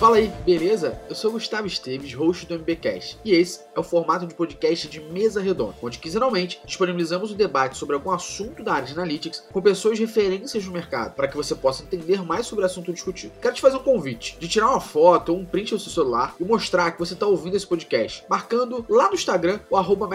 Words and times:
Fala 0.00 0.16
aí, 0.16 0.32
beleza? 0.46 0.98
Eu 1.10 1.14
sou 1.14 1.32
Gustavo 1.32 1.66
Esteves, 1.66 2.14
host 2.14 2.46
do 2.46 2.54
MBcast, 2.54 3.18
e 3.22 3.32
esse 3.32 3.60
é 3.76 3.78
o 3.78 3.82
formato 3.82 4.26
de 4.26 4.34
podcast 4.34 4.88
de 4.88 4.98
mesa 4.98 5.42
redonda, 5.42 5.74
onde 5.82 5.98
quinzenalmente 5.98 6.58
disponibilizamos 6.64 7.30
o 7.30 7.34
um 7.34 7.36
debate 7.36 7.76
sobre 7.76 7.96
algum 7.96 8.10
assunto 8.10 8.62
da 8.62 8.72
área 8.72 8.86
de 8.86 8.94
analytics 8.94 9.44
com 9.52 9.60
pessoas 9.60 9.98
referências 9.98 10.64
no 10.64 10.72
mercado, 10.72 11.14
para 11.14 11.28
que 11.28 11.36
você 11.36 11.54
possa 11.54 11.82
entender 11.82 12.24
mais 12.24 12.46
sobre 12.46 12.64
o 12.64 12.66
assunto 12.66 12.94
discutido. 12.94 13.34
Quero 13.42 13.54
te 13.54 13.60
fazer 13.60 13.76
um 13.76 13.82
convite 13.82 14.38
de 14.40 14.48
tirar 14.48 14.70
uma 14.70 14.80
foto 14.80 15.34
ou 15.34 15.38
um 15.38 15.44
print 15.44 15.74
do 15.74 15.78
seu 15.78 15.92
celular 15.92 16.34
e 16.40 16.44
mostrar 16.44 16.92
que 16.92 16.98
você 16.98 17.12
está 17.12 17.26
ouvindo 17.26 17.58
esse 17.58 17.66
podcast, 17.66 18.24
marcando 18.26 18.86
lá 18.88 19.08
no 19.08 19.14
Instagram 19.14 19.60
o 19.68 19.76
arroba. 19.76 20.08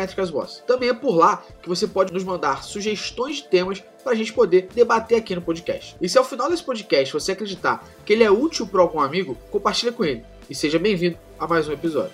Também 0.66 0.90
é 0.90 0.96
por 0.96 1.16
lá 1.16 1.44
que 1.62 1.70
você 1.70 1.86
pode 1.86 2.12
nos 2.12 2.24
mandar 2.24 2.64
sugestões 2.64 3.36
de 3.36 3.44
temas 3.50 3.84
para 4.06 4.14
a 4.14 4.16
gente 4.16 4.32
poder 4.32 4.68
debater 4.72 5.18
aqui 5.18 5.34
no 5.34 5.42
podcast. 5.42 5.98
E 6.00 6.08
se 6.08 6.16
ao 6.16 6.24
final 6.24 6.48
desse 6.48 6.64
podcast 6.64 7.12
você 7.12 7.32
acreditar 7.32 7.84
que 8.06 8.14
ele 8.14 8.24
é 8.24 8.30
útil 8.30 8.68
para 8.68 8.80
algum 8.80 9.00
amigo, 9.00 9.36
compartilha 9.50 9.92
com 9.92 10.06
ele. 10.06 10.24
E 10.48 10.54
seja 10.54 10.78
bem-vindo 10.78 11.18
a 11.40 11.48
mais 11.48 11.68
um 11.68 11.74
episódio. 11.74 12.14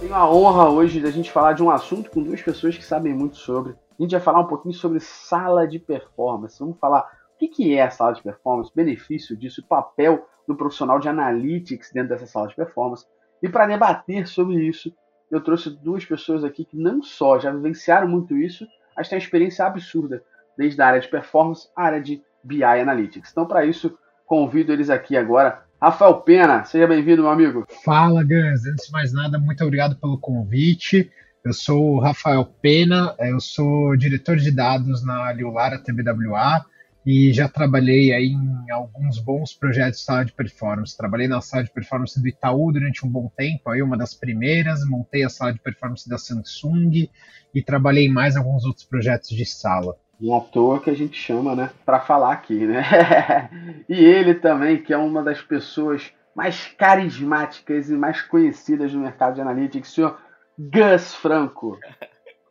Tenho 0.00 0.14
a 0.14 0.32
honra 0.32 0.70
hoje 0.70 0.98
da 0.98 1.10
gente 1.10 1.30
falar 1.30 1.52
de 1.52 1.62
um 1.62 1.68
assunto 1.68 2.10
com 2.10 2.22
duas 2.22 2.40
pessoas 2.40 2.74
que 2.74 2.82
sabem 2.82 3.12
muito 3.12 3.36
sobre. 3.36 3.72
A 3.72 4.02
gente 4.02 4.12
vai 4.12 4.20
falar 4.20 4.40
um 4.40 4.46
pouquinho 4.46 4.72
sobre 4.72 4.98
sala 4.98 5.68
de 5.68 5.78
performance. 5.78 6.58
Vamos 6.58 6.78
falar 6.78 7.06
o 7.34 7.46
que 7.46 7.74
é 7.74 7.82
a 7.82 7.90
sala 7.90 8.14
de 8.14 8.22
performance, 8.22 8.72
benefício 8.74 9.36
disso, 9.36 9.60
o 9.60 9.68
papel 9.68 10.26
do 10.48 10.56
profissional 10.56 10.98
de 10.98 11.06
analytics 11.06 11.92
dentro 11.92 12.08
dessa 12.08 12.26
sala 12.26 12.48
de 12.48 12.56
performance. 12.56 13.04
E 13.42 13.48
para 13.50 13.66
debater 13.66 14.26
sobre 14.26 14.54
isso, 14.66 14.90
eu 15.30 15.42
trouxe 15.42 15.68
duas 15.68 16.02
pessoas 16.02 16.44
aqui 16.44 16.64
que 16.64 16.78
não 16.78 17.02
só 17.02 17.38
já 17.38 17.52
vivenciaram 17.52 18.08
muito 18.08 18.34
isso, 18.38 18.66
mas 18.96 19.06
têm 19.06 19.18
uma 19.18 19.22
experiência 19.22 19.66
absurda 19.66 20.24
desde 20.60 20.82
a 20.82 20.88
área 20.88 21.00
de 21.00 21.08
performance 21.08 21.68
à 21.74 21.84
área 21.84 22.02
de 22.02 22.20
BI 22.44 22.62
Analytics. 22.62 23.30
Então, 23.32 23.46
para 23.46 23.64
isso, 23.64 23.98
convido 24.26 24.74
eles 24.74 24.90
aqui 24.90 25.16
agora. 25.16 25.62
Rafael 25.80 26.16
Pena, 26.20 26.64
seja 26.64 26.86
bem-vindo, 26.86 27.22
meu 27.22 27.30
amigo. 27.30 27.66
Fala, 27.82 28.22
Gans. 28.22 28.66
Antes 28.66 28.86
de 28.86 28.92
mais 28.92 29.10
nada, 29.10 29.38
muito 29.38 29.64
obrigado 29.64 29.96
pelo 29.96 30.18
convite. 30.18 31.10
Eu 31.42 31.54
sou 31.54 31.94
o 31.94 31.98
Rafael 31.98 32.44
Pena, 32.44 33.16
eu 33.20 33.40
sou 33.40 33.96
diretor 33.96 34.36
de 34.36 34.50
dados 34.50 35.02
na 35.02 35.32
Liulara 35.32 35.78
TBWA 35.78 36.62
e 37.06 37.32
já 37.32 37.48
trabalhei 37.48 38.12
aí 38.12 38.32
em 38.32 38.70
alguns 38.70 39.18
bons 39.18 39.54
projetos 39.54 40.00
de 40.00 40.04
sala 40.04 40.26
de 40.26 40.32
performance. 40.34 40.94
Trabalhei 40.94 41.26
na 41.26 41.40
sala 41.40 41.64
de 41.64 41.72
performance 41.72 42.20
do 42.20 42.28
Itaú 42.28 42.70
durante 42.70 43.06
um 43.06 43.08
bom 43.08 43.32
tempo, 43.34 43.70
aí 43.70 43.80
uma 43.80 43.96
das 43.96 44.12
primeiras, 44.12 44.84
montei 44.84 45.24
a 45.24 45.30
sala 45.30 45.54
de 45.54 45.60
performance 45.60 46.06
da 46.06 46.18
Samsung 46.18 47.08
e 47.54 47.62
trabalhei 47.62 48.04
em 48.04 48.12
mais 48.12 48.36
alguns 48.36 48.66
outros 48.66 48.84
projetos 48.84 49.30
de 49.30 49.46
sala. 49.46 49.96
Não 50.20 50.36
à 50.36 50.40
toa 50.40 50.80
que 50.80 50.90
a 50.90 50.94
gente 50.94 51.16
chama, 51.16 51.56
né, 51.56 51.70
para 51.84 52.00
falar 52.00 52.32
aqui, 52.32 52.66
né? 52.66 52.82
e 53.88 53.94
ele 53.94 54.34
também, 54.34 54.82
que 54.82 54.92
é 54.92 54.96
uma 54.96 55.22
das 55.22 55.40
pessoas 55.40 56.12
mais 56.34 56.66
carismáticas 56.78 57.90
e 57.90 57.94
mais 57.94 58.20
conhecidas 58.22 58.92
no 58.92 59.00
mercado 59.00 59.34
de 59.34 59.40
analytics, 59.40 59.90
o 59.90 59.94
senhor 59.94 60.18
Gus 60.58 61.14
Franco. 61.14 61.78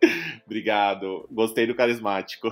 obrigado. 0.45 1.27
Gostei 1.31 1.67
do 1.67 1.75
carismático. 1.75 2.49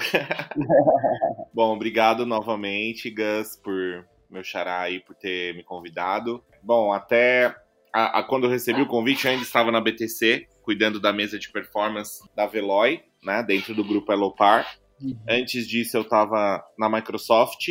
Bom, 1.54 1.74
obrigado 1.74 2.26
novamente, 2.26 3.10
Gus, 3.10 3.56
por 3.56 4.06
meu 4.30 4.44
xará 4.44 4.82
aí, 4.82 5.00
por 5.00 5.16
ter 5.16 5.56
me 5.56 5.64
convidado. 5.64 6.44
Bom, 6.62 6.92
até 6.92 7.56
a, 7.94 8.20
a, 8.20 8.24
quando 8.24 8.44
eu 8.44 8.50
recebi 8.50 8.82
o 8.82 8.88
convite, 8.88 9.26
eu 9.26 9.32
ainda 9.32 9.44
estava 9.44 9.72
na 9.72 9.82
BTC, 9.82 10.48
cuidando 10.62 11.00
da 11.00 11.14
mesa 11.14 11.40
de 11.40 11.50
performance 11.50 12.22
da 12.36 12.46
Veloy, 12.46 13.02
né, 13.24 13.42
dentro 13.42 13.74
do 13.74 13.84
grupo 13.84 14.12
Elopar. 14.12 14.68
Uhum. 15.02 15.18
Antes 15.28 15.68
disso, 15.68 15.98
eu 15.98 16.02
estava 16.02 16.64
na 16.78 16.90
Microsoft, 16.90 17.68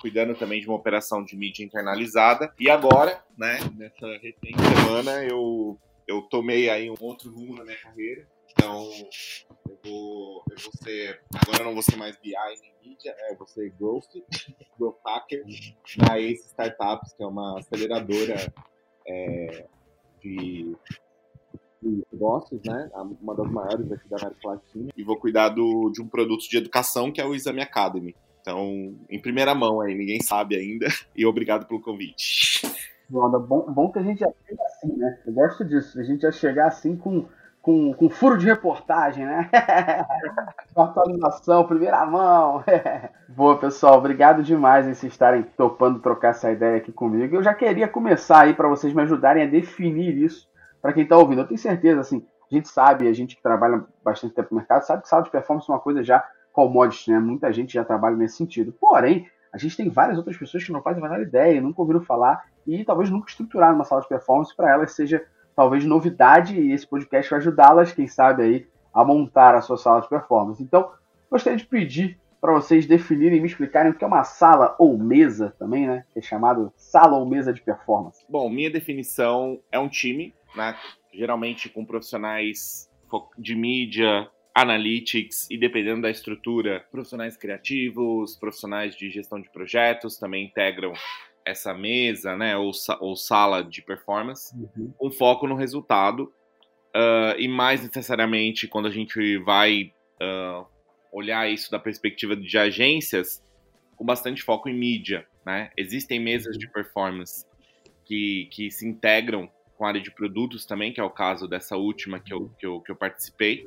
cuidando 0.00 0.34
também 0.34 0.60
de 0.60 0.68
uma 0.68 0.76
operação 0.76 1.24
de 1.24 1.36
mídia 1.36 1.64
internalizada. 1.64 2.52
E 2.58 2.70
agora, 2.70 3.22
né, 3.36 3.58
nessa 3.76 4.06
recente 4.18 4.58
semana, 4.76 5.24
eu, 5.24 5.78
eu 6.06 6.22
tomei 6.22 6.70
aí 6.70 6.90
um 6.90 6.96
outro 7.00 7.32
rumo 7.32 7.56
na 7.56 7.64
minha 7.64 7.78
carreira. 7.78 8.28
Então, 8.50 8.90
eu 9.68 9.78
vou, 9.84 10.44
eu 10.50 10.56
vou 10.56 10.72
ser. 10.82 11.20
Agora 11.34 11.62
eu 11.62 11.64
não 11.66 11.74
vou 11.74 11.82
ser 11.82 11.96
mais 11.96 12.16
BI 12.16 12.32
nem 12.60 12.74
mídia, 12.82 13.14
é, 13.18 13.32
eu 13.32 13.36
vou 13.36 13.46
ser 13.46 13.70
Growth, 13.78 14.06
Growth 14.78 14.98
Hacker, 15.04 15.44
na 15.98 16.18
Ace 16.18 16.46
Startups, 16.46 17.12
que 17.12 17.22
é 17.22 17.26
uma 17.26 17.58
aceleradora 17.58 18.52
é, 19.06 19.66
de 20.20 20.76
negócios, 21.82 22.60
né? 22.64 22.90
Uma 23.20 23.34
das 23.34 23.50
maiores 23.50 23.92
aqui 23.92 24.08
da 24.08 24.16
América 24.16 24.48
Latina. 24.48 24.90
E 24.96 25.04
vou 25.04 25.16
cuidar 25.16 25.50
do, 25.50 25.90
de 25.90 26.02
um 26.02 26.08
produto 26.08 26.48
de 26.48 26.56
educação 26.56 27.12
que 27.12 27.20
é 27.20 27.24
o 27.24 27.34
Exame 27.34 27.62
Academy. 27.62 28.14
Então, 28.40 28.94
em 29.10 29.20
primeira 29.20 29.54
mão 29.54 29.80
aí, 29.80 29.94
ninguém 29.94 30.20
sabe 30.20 30.56
ainda. 30.56 30.86
E 31.14 31.26
obrigado 31.26 31.66
pelo 31.66 31.80
convite. 31.80 32.62
Bom, 33.08 33.28
bom 33.72 33.90
que 33.90 33.98
a 33.98 34.02
gente 34.02 34.20
já 34.20 34.30
chega 34.46 34.62
assim, 34.64 34.96
né? 34.96 35.18
Eu 35.26 35.32
gosto 35.32 35.64
disso. 35.64 35.98
A 35.98 36.02
gente 36.02 36.22
já 36.22 36.30
chegar 36.30 36.68
assim 36.68 36.96
com, 36.96 37.26
com, 37.60 37.92
com 37.92 38.08
furo 38.08 38.38
de 38.38 38.46
reportagem, 38.46 39.26
né? 39.26 39.50
com 40.72 40.82
atualização, 40.82 41.66
primeira 41.66 42.06
mão. 42.06 42.62
Boa, 43.28 43.58
pessoal. 43.58 43.98
Obrigado 43.98 44.42
demais 44.42 44.86
em 44.86 44.94
vocês 44.94 45.12
estarem 45.12 45.42
topando 45.56 46.00
trocar 46.00 46.28
essa 46.28 46.52
ideia 46.52 46.76
aqui 46.76 46.92
comigo. 46.92 47.36
Eu 47.36 47.42
já 47.42 47.52
queria 47.52 47.88
começar 47.88 48.42
aí 48.42 48.54
para 48.54 48.68
vocês 48.68 48.94
me 48.94 49.02
ajudarem 49.02 49.42
a 49.42 49.46
definir 49.46 50.16
isso 50.16 50.47
para 50.80 50.92
quem 50.92 51.02
está 51.02 51.16
ouvindo. 51.16 51.40
Eu 51.40 51.46
tenho 51.46 51.58
certeza, 51.58 52.00
assim, 52.00 52.24
a 52.50 52.54
gente 52.54 52.68
sabe, 52.68 53.06
a 53.08 53.12
gente 53.12 53.36
que 53.36 53.42
trabalha 53.42 53.84
bastante 54.02 54.34
tempo 54.34 54.48
no 54.50 54.58
mercado, 54.58 54.82
sabe 54.82 55.02
que 55.02 55.08
sala 55.08 55.22
de 55.22 55.30
performance 55.30 55.70
é 55.70 55.72
uma 55.72 55.80
coisa 55.80 56.02
já 56.02 56.24
commodity, 56.52 57.10
né? 57.10 57.18
Muita 57.18 57.52
gente 57.52 57.74
já 57.74 57.84
trabalha 57.84 58.16
nesse 58.16 58.36
sentido. 58.36 58.72
Porém, 58.80 59.28
a 59.52 59.58
gente 59.58 59.76
tem 59.76 59.88
várias 59.88 60.18
outras 60.18 60.36
pessoas 60.36 60.64
que 60.64 60.72
não 60.72 60.82
fazem 60.82 61.02
a 61.02 61.08
menor 61.08 61.22
ideia, 61.22 61.60
nunca 61.60 61.80
ouviram 61.80 62.00
falar 62.02 62.44
e 62.66 62.84
talvez 62.84 63.10
nunca 63.10 63.30
estruturaram 63.30 63.74
uma 63.74 63.84
sala 63.84 64.02
de 64.02 64.08
performance 64.08 64.54
para 64.54 64.70
elas 64.70 64.92
seja 64.92 65.24
talvez 65.54 65.84
novidade 65.84 66.58
e 66.58 66.72
esse 66.72 66.86
podcast 66.86 67.30
vai 67.30 67.40
ajudá-las, 67.40 67.92
quem 67.92 68.06
sabe 68.06 68.42
aí, 68.42 68.66
a 68.92 69.04
montar 69.04 69.54
a 69.54 69.60
sua 69.60 69.76
sala 69.76 70.00
de 70.00 70.08
performance. 70.08 70.62
Então, 70.62 70.90
gostaria 71.30 71.58
de 71.58 71.66
pedir 71.66 72.18
para 72.40 72.52
vocês 72.52 72.86
definirem 72.86 73.38
e 73.38 73.40
me 73.40 73.48
explicarem 73.48 73.90
o 73.90 73.94
que 73.94 74.04
é 74.04 74.06
uma 74.06 74.22
sala 74.22 74.76
ou 74.78 74.96
mesa 74.96 75.54
também, 75.58 75.86
né? 75.86 76.04
Que 76.12 76.20
é 76.20 76.22
chamado 76.22 76.72
sala 76.76 77.16
ou 77.16 77.26
mesa 77.26 77.52
de 77.52 77.60
performance. 77.60 78.24
Bom, 78.28 78.48
minha 78.48 78.70
definição 78.70 79.58
é 79.72 79.78
um 79.78 79.88
time 79.88 80.32
né? 80.58 80.78
Geralmente 81.14 81.68
com 81.70 81.84
profissionais 81.84 82.90
de 83.38 83.54
mídia, 83.54 84.28
analytics 84.54 85.48
e 85.50 85.56
dependendo 85.56 86.02
da 86.02 86.10
estrutura, 86.10 86.84
profissionais 86.90 87.36
criativos, 87.36 88.36
profissionais 88.36 88.96
de 88.96 89.08
gestão 89.08 89.40
de 89.40 89.48
projetos 89.50 90.18
também 90.18 90.44
integram 90.44 90.92
essa 91.44 91.72
mesa, 91.72 92.36
né, 92.36 92.56
ou, 92.58 92.72
ou 93.00 93.16
sala 93.16 93.64
de 93.64 93.80
performance, 93.80 94.54
uhum. 94.54 94.92
um 95.00 95.10
foco 95.10 95.46
no 95.46 95.54
resultado 95.54 96.24
uh, 96.94 97.38
e 97.38 97.48
mais 97.48 97.82
necessariamente 97.82 98.68
quando 98.68 98.86
a 98.86 98.90
gente 98.90 99.38
vai 99.38 99.92
uh, 100.20 100.66
olhar 101.10 101.50
isso 101.50 101.70
da 101.70 101.78
perspectiva 101.78 102.36
de 102.36 102.58
agências, 102.58 103.42
com 103.96 104.04
bastante 104.04 104.42
foco 104.42 104.68
em 104.68 104.74
mídia, 104.74 105.26
né? 105.44 105.70
Existem 105.76 106.20
mesas 106.20 106.54
uhum. 106.54 106.60
de 106.60 106.70
performance 106.70 107.46
que, 108.04 108.48
que 108.52 108.70
se 108.70 108.86
integram 108.86 109.50
com 109.78 109.84
a 109.84 109.88
área 109.88 110.00
de 110.00 110.10
produtos 110.10 110.66
também, 110.66 110.92
que 110.92 111.00
é 111.00 111.04
o 111.04 111.08
caso 111.08 111.46
dessa 111.46 111.76
última 111.76 112.18
que 112.18 112.34
eu, 112.34 112.50
que 112.58 112.66
eu, 112.66 112.80
que 112.80 112.90
eu 112.90 112.96
participei, 112.96 113.64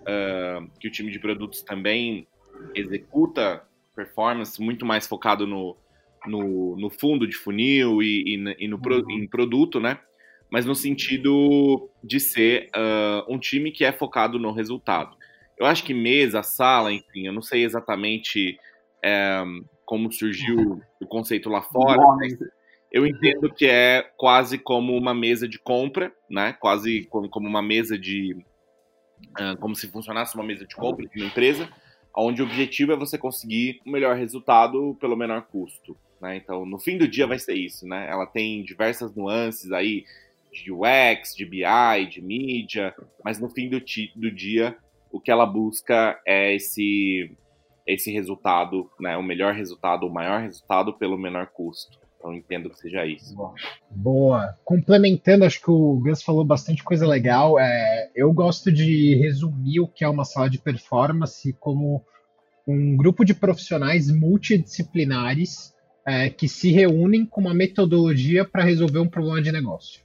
uh, 0.00 0.66
que 0.80 0.88
o 0.88 0.90
time 0.90 1.12
de 1.12 1.18
produtos 1.18 1.62
também 1.62 2.26
executa 2.74 3.62
performance 3.94 4.60
muito 4.60 4.86
mais 4.86 5.06
focado 5.06 5.46
no, 5.46 5.76
no, 6.26 6.74
no 6.76 6.88
fundo 6.88 7.26
de 7.26 7.36
funil 7.36 8.02
e, 8.02 8.34
e, 8.34 8.64
e 8.64 8.66
no 8.66 8.76
uhum. 8.76 9.10
em 9.10 9.26
produto, 9.26 9.78
né? 9.78 9.98
Mas 10.50 10.64
no 10.64 10.74
sentido 10.74 11.88
de 12.02 12.18
ser 12.18 12.70
uh, 12.74 13.32
um 13.32 13.38
time 13.38 13.70
que 13.70 13.84
é 13.84 13.92
focado 13.92 14.38
no 14.38 14.52
resultado. 14.52 15.16
Eu 15.58 15.66
acho 15.66 15.84
que 15.84 15.92
mesa, 15.92 16.42
sala, 16.42 16.92
enfim, 16.92 17.26
eu 17.26 17.32
não 17.32 17.42
sei 17.42 17.62
exatamente 17.64 18.58
é, 19.04 19.42
como 19.84 20.10
surgiu 20.10 20.80
o 21.00 21.06
conceito 21.06 21.48
lá 21.50 21.62
fora, 21.62 22.02
mas 22.16 22.36
eu 22.92 23.06
entendo 23.06 23.52
que 23.52 23.66
é 23.66 24.02
quase 24.16 24.58
como 24.58 24.94
uma 24.94 25.14
mesa 25.14 25.48
de 25.48 25.58
compra, 25.58 26.12
né? 26.28 26.52
Quase 26.52 27.04
como, 27.06 27.48
uma 27.48 27.62
mesa 27.62 27.98
de. 27.98 28.36
Uh, 29.38 29.56
como 29.60 29.74
se 29.74 29.88
funcionasse 29.88 30.34
uma 30.34 30.44
mesa 30.44 30.66
de 30.66 30.74
compra 30.74 31.06
de 31.06 31.20
uma 31.20 31.28
empresa, 31.28 31.68
onde 32.14 32.42
o 32.42 32.44
objetivo 32.44 32.92
é 32.92 32.96
você 32.96 33.16
conseguir 33.16 33.80
o 33.86 33.90
melhor 33.90 34.16
resultado 34.16 34.96
pelo 35.00 35.16
menor 35.16 35.42
custo. 35.42 35.96
Né? 36.20 36.36
Então, 36.36 36.66
no 36.66 36.78
fim 36.78 36.98
do 36.98 37.08
dia 37.08 37.26
vai 37.26 37.38
ser 37.38 37.54
isso, 37.54 37.86
né? 37.86 38.08
Ela 38.10 38.26
tem 38.26 38.62
diversas 38.62 39.14
nuances 39.14 39.72
aí 39.72 40.04
de 40.52 40.70
UX, 40.70 41.34
de 41.34 41.46
BI, 41.46 42.06
de 42.10 42.20
mídia, 42.20 42.94
mas 43.24 43.40
no 43.40 43.48
fim 43.48 43.70
do, 43.70 43.80
do 44.16 44.30
dia 44.30 44.76
o 45.10 45.20
que 45.20 45.30
ela 45.30 45.46
busca 45.46 46.20
é 46.26 46.54
esse 46.54 47.34
esse 47.86 48.12
resultado, 48.12 48.90
né? 49.00 49.16
O 49.16 49.22
melhor 49.22 49.54
resultado, 49.54 50.06
o 50.06 50.12
maior 50.12 50.40
resultado 50.40 50.94
pelo 50.94 51.18
menor 51.18 51.48
custo. 51.48 52.01
Então 52.22 52.32
entendo 52.32 52.70
que 52.70 52.78
seja 52.78 53.04
isso. 53.04 53.34
Boa. 53.90 54.56
Complementando, 54.64 55.44
acho 55.44 55.60
que 55.60 55.70
o 55.70 55.98
Gus 55.98 56.22
falou 56.22 56.44
bastante 56.44 56.84
coisa 56.84 57.04
legal. 57.04 57.58
É, 57.58 58.12
eu 58.14 58.32
gosto 58.32 58.70
de 58.70 59.16
resumir 59.16 59.80
o 59.80 59.88
que 59.88 60.04
é 60.04 60.08
uma 60.08 60.24
sala 60.24 60.48
de 60.48 60.58
performance 60.58 61.52
como 61.54 62.04
um 62.64 62.96
grupo 62.96 63.24
de 63.24 63.34
profissionais 63.34 64.08
multidisciplinares 64.08 65.74
é, 66.06 66.30
que 66.30 66.46
se 66.46 66.70
reúnem 66.70 67.26
com 67.26 67.40
uma 67.40 67.52
metodologia 67.52 68.44
para 68.44 68.62
resolver 68.62 69.00
um 69.00 69.08
problema 69.08 69.42
de 69.42 69.50
negócio. 69.50 70.00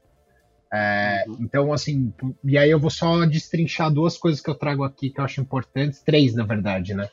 É, 0.73 1.23
uhum. 1.27 1.37
Então, 1.39 1.71
assim, 1.71 2.11
e 2.43 2.57
aí 2.57 2.71
eu 2.71 2.79
vou 2.79 2.89
só 2.89 3.27
destrinchar 3.27 3.93
duas 3.93 4.17
coisas 4.17 4.41
que 4.41 4.49
eu 4.49 4.55
trago 4.55 4.83
aqui 4.83 5.11
que 5.11 5.19
eu 5.19 5.23
acho 5.23 5.39
importantes, 5.39 6.01
três 6.01 6.33
na 6.33 6.43
verdade, 6.43 6.95
né? 6.95 7.07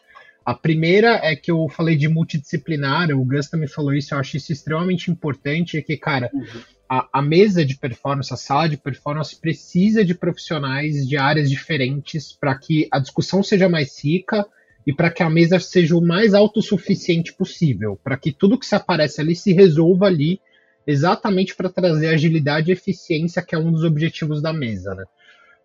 A 0.44 0.55
primeira 0.55 1.20
é 1.23 1.35
que 1.35 1.50
eu 1.50 1.69
falei 1.70 1.96
de 1.96 2.06
multidisciplinar, 2.06 3.11
o 3.11 3.25
Gus 3.25 3.49
também 3.49 3.67
falou 3.67 3.94
isso, 3.94 4.14
eu 4.14 4.19
acho 4.19 4.37
isso 4.37 4.52
extremamente 4.52 5.11
importante, 5.11 5.79
é 5.79 5.82
que, 5.82 5.96
cara, 5.96 6.31
uhum. 6.35 6.44
a, 6.88 7.08
a, 7.14 7.23
mesa 7.23 7.64
de 7.64 7.76
performance, 7.76 8.32
a 8.32 8.37
sala 8.37 8.69
de 8.69 8.76
performance 8.76 9.35
precisa 9.35 10.05
de 10.05 10.14
profissionais 10.14 11.08
de 11.08 11.17
áreas 11.17 11.49
diferentes 11.49 12.32
para 12.32 12.55
que 12.58 12.87
a 12.93 12.99
discussão 12.99 13.43
seja 13.43 13.70
mais 13.70 14.05
rica 14.05 14.46
e 14.87 14.93
para 14.93 15.11
que 15.11 15.23
a 15.23 15.31
mesa 15.31 15.58
seja 15.58 15.96
o 15.96 16.02
mais 16.02 16.35
autossuficiente 16.35 17.32
possível, 17.32 17.99
para 18.05 18.19
que 18.19 18.31
tudo 18.31 18.58
que 18.58 18.67
se 18.67 18.75
aparece 18.75 19.23
ali 19.23 19.35
se 19.35 19.52
resolva 19.55 20.06
ali 20.06 20.41
exatamente 20.87 21.56
para 21.56 21.70
trazer 21.70 22.08
agilidade 22.08 22.70
e 22.70 22.75
eficiência, 22.75 23.41
que 23.41 23.55
é 23.55 23.58
um 23.58 23.73
dos 23.73 23.82
objetivos 23.82 24.43
da 24.43 24.52
mesa, 24.52 24.94
né? 24.94 25.05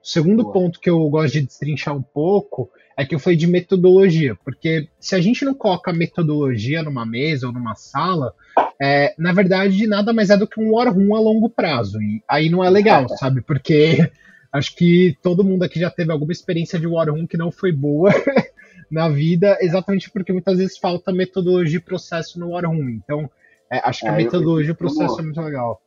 O 0.02 0.08
segundo 0.08 0.44
Boa. 0.44 0.54
ponto 0.54 0.80
que 0.80 0.90
eu 0.90 1.08
gosto 1.10 1.34
de 1.34 1.42
destrinchar 1.42 1.96
um 1.96 2.02
pouco 2.02 2.72
é 2.98 3.06
que 3.06 3.16
eu 3.16 3.20
falei 3.20 3.38
de 3.38 3.48
metodologia, 3.48 4.36
porque 4.44 4.90
se 5.00 5.16
a 5.16 5.22
gente 5.22 5.46
não 5.46 5.54
coloca 5.54 5.94
metodologia 5.94 6.84
numa 6.84 7.06
mesa 7.06 7.48
ou 7.48 7.54
numa 7.54 7.76
sala, 7.76 8.34
é, 8.82 9.14
na 9.18 9.32
verdade 9.32 9.88
nada 9.88 10.14
mais 10.14 10.30
é 10.30 10.38
do 10.38 10.48
que 10.48 10.60
um 10.60 10.74
war 10.74 10.94
room 10.94 11.16
a 11.16 11.20
longo 11.20 11.50
prazo. 11.50 12.02
E 12.02 12.22
aí 12.28 12.50
não 12.50 12.64
é 12.64 12.70
legal, 12.70 13.08
sabe? 13.18 13.42
Porque 13.42 14.10
acho 14.52 14.76
que 14.76 15.18
todo 15.22 15.44
mundo 15.44 15.64
aqui 15.64 15.80
já 15.80 15.90
teve 15.90 16.12
alguma 16.12 16.32
experiência 16.32 16.80
de 16.80 16.88
war 16.88 17.10
room 17.10 17.28
que 17.28 17.38
não 17.38 17.52
foi 17.52 17.72
boa 17.72 18.12
na 18.92 19.08
vida, 19.08 19.58
exatamente 19.62 20.10
porque 20.10 20.34
muitas 20.34 20.58
vezes 20.58 20.78
falta 20.78 21.14
metodologia 21.14 21.78
e 21.78 21.82
processo 21.82 22.40
no 22.40 22.50
war 22.50 22.66
room. 22.66 22.90
Então, 22.90 23.30
é, 23.72 23.80
acho 23.80 24.02
que 24.02 24.08
é, 24.08 24.10
a 24.10 24.16
metodologia 24.16 24.70
e 24.70 24.72
o 24.72 24.76
processo 24.76 25.20
é 25.20 25.24
muito 25.24 25.42
legal 25.42 25.82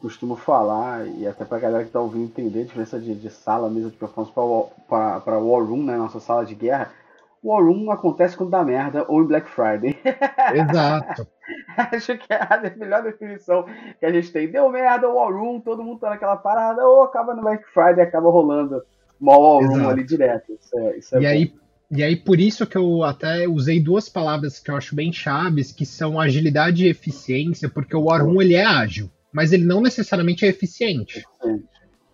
costumo 0.00 0.34
falar, 0.34 1.06
e 1.06 1.26
até 1.26 1.44
pra 1.44 1.58
galera 1.58 1.84
que 1.84 1.90
tá 1.90 2.00
ouvindo 2.00 2.24
entender 2.24 2.62
a 2.62 2.64
diferença 2.64 2.98
de, 2.98 3.14
de 3.14 3.30
sala, 3.30 3.70
mesa 3.70 3.90
de 3.90 3.96
performance 3.96 4.32
para 4.88 5.20
para 5.20 5.38
War 5.38 5.64
Room, 5.64 5.84
né, 5.84 5.96
nossa 5.96 6.18
sala 6.18 6.44
de 6.44 6.54
guerra. 6.54 6.90
War 7.42 7.62
Room 7.62 7.90
acontece 7.90 8.36
quando 8.36 8.50
dá 8.50 8.64
merda 8.64 9.04
ou 9.08 9.22
em 9.22 9.26
Black 9.26 9.48
Friday. 9.48 9.96
Exato. 10.54 11.26
Acho 11.76 12.18
que 12.18 12.32
é 12.32 12.36
a 12.36 12.60
melhor 12.76 13.02
definição 13.02 13.64
que 13.98 14.04
a 14.04 14.12
gente 14.12 14.30
tem. 14.30 14.50
Deu 14.50 14.68
merda, 14.68 15.08
War 15.08 15.32
Room, 15.32 15.60
todo 15.60 15.82
mundo 15.82 16.00
tá 16.00 16.10
naquela 16.10 16.36
parada, 16.36 16.86
ou 16.86 17.02
acaba 17.02 17.34
no 17.34 17.42
Black 17.42 17.64
Friday 17.72 18.02
acaba 18.02 18.30
rolando 18.30 18.82
uma 19.20 19.38
War 19.38 19.64
Room 19.64 19.88
ali 19.88 20.04
direto. 20.04 20.52
Isso 20.52 20.78
é, 20.78 20.96
isso 20.98 21.16
é 21.16 21.20
e 21.20 21.26
aí 21.26 21.54
e 21.92 22.04
aí, 22.04 22.14
por 22.14 22.38
isso 22.38 22.64
que 22.68 22.78
eu 22.78 23.02
até 23.02 23.48
usei 23.48 23.80
duas 23.80 24.08
palavras 24.08 24.60
que 24.60 24.70
eu 24.70 24.76
acho 24.76 24.94
bem 24.94 25.12
chaves, 25.12 25.72
que 25.72 25.84
são 25.84 26.20
agilidade 26.20 26.84
e 26.84 26.88
eficiência, 26.88 27.68
porque 27.68 27.96
o 27.96 28.04
War 28.04 28.24
Room 28.24 28.40
ele 28.40 28.54
é 28.54 28.64
ágil 28.64 29.10
mas 29.32 29.52
ele 29.52 29.64
não 29.64 29.80
necessariamente 29.80 30.44
é 30.44 30.48
eficiente. 30.48 31.24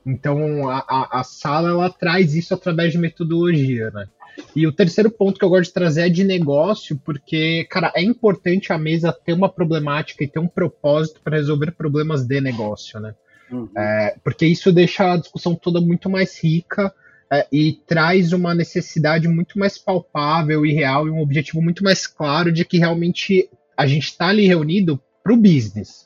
Então 0.04 0.68
a, 0.68 0.78
a, 0.78 1.20
a, 1.20 1.24
sala 1.24 1.70
ela 1.70 1.90
traz 1.90 2.34
isso 2.34 2.54
através 2.54 2.92
de 2.92 2.98
metodologia, 2.98 3.90
né? 3.90 4.06
E 4.54 4.66
o 4.66 4.72
terceiro 4.72 5.10
ponto 5.10 5.38
que 5.38 5.44
eu 5.44 5.48
gosto 5.48 5.68
de 5.68 5.74
trazer 5.74 6.02
é 6.02 6.08
de 6.10 6.22
negócio, 6.22 7.00
porque, 7.04 7.64
cara, 7.70 7.90
é 7.94 8.02
importante 8.02 8.72
a 8.72 8.78
mesa 8.78 9.12
ter 9.12 9.32
uma 9.32 9.48
problemática 9.48 10.22
e 10.22 10.28
ter 10.28 10.38
um 10.38 10.46
propósito 10.46 11.20
para 11.24 11.36
resolver 11.36 11.72
problemas 11.72 12.24
de 12.24 12.40
negócio, 12.40 13.00
né? 13.00 13.14
Uhum. 13.50 13.68
É, 13.76 14.16
porque 14.22 14.44
isso 14.44 14.72
deixa 14.72 15.12
a 15.12 15.16
discussão 15.16 15.54
toda 15.54 15.80
muito 15.80 16.10
mais 16.10 16.42
rica 16.42 16.92
é, 17.32 17.46
e 17.50 17.80
traz 17.86 18.32
uma 18.32 18.54
necessidade 18.54 19.26
muito 19.28 19.58
mais 19.58 19.78
palpável 19.78 20.66
e 20.66 20.72
real 20.72 21.06
e 21.06 21.10
um 21.10 21.20
objetivo 21.20 21.62
muito 21.62 21.82
mais 21.82 22.06
claro 22.06 22.52
de 22.52 22.64
que 22.64 22.78
realmente 22.78 23.48
a 23.76 23.86
gente 23.86 24.06
está 24.06 24.28
ali 24.28 24.46
reunido 24.46 25.00
para 25.22 25.32
o 25.32 25.36
business. 25.36 26.05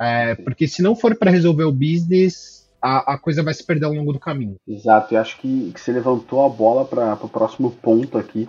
É, 0.00 0.34
porque 0.36 0.68
se 0.68 0.82
não 0.82 0.94
for 0.94 1.16
para 1.16 1.30
resolver 1.30 1.64
o 1.64 1.72
business, 1.72 2.68
a, 2.80 3.14
a, 3.14 3.18
coisa 3.18 3.42
vai 3.42 3.52
se 3.52 3.64
perder 3.64 3.86
ao 3.86 3.92
longo 3.92 4.12
do 4.12 4.20
caminho. 4.20 4.56
Exato, 4.66 5.12
e 5.12 5.16
acho 5.16 5.38
que, 5.40 5.72
que 5.72 5.80
você 5.80 5.92
levantou 5.92 6.44
a 6.44 6.48
bola 6.48 6.84
para 6.84 7.14
o 7.14 7.28
próximo 7.28 7.70
ponto 7.70 8.16
aqui 8.16 8.48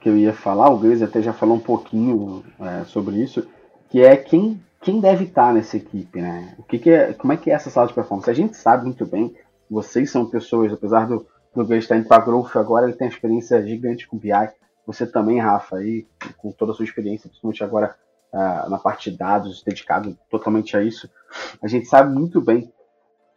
que 0.00 0.08
eu 0.08 0.16
ia 0.16 0.32
falar. 0.32 0.70
O 0.70 0.78
Gleisi 0.78 1.04
até 1.04 1.22
já 1.22 1.32
falou 1.32 1.56
um 1.56 1.60
pouquinho 1.60 2.44
é, 2.60 2.84
sobre 2.84 3.16
isso, 3.16 3.46
que 3.88 4.00
é 4.02 4.16
quem, 4.16 4.60
quem 4.80 5.00
deve 5.00 5.24
estar 5.24 5.52
nessa 5.52 5.76
equipe, 5.76 6.20
né? 6.20 6.54
O 6.58 6.62
que, 6.62 6.78
que 6.78 6.90
é, 6.90 7.12
como 7.12 7.32
é 7.32 7.36
que 7.36 7.50
é 7.50 7.54
essa 7.54 7.70
sala 7.70 7.86
de 7.86 7.94
performance? 7.94 8.30
A 8.30 8.34
gente 8.34 8.56
sabe 8.56 8.84
muito 8.84 9.06
bem, 9.06 9.34
vocês 9.70 10.10
são 10.10 10.26
pessoas, 10.26 10.72
apesar 10.72 11.06
do, 11.06 11.26
do 11.54 11.64
Gleisi 11.64 11.84
estar 11.84 11.96
indo 11.96 12.08
para 12.08 12.22
Growth 12.22 12.56
agora, 12.56 12.86
ele 12.86 12.96
tem 12.96 13.06
uma 13.06 13.12
experiência 13.14 13.64
gigante 13.66 14.06
com 14.06 14.18
BI. 14.18 14.30
Você 14.86 15.06
também, 15.06 15.38
Rafa, 15.38 15.76
aí, 15.76 16.06
com 16.38 16.50
toda 16.50 16.72
a 16.72 16.74
sua 16.74 16.84
experiência, 16.84 17.28
principalmente 17.28 17.62
agora 17.62 17.94
na 18.32 18.78
parte 18.78 19.10
de 19.10 19.16
dados, 19.16 19.62
dedicado 19.62 20.16
totalmente 20.28 20.76
a 20.76 20.82
isso, 20.82 21.10
a 21.62 21.66
gente 21.66 21.86
sabe 21.86 22.12
muito 22.12 22.40
bem 22.40 22.72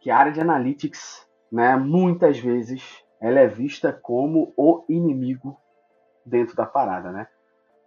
que 0.00 0.10
a 0.10 0.16
área 0.16 0.32
de 0.32 0.40
analytics, 0.40 1.26
né, 1.50 1.76
muitas 1.76 2.38
vezes, 2.38 2.82
ela 3.20 3.40
é 3.40 3.46
vista 3.46 3.92
como 3.92 4.52
o 4.56 4.84
inimigo 4.88 5.56
dentro 6.24 6.54
da 6.54 6.66
parada, 6.66 7.10
né? 7.10 7.26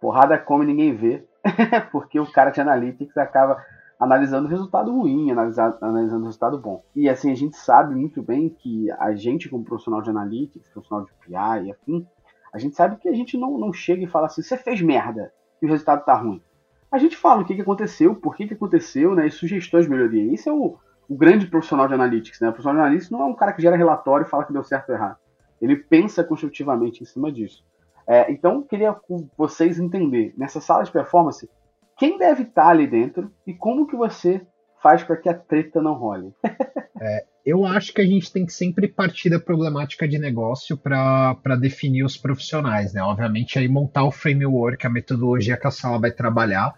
Porrada 0.00 0.38
come 0.38 0.66
ninguém 0.66 0.94
vê, 0.94 1.26
porque 1.90 2.18
o 2.18 2.30
cara 2.30 2.50
de 2.50 2.60
analytics 2.60 3.16
acaba 3.16 3.62
analisando 3.98 4.48
resultado 4.48 4.92
ruim, 4.92 5.30
analisando, 5.30 5.76
analisando 5.80 6.24
resultado 6.24 6.58
bom. 6.58 6.84
E 6.94 7.08
assim, 7.08 7.32
a 7.32 7.34
gente 7.34 7.56
sabe 7.56 7.94
muito 7.94 8.22
bem 8.22 8.48
que 8.48 8.90
a 8.92 9.14
gente, 9.14 9.48
como 9.48 9.64
profissional 9.64 10.02
de 10.02 10.10
analytics, 10.10 10.70
profissional 10.70 11.04
de 11.04 11.12
PI 11.14 11.66
e 11.66 11.72
afim, 11.72 12.06
a 12.52 12.58
gente 12.58 12.76
sabe 12.76 12.96
que 12.96 13.08
a 13.08 13.12
gente 13.12 13.36
não, 13.36 13.58
não 13.58 13.72
chega 13.72 14.02
e 14.02 14.06
fala 14.06 14.26
assim, 14.26 14.42
você 14.42 14.56
fez 14.56 14.80
merda 14.80 15.32
e 15.60 15.66
o 15.66 15.68
resultado 15.68 16.04
tá 16.04 16.14
ruim 16.14 16.42
a 16.90 16.98
gente 16.98 17.16
fala 17.16 17.42
o 17.42 17.44
que, 17.44 17.54
que 17.54 17.60
aconteceu, 17.60 18.14
por 18.14 18.34
que, 18.34 18.46
que 18.46 18.54
aconteceu, 18.54 19.14
né, 19.14 19.26
e 19.26 19.30
sugestões 19.30 19.84
de 19.84 19.90
melhoria. 19.90 20.32
Isso 20.32 20.48
é 20.48 20.52
o, 20.52 20.78
o 21.08 21.16
grande 21.16 21.46
profissional 21.46 21.88
de 21.88 21.94
analytics, 21.94 22.40
né? 22.40 22.48
O 22.48 22.52
profissional 22.52 22.82
de 22.82 22.86
analytics 22.86 23.10
não 23.10 23.22
é 23.22 23.24
um 23.24 23.34
cara 23.34 23.52
que 23.52 23.62
gera 23.62 23.76
relatório 23.76 24.26
e 24.26 24.28
fala 24.28 24.44
que 24.44 24.52
deu 24.52 24.62
certo 24.62 24.90
ou 24.90 24.94
errado. 24.94 25.16
Ele 25.60 25.76
pensa 25.76 26.22
construtivamente 26.22 27.02
em 27.02 27.06
cima 27.06 27.32
disso. 27.32 27.64
É, 28.06 28.30
então, 28.30 28.62
queria 28.62 28.92
com 28.92 29.28
vocês 29.36 29.78
entender, 29.78 30.32
nessa 30.36 30.60
sala 30.60 30.82
de 30.82 30.90
performance, 30.90 31.48
quem 31.96 32.16
deve 32.16 32.44
estar 32.44 32.68
ali 32.68 32.86
dentro 32.86 33.30
e 33.46 33.52
como 33.52 33.86
que 33.86 33.96
você 33.96 34.46
faz 34.82 35.02
para 35.02 35.16
que 35.16 35.28
a 35.28 35.34
treta 35.34 35.82
não 35.82 35.94
role. 35.94 36.32
é, 37.00 37.24
eu 37.44 37.64
acho 37.64 37.92
que 37.92 38.00
a 38.00 38.06
gente 38.06 38.32
tem 38.32 38.44
que 38.44 38.52
sempre 38.52 38.88
partir 38.88 39.30
da 39.30 39.40
problemática 39.40 40.06
de 40.06 40.18
negócio 40.18 40.76
para 40.76 41.56
definir 41.60 42.04
os 42.04 42.16
profissionais, 42.16 42.92
né? 42.92 43.02
Obviamente, 43.02 43.58
aí 43.58 43.68
montar 43.68 44.04
o 44.04 44.10
framework, 44.10 44.86
a 44.86 44.90
metodologia 44.90 45.56
que 45.56 45.66
a 45.66 45.70
sala 45.70 45.98
vai 45.98 46.10
trabalhar, 46.10 46.74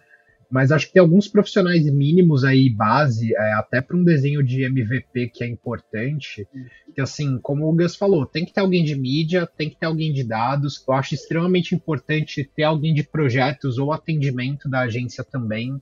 mas 0.51 0.73
acho 0.73 0.89
que 0.89 0.95
tem 0.95 1.01
alguns 1.01 1.29
profissionais 1.29 1.89
mínimos 1.93 2.45
aí, 2.45 2.69
base, 2.69 3.33
é, 3.35 3.53
até 3.53 3.81
para 3.81 3.97
um 3.97 4.03
desenho 4.03 4.43
de 4.43 4.65
MVP 4.65 5.29
que 5.29 5.45
é 5.45 5.47
importante, 5.47 6.47
que 6.93 7.01
assim, 7.01 7.39
como 7.39 7.69
o 7.69 7.75
Gus 7.75 7.95
falou, 7.95 8.27
tem 8.27 8.45
que 8.45 8.53
ter 8.53 8.61
alguém 8.61 8.85
de 8.85 8.97
mídia, 8.97 9.47
tem 9.47 9.71
que 9.71 9.77
ter 9.77 9.87
alguém 9.87 10.13
de 10.13 10.25
dados, 10.25 10.85
eu 10.87 10.95
acho 10.95 11.15
extremamente 11.15 11.75
importante 11.75 12.45
ter 12.45 12.65
alguém 12.65 12.93
de 12.93 13.05
projetos 13.05 13.79
ou 13.79 13.93
atendimento 13.93 14.69
da 14.69 14.81
agência 14.81 15.23
também, 15.23 15.81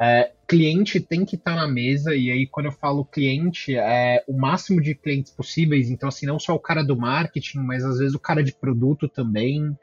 é, 0.00 0.32
cliente 0.46 1.00
tem 1.00 1.24
que 1.24 1.36
estar 1.36 1.54
tá 1.54 1.56
na 1.56 1.68
mesa, 1.68 2.14
e 2.14 2.30
aí 2.30 2.46
quando 2.46 2.66
eu 2.66 2.72
falo 2.72 3.04
cliente, 3.04 3.76
é 3.76 4.22
o 4.26 4.36
máximo 4.36 4.80
de 4.80 4.94
clientes 4.94 5.32
possíveis, 5.32 5.90
então 5.90 6.08
assim, 6.08 6.26
não 6.26 6.38
só 6.38 6.54
o 6.54 6.60
cara 6.60 6.82
do 6.82 6.96
marketing, 6.96 7.58
mas 7.58 7.84
às 7.84 7.98
vezes 7.98 8.14
o 8.14 8.20
cara 8.20 8.42
de 8.42 8.52
produto 8.52 9.08
também, 9.08 9.76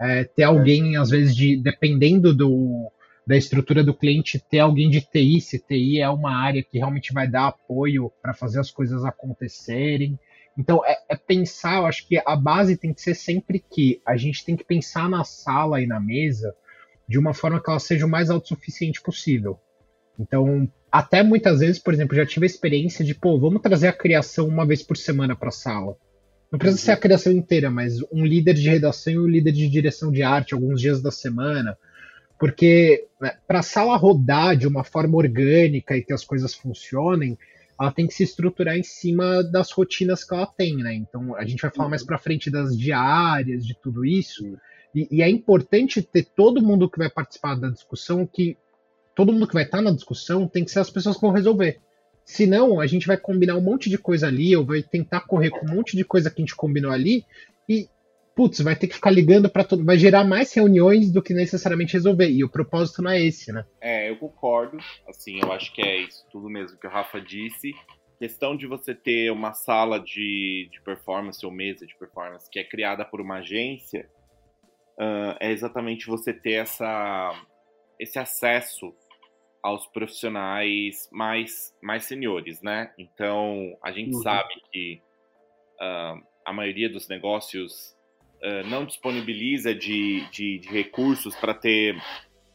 é, 0.00 0.24
ter 0.24 0.42
alguém, 0.42 0.96
às 0.96 1.10
vezes, 1.10 1.34
de 1.34 1.56
dependendo 1.56 2.34
do, 2.34 2.90
da 3.26 3.36
estrutura 3.36 3.82
do 3.82 3.94
cliente, 3.94 4.38
ter 4.38 4.60
alguém 4.60 4.90
de 4.90 5.00
TI, 5.00 5.40
se 5.40 5.58
TI 5.58 6.00
é 6.00 6.08
uma 6.08 6.36
área 6.36 6.62
que 6.62 6.78
realmente 6.78 7.12
vai 7.12 7.28
dar 7.28 7.48
apoio 7.48 8.12
para 8.22 8.34
fazer 8.34 8.60
as 8.60 8.70
coisas 8.70 9.04
acontecerem. 9.04 10.18
Então, 10.56 10.84
é, 10.84 10.96
é, 11.08 11.16
pensar, 11.16 11.78
eu 11.78 11.86
acho 11.86 12.06
que 12.06 12.20
a 12.24 12.36
base 12.36 12.76
tem 12.76 12.92
que 12.92 13.00
ser 13.00 13.14
sempre 13.14 13.58
que 13.58 14.00
a 14.06 14.16
gente 14.16 14.44
tem 14.44 14.56
que 14.56 14.64
pensar 14.64 15.08
na 15.08 15.24
sala 15.24 15.80
e 15.80 15.86
na 15.86 15.98
mesa 15.98 16.54
de 17.08 17.18
uma 17.18 17.34
forma 17.34 17.62
que 17.62 17.70
ela 17.70 17.80
seja 17.80 18.06
o 18.06 18.08
mais 18.08 18.30
autossuficiente 18.30 19.00
possível. 19.02 19.58
Então, 20.18 20.68
até 20.90 21.22
muitas 21.22 21.60
vezes, 21.60 21.78
por 21.78 21.92
exemplo, 21.92 22.16
já 22.16 22.24
tive 22.24 22.46
a 22.46 22.46
experiência 22.46 23.04
de, 23.04 23.14
pô, 23.14 23.38
vamos 23.38 23.60
trazer 23.60 23.88
a 23.88 23.92
criação 23.92 24.46
uma 24.46 24.66
vez 24.66 24.82
por 24.82 24.96
semana 24.96 25.34
para 25.34 25.48
a 25.48 25.52
sala. 25.52 25.96
Não 26.50 26.58
precisa 26.58 26.80
uhum. 26.80 26.84
ser 26.84 26.92
a 26.92 26.96
criação 26.96 27.32
inteira, 27.32 27.70
mas 27.70 28.00
um 28.12 28.24
líder 28.24 28.54
de 28.54 28.68
redação 28.68 29.12
e 29.12 29.18
um 29.18 29.26
líder 29.26 29.52
de 29.52 29.68
direção 29.68 30.12
de 30.12 30.22
arte 30.22 30.54
alguns 30.54 30.80
dias 30.80 31.02
da 31.02 31.10
semana. 31.10 31.76
Porque 32.38 33.08
né, 33.20 33.36
para 33.46 33.58
a 33.58 33.62
sala 33.62 33.96
rodar 33.96 34.56
de 34.56 34.68
uma 34.68 34.84
forma 34.84 35.16
orgânica 35.16 35.96
e 35.96 36.02
que 36.02 36.12
as 36.12 36.24
coisas 36.24 36.54
funcionem, 36.54 37.36
ela 37.80 37.90
tem 37.90 38.06
que 38.06 38.14
se 38.14 38.22
estruturar 38.22 38.76
em 38.76 38.84
cima 38.84 39.42
das 39.42 39.72
rotinas 39.72 40.22
que 40.22 40.32
ela 40.32 40.46
tem, 40.46 40.76
né? 40.76 40.94
Então 40.94 41.34
a 41.34 41.44
gente 41.44 41.60
vai 41.60 41.72
falar 41.72 41.86
uhum. 41.86 41.90
mais 41.90 42.04
para 42.04 42.18
frente 42.18 42.50
das 42.50 42.78
diárias, 42.78 43.66
de 43.66 43.74
tudo 43.74 44.04
isso. 44.04 44.56
E, 44.94 45.08
e, 45.10 45.22
é 45.22 45.28
importante 45.28 46.00
ter 46.00 46.24
todo 46.24 46.62
mundo 46.62 46.88
que 46.88 46.98
vai 46.98 47.10
participar 47.10 47.56
da 47.56 47.68
discussão, 47.68 48.26
que 48.26 48.56
todo 49.14 49.32
mundo 49.32 49.48
que 49.48 49.54
vai 49.54 49.64
estar 49.64 49.82
na 49.82 49.90
discussão 49.90 50.46
tem 50.46 50.64
que 50.64 50.70
ser 50.70 50.80
as 50.80 50.90
pessoas 50.90 51.16
que 51.16 51.22
vão 51.22 51.32
resolver. 51.32 51.80
Senão, 52.24 52.80
a 52.80 52.86
gente 52.86 53.06
vai 53.06 53.16
combinar 53.16 53.56
um 53.56 53.60
monte 53.60 53.90
de 53.90 53.98
coisa 53.98 54.28
ali, 54.28 54.56
ou 54.56 54.64
vai 54.64 54.82
tentar 54.82 55.22
correr 55.22 55.50
com 55.50 55.66
um 55.66 55.74
monte 55.74 55.96
de 55.96 56.04
coisa 56.04 56.30
que 56.30 56.40
a 56.40 56.44
gente 56.44 56.56
combinou 56.56 56.90
ali, 56.90 57.24
e 57.68 57.88
putz, 58.34 58.60
vai 58.60 58.74
ter 58.74 58.88
que 58.88 58.94
ficar 58.94 59.10
ligando 59.10 59.48
para 59.48 59.64
todo, 59.64 59.84
vai 59.84 59.96
gerar 59.96 60.24
mais 60.24 60.52
reuniões 60.52 61.10
do 61.10 61.22
que 61.22 61.32
necessariamente 61.34 61.92
resolver. 61.92 62.30
E 62.30 62.42
o 62.42 62.48
propósito 62.48 63.02
não 63.02 63.10
é 63.10 63.22
esse, 63.22 63.52
né? 63.52 63.64
É, 63.80 64.10
eu 64.10 64.16
concordo. 64.16 64.78
Assim, 65.08 65.38
eu 65.42 65.52
acho 65.52 65.72
que 65.72 65.82
é 65.82 65.98
isso 66.02 66.24
tudo 66.30 66.48
mesmo 66.48 66.78
que 66.78 66.86
o 66.86 66.90
Rafa 66.90 67.20
disse. 67.20 67.72
Questão 68.18 68.56
de 68.56 68.66
você 68.66 68.94
ter 68.94 69.30
uma 69.30 69.52
sala 69.52 70.00
de, 70.00 70.68
de 70.72 70.80
performance 70.82 71.44
ou 71.44 71.52
mesa 71.52 71.86
de 71.86 71.96
performance 71.96 72.48
que 72.50 72.58
é 72.58 72.64
criada 72.64 73.04
por 73.04 73.20
uma 73.20 73.38
agência 73.38 74.08
uh, 74.98 75.36
é 75.40 75.50
exatamente 75.50 76.06
você 76.06 76.32
ter 76.32 76.52
essa, 76.52 77.32
esse 77.98 78.18
acesso 78.18 78.94
aos 79.64 79.86
profissionais 79.86 81.08
mais, 81.10 81.74
mais 81.82 82.04
seniores, 82.04 82.60
né? 82.60 82.92
Então, 82.98 83.74
a 83.82 83.90
gente 83.90 84.14
uhum. 84.14 84.20
sabe 84.20 84.54
que 84.70 85.00
uh, 85.80 86.22
a 86.44 86.52
maioria 86.52 86.90
dos 86.90 87.08
negócios 87.08 87.96
uh, 88.42 88.68
não 88.68 88.84
disponibiliza 88.84 89.74
de, 89.74 90.20
de, 90.30 90.58
de 90.58 90.68
recursos 90.68 91.34
para 91.36 91.54
ter 91.54 91.96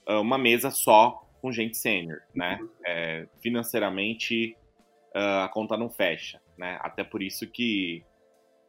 uh, 0.08 0.22
uma 0.22 0.38
mesa 0.38 0.70
só 0.70 1.28
com 1.42 1.52
gente 1.52 1.78
sênior, 1.78 2.20
né? 2.36 2.60
Uhum. 2.62 2.70
É, 2.86 3.28
financeiramente, 3.42 4.56
a 5.16 5.50
conta 5.52 5.76
não 5.76 5.90
fecha, 5.90 6.40
né? 6.58 6.78
Até 6.82 7.04
por 7.04 7.24
isso 7.24 7.48
que, 7.48 8.04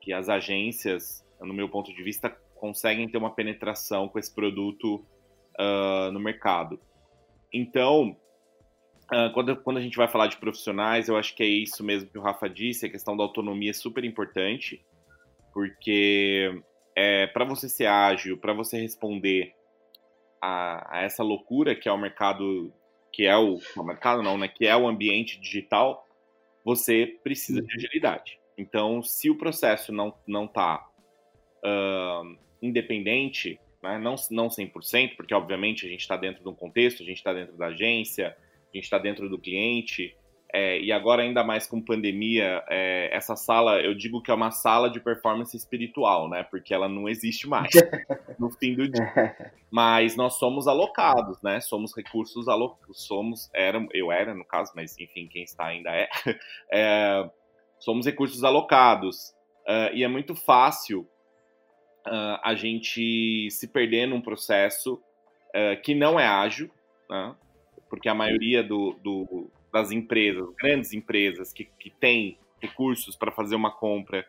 que 0.01 0.13
as 0.15 0.31
agências, 0.31 1.27
no 1.41 1.53
meu 1.53 1.69
ponto 1.69 1.93
de 1.93 2.03
vista, 2.03 2.35
conseguem 2.61 3.09
ter 3.09 3.19
uma 3.19 3.35
penetração 3.35 4.09
com 4.09 4.19
esse 4.19 4.33
produto 4.33 5.05
no 6.13 6.21
mercado. 6.21 6.81
Então, 7.53 8.17
Uh, 9.13 9.29
quando, 9.33 9.57
quando 9.57 9.79
a 9.79 9.81
gente 9.81 9.97
vai 9.97 10.07
falar 10.07 10.29
de 10.29 10.37
profissionais, 10.37 11.09
eu 11.09 11.17
acho 11.17 11.35
que 11.35 11.43
é 11.43 11.47
isso 11.47 11.83
mesmo 11.83 12.09
que 12.09 12.17
o 12.17 12.23
Rafa 12.23 12.49
disse, 12.49 12.87
a 12.87 12.89
questão 12.89 13.17
da 13.17 13.25
autonomia 13.25 13.71
é 13.71 13.73
super 13.73 14.05
importante, 14.05 14.87
porque 15.53 16.63
é, 16.95 17.27
para 17.27 17.45
você 17.45 17.69
ser 17.69 17.87
ágil, 17.87 18.39
para 18.39 18.53
você 18.53 18.81
responder 18.81 19.53
a, 20.41 20.99
a, 20.99 21.03
essa 21.03 21.25
loucura 21.25 21.75
que 21.75 21.89
é 21.89 21.93
o 21.93 21.99
mercado, 21.99 22.73
que 23.13 23.27
é 23.27 23.37
o, 23.37 23.59
o 23.77 23.83
mercado 23.83 24.23
não, 24.23 24.39
né, 24.39 24.47
que 24.47 24.65
é 24.65 24.77
o 24.77 24.87
ambiente 24.87 25.41
digital, 25.41 26.07
você 26.65 27.19
precisa 27.25 27.61
de 27.61 27.75
agilidade. 27.75 28.39
Então, 28.57 29.03
se 29.03 29.29
o 29.29 29.37
processo 29.37 29.91
não 29.91 30.15
não 30.25 30.45
está 30.45 30.87
uh, 31.65 32.39
independente, 32.63 33.59
né, 33.83 33.99
não 33.99 34.15
não 34.31 34.49
100%, 34.49 35.17
porque 35.17 35.35
obviamente 35.35 35.87
a 35.87 35.89
gente 35.89 36.01
está 36.01 36.17
dentro 36.17 36.43
de 36.43 36.49
um 36.49 36.55
contexto, 36.55 37.03
a 37.03 37.07
gente 37.07 37.19
está 37.19 37.33
dentro 37.33 37.57
da 37.57 37.67
agência, 37.67 38.37
a 38.73 38.77
gente 38.77 38.85
está 38.85 38.99
dentro 38.99 39.29
do 39.29 39.39
cliente. 39.39 40.15
É, 40.53 40.81
e 40.81 40.91
agora, 40.91 41.23
ainda 41.23 41.45
mais 41.45 41.67
com 41.67 41.81
pandemia, 41.81 42.65
é, 42.69 43.09
essa 43.13 43.37
sala, 43.37 43.81
eu 43.81 43.95
digo 43.95 44.21
que 44.21 44.33
é 44.33 44.35
uma 44.35 44.51
sala 44.51 44.91
de 44.91 44.99
performance 44.99 45.57
espiritual, 45.57 46.29
né? 46.29 46.43
Porque 46.43 46.75
ela 46.75 46.89
não 46.89 47.09
existe 47.09 47.49
mais 47.49 47.71
no 48.39 48.51
fim 48.51 48.75
do 48.75 48.89
dia. 48.89 49.37
Mas 49.71 50.17
nós 50.17 50.35
somos 50.35 50.67
alocados, 50.67 51.41
né? 51.41 51.61
Somos 51.61 51.95
recursos 51.95 52.49
alocados. 52.49 53.07
Somos, 53.07 53.49
era, 53.55 53.87
eu 53.95 54.11
era 54.11 54.35
no 54.35 54.45
caso, 54.45 54.73
mas 54.75 54.99
enfim, 54.99 55.29
quem 55.29 55.45
está 55.45 55.67
ainda 55.67 55.91
é. 55.91 56.09
é 56.73 57.31
somos 57.79 58.05
recursos 58.05 58.43
alocados. 58.43 59.33
Uh, 59.61 59.95
e 59.95 60.03
é 60.03 60.09
muito 60.09 60.35
fácil 60.35 61.09
uh, 62.07 62.41
a 62.43 62.55
gente 62.55 63.51
se 63.51 63.69
perder 63.69 64.07
num 64.07 64.21
processo 64.21 64.95
uh, 64.95 65.81
que 65.83 65.95
não 65.95 66.19
é 66.19 66.27
ágil, 66.27 66.71
né? 67.09 67.35
porque 67.89 68.09
a 68.09 68.15
maioria 68.15 68.63
do, 68.63 68.97
do, 69.03 69.51
das 69.73 69.91
empresas, 69.91 70.49
grandes 70.57 70.93
empresas 70.93 71.53
que, 71.53 71.65
que 71.79 71.91
têm 71.91 72.39
recursos 72.61 73.17
para 73.17 73.33
fazer 73.33 73.57
uma 73.57 73.71
compra 73.71 74.27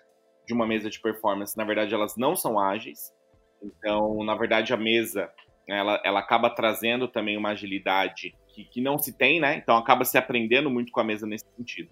de 0.47 0.53
uma 0.53 0.65
mesa 0.65 0.89
de 0.89 0.99
performance, 0.99 1.55
na 1.57 1.63
verdade, 1.63 1.93
elas 1.93 2.15
não 2.17 2.35
são 2.35 2.59
ágeis. 2.59 3.13
Então, 3.61 4.23
na 4.23 4.35
verdade, 4.35 4.73
a 4.73 4.77
mesa 4.77 5.31
ela, 5.67 6.01
ela 6.03 6.19
acaba 6.19 6.49
trazendo 6.49 7.07
também 7.07 7.37
uma 7.37 7.49
agilidade 7.49 8.35
que, 8.49 8.65
que 8.65 8.81
não 8.81 8.97
se 8.97 9.13
tem, 9.17 9.39
né? 9.39 9.55
Então, 9.55 9.77
acaba 9.77 10.03
se 10.03 10.17
aprendendo 10.17 10.69
muito 10.69 10.91
com 10.91 10.99
a 10.99 11.03
mesa 11.03 11.25
nesse 11.25 11.45
sentido. 11.55 11.89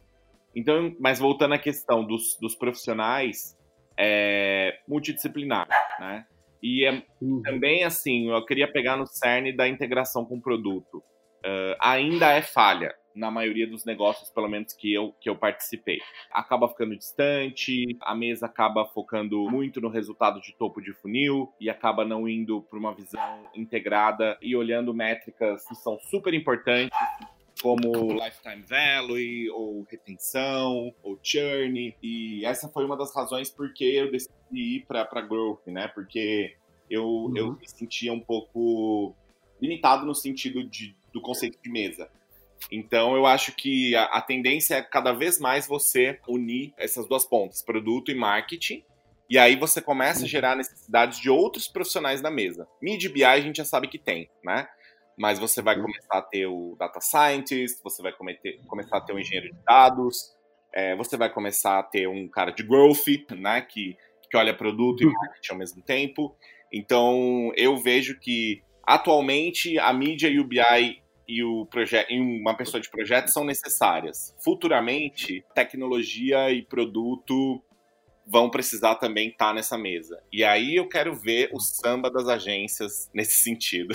Então, 0.56 0.96
mas 1.00 1.20
voltando 1.20 1.54
à 1.54 1.60
questão 1.60 2.04
dos, 2.04 2.38
dos 2.42 2.56
profissionais, 2.56 3.58
é 4.00 4.80
multidisciplinar, 4.88 5.68
né? 6.00 6.26
E 6.62 6.86
é, 6.86 7.04
uhum. 7.22 7.42
também, 7.42 7.84
assim, 7.84 8.30
eu 8.30 8.46
queria 8.46 8.72
pegar 8.72 8.98
no 8.98 9.06
cerne 9.06 9.52
da 9.56 9.68
integração 9.68 10.26
com 10.26 10.38
o 10.38 10.42
produto 10.42 11.04
uh, 11.40 11.76
ainda 11.80 12.32
é 12.32 12.42
falha 12.42 12.94
na 13.16 13.32
maioria 13.32 13.68
dos 13.68 13.84
negócios, 13.84 14.30
pelo 14.30 14.48
menos 14.48 14.72
que 14.74 14.94
eu, 14.94 15.14
que 15.20 15.30
eu 15.30 15.36
participei. 15.36 16.00
Acaba 16.32 16.70
ficando 16.70 16.96
distante, 16.96 17.98
a 18.02 18.16
mesa 18.16 18.46
acaba 18.46 18.86
focando 18.86 19.50
muito 19.50 19.82
no 19.82 19.90
resultado 19.90 20.40
de 20.40 20.56
topo 20.58 20.80
de 20.82 20.94
funil 20.94 21.52
e 21.60 21.70
acaba 21.70 22.06
não 22.06 22.30
indo 22.30 22.62
para 22.62 22.80
uma 22.80 22.94
visão 22.94 23.44
integrada 23.54 24.38
e 24.42 24.56
olhando 24.56 24.94
métricas 24.94 25.68
que 25.68 25.76
são 25.76 26.00
super 26.00 26.34
importantes, 26.34 26.98
como 27.62 28.14
lifetime 28.14 28.64
value, 28.64 29.50
ou 29.52 29.86
retenção, 29.90 30.94
ou 31.04 31.20
churn. 31.22 31.96
E 32.02 32.46
essa 32.46 32.70
foi 32.70 32.86
uma 32.86 32.98
das 32.98 33.14
razões 33.14 33.50
porque 33.50 33.84
eu 33.84 34.12
decidi 34.12 34.34
ir 34.52 34.86
para 34.88 35.22
growth, 35.22 35.66
né? 35.68 35.88
Porque 35.88 36.56
eu, 36.90 37.06
uhum. 37.06 37.38
eu 37.38 37.52
me 37.54 37.68
sentia 37.68 38.14
um 38.14 38.20
pouco 38.20 39.16
limitado 39.62 40.06
no 40.06 40.16
sentido 40.16 40.64
de 40.64 40.98
do 41.12 41.22
conceito 41.22 41.58
de 41.62 41.70
mesa. 41.70 42.10
Então, 42.72 43.16
eu 43.16 43.26
acho 43.26 43.56
que 43.56 43.96
a, 43.96 44.06
a, 44.06 44.22
tendência 44.22 44.76
é 44.76 44.82
cada 44.82 45.12
vez 45.12 45.40
mais 45.40 45.68
você 45.68 46.20
unir 46.28 46.74
essas 46.78 47.08
duas 47.08 47.26
pontas, 47.26 47.62
produto 47.62 48.12
e 48.12 48.16
marketing, 48.16 48.84
e 49.30 49.38
aí 49.38 49.56
você 49.56 49.82
começa 49.82 50.20
a 50.20 50.24
uhum. 50.24 50.28
gerar 50.28 50.56
necessidades 50.56 51.20
de 51.20 51.30
outros 51.30 51.68
profissionais 51.68 52.22
na 52.22 52.30
mesa. 52.30 52.68
Mid 52.82 53.08
BI 53.12 53.24
a 53.24 53.40
gente 53.40 53.58
já 53.58 53.66
sabe 53.66 53.88
que 53.88 53.98
tem, 53.98 54.30
né? 54.44 54.68
Mas 55.20 55.38
você 55.38 55.62
vai 55.62 55.76
começar 55.80 56.18
a 56.18 56.22
ter 56.22 56.48
o 56.48 56.76
data 56.80 57.02
scientist, 57.02 57.84
você 57.84 58.02
vai 58.02 58.14
cometer, 58.14 58.60
começar 58.68 58.98
a 58.98 59.02
ter 59.02 59.14
o 59.14 59.20
engenheiro 59.20 59.54
de 59.54 59.60
dados, 59.64 60.36
é, 60.74 60.96
você 60.96 61.18
vai 61.18 61.30
começar 61.30 61.80
a 61.80 61.84
ter 61.84 62.08
um 62.08 62.28
cara 62.28 62.52
de 62.52 62.64
growth, 62.64 63.32
né? 63.32 63.62
Que, 63.62 63.98
que 64.30 64.38
olha 64.38 64.56
produto 64.56 65.02
e 65.02 65.06
uhum. 65.06 65.14
marketing 65.14 65.52
ao 65.52 65.58
mesmo 65.58 65.82
tempo. 65.82 66.36
Então, 66.72 67.52
eu 67.56 67.76
vejo 67.76 68.20
que 68.20 68.64
Atualmente, 68.90 69.78
a 69.78 69.94
mídia 69.94 70.30
e 70.30 70.40
o 70.40 70.44
BI 70.44 71.00
e, 71.28 71.44
o 71.44 71.64
projeto, 71.68 72.12
e 72.12 72.20
uma 72.20 72.58
pessoa 72.58 72.82
de 72.82 72.90
projeto 72.90 73.28
são 73.28 73.44
necessárias. 73.44 74.36
Futuramente, 74.44 75.46
tecnologia 75.54 76.50
e 76.50 76.64
produto 76.64 77.64
vão 78.30 78.50
precisar 78.50 78.96
também 78.96 79.30
estar 79.30 79.48
tá 79.48 79.54
nessa 79.54 79.78
mesa. 79.78 80.22
E 80.32 80.44
aí 80.44 80.76
eu 80.76 80.88
quero 80.88 81.16
ver 81.16 81.50
o 81.52 81.60
samba 81.60 82.12
das 82.12 82.28
agências 82.28 83.10
nesse 83.14 83.38
sentido. 83.42 83.94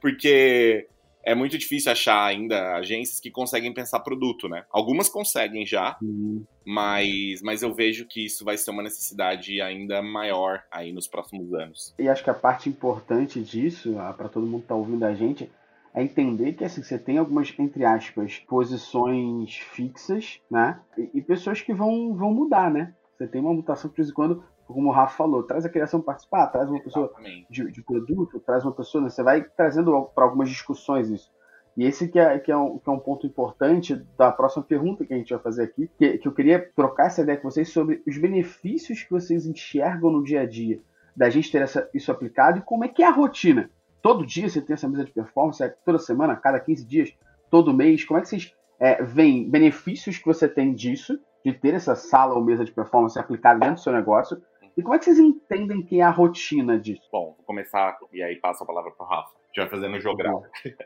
Porque 0.00 0.88
é 1.24 1.34
muito 1.34 1.56
difícil 1.56 1.92
achar 1.92 2.24
ainda 2.24 2.74
agências 2.74 3.20
que 3.20 3.30
conseguem 3.30 3.72
pensar 3.72 4.00
produto, 4.00 4.48
né? 4.48 4.64
Algumas 4.70 5.08
conseguem 5.08 5.64
já, 5.64 5.96
uhum. 6.02 6.44
mas, 6.66 7.40
mas 7.42 7.62
eu 7.62 7.72
vejo 7.72 8.06
que 8.06 8.26
isso 8.26 8.44
vai 8.44 8.58
ser 8.58 8.72
uma 8.72 8.82
necessidade 8.82 9.60
ainda 9.60 10.02
maior 10.02 10.64
aí 10.70 10.92
nos 10.92 11.06
próximos 11.06 11.54
anos. 11.54 11.94
E 11.96 12.08
acho 12.08 12.24
que 12.24 12.30
a 12.30 12.34
parte 12.34 12.68
importante 12.68 13.40
disso, 13.40 13.96
ah, 14.00 14.12
para 14.12 14.28
todo 14.28 14.46
mundo 14.46 14.60
que 14.60 14.64
está 14.64 14.74
ouvindo 14.74 15.04
a 15.04 15.14
gente, 15.14 15.48
é 15.94 16.02
entender 16.02 16.54
que 16.54 16.64
assim, 16.64 16.82
você 16.82 16.98
tem 16.98 17.18
algumas, 17.18 17.54
entre 17.56 17.84
aspas, 17.84 18.38
posições 18.48 19.54
fixas, 19.54 20.40
né? 20.50 20.80
E, 20.98 21.10
e 21.14 21.22
pessoas 21.22 21.60
que 21.60 21.72
vão, 21.72 22.14
vão 22.16 22.32
mudar, 22.32 22.68
né? 22.68 22.94
Você 23.22 23.28
tem 23.28 23.40
uma 23.40 23.54
mutação 23.54 23.88
que 23.88 23.96
de 23.96 24.02
vez 24.02 24.10
em 24.10 24.14
quando 24.14 24.42
como 24.66 24.88
o 24.88 24.92
Rafa 24.92 25.16
falou, 25.16 25.42
traz 25.42 25.64
a 25.64 25.68
criação 25.68 26.00
participar, 26.00 26.46
traz 26.46 26.68
uma 26.68 26.80
pessoa 26.80 27.12
de, 27.50 27.70
de, 27.70 27.82
produto, 27.82 28.40
traz 28.40 28.64
uma 28.64 28.72
pessoa, 28.72 29.04
né? 29.04 29.10
você 29.10 29.22
vai 29.22 29.42
trazendo 29.42 30.10
para 30.14 30.24
algumas 30.24 30.48
discussões 30.48 31.10
isso. 31.10 31.30
E 31.76 31.84
esse 31.84 32.08
que 32.08 32.18
é, 32.18 32.38
que, 32.38 32.50
é 32.50 32.56
um, 32.56 32.78
que 32.78 32.88
é 32.88 32.92
um 32.92 32.98
ponto 32.98 33.26
importante 33.26 33.94
da 34.16 34.30
próxima 34.30 34.62
pergunta 34.62 35.04
que 35.04 35.12
a 35.12 35.16
gente 35.16 35.32
vai 35.32 35.42
fazer 35.42 35.64
aqui, 35.64 35.90
que, 35.98 36.18
que 36.18 36.28
eu 36.28 36.32
queria 36.32 36.70
trocar 36.74 37.06
essa 37.06 37.22
ideia 37.22 37.38
com 37.38 37.50
vocês 37.50 37.68
sobre 37.70 38.02
os 38.06 38.18
benefícios 38.18 39.02
que 39.02 39.10
vocês 39.10 39.46
enxergam 39.46 40.10
no 40.10 40.22
dia 40.22 40.40
a 40.40 40.46
dia 40.46 40.80
da 41.14 41.28
gente 41.30 41.50
ter 41.50 41.62
essa, 41.62 41.88
isso 41.92 42.10
aplicado 42.10 42.58
e 42.58 42.62
como 42.62 42.84
é 42.84 42.88
que 42.88 43.02
é 43.02 43.06
a 43.06 43.10
rotina. 43.10 43.70
Todo 44.00 44.26
dia 44.26 44.48
você 44.48 44.60
tem 44.60 44.74
essa 44.74 44.88
mesa 44.88 45.04
de 45.04 45.12
performance, 45.12 45.62
é 45.62 45.68
toda 45.68 45.98
semana, 45.98 46.34
cada 46.34 46.58
15 46.58 46.84
dias, 46.84 47.14
todo 47.50 47.74
mês, 47.74 48.04
como 48.04 48.18
é 48.18 48.22
que 48.22 48.28
vocês 48.28 48.54
é, 48.80 49.02
veem 49.02 49.48
benefícios 49.48 50.18
que 50.18 50.26
você 50.26 50.48
tem 50.48 50.74
disso, 50.74 51.18
de 51.44 51.52
ter 51.52 51.74
essa 51.74 51.94
sala 51.94 52.34
ou 52.34 52.44
mesa 52.44 52.64
de 52.64 52.72
performance 52.72 53.18
aplicada 53.18 53.60
dentro 53.60 53.74
do 53.76 53.80
seu 53.80 53.92
negócio, 53.92 54.40
e 54.76 54.82
como 54.82 54.94
é 54.94 54.98
que 54.98 55.04
vocês 55.04 55.18
entendem 55.18 55.82
que 55.82 56.00
é 56.00 56.02
a 56.02 56.10
rotina 56.10 56.78
disso? 56.78 57.02
Bom, 57.10 57.34
vou 57.36 57.44
começar 57.44 57.98
e 58.12 58.22
aí 58.22 58.36
passo 58.36 58.62
a 58.64 58.66
palavra 58.66 58.90
para 58.90 59.04
o 59.04 59.08
Rafa. 59.08 59.28
A 59.28 59.46
gente 59.46 59.56
vai 59.56 59.68
fazendo 59.68 60.00
jogral. 60.00 60.44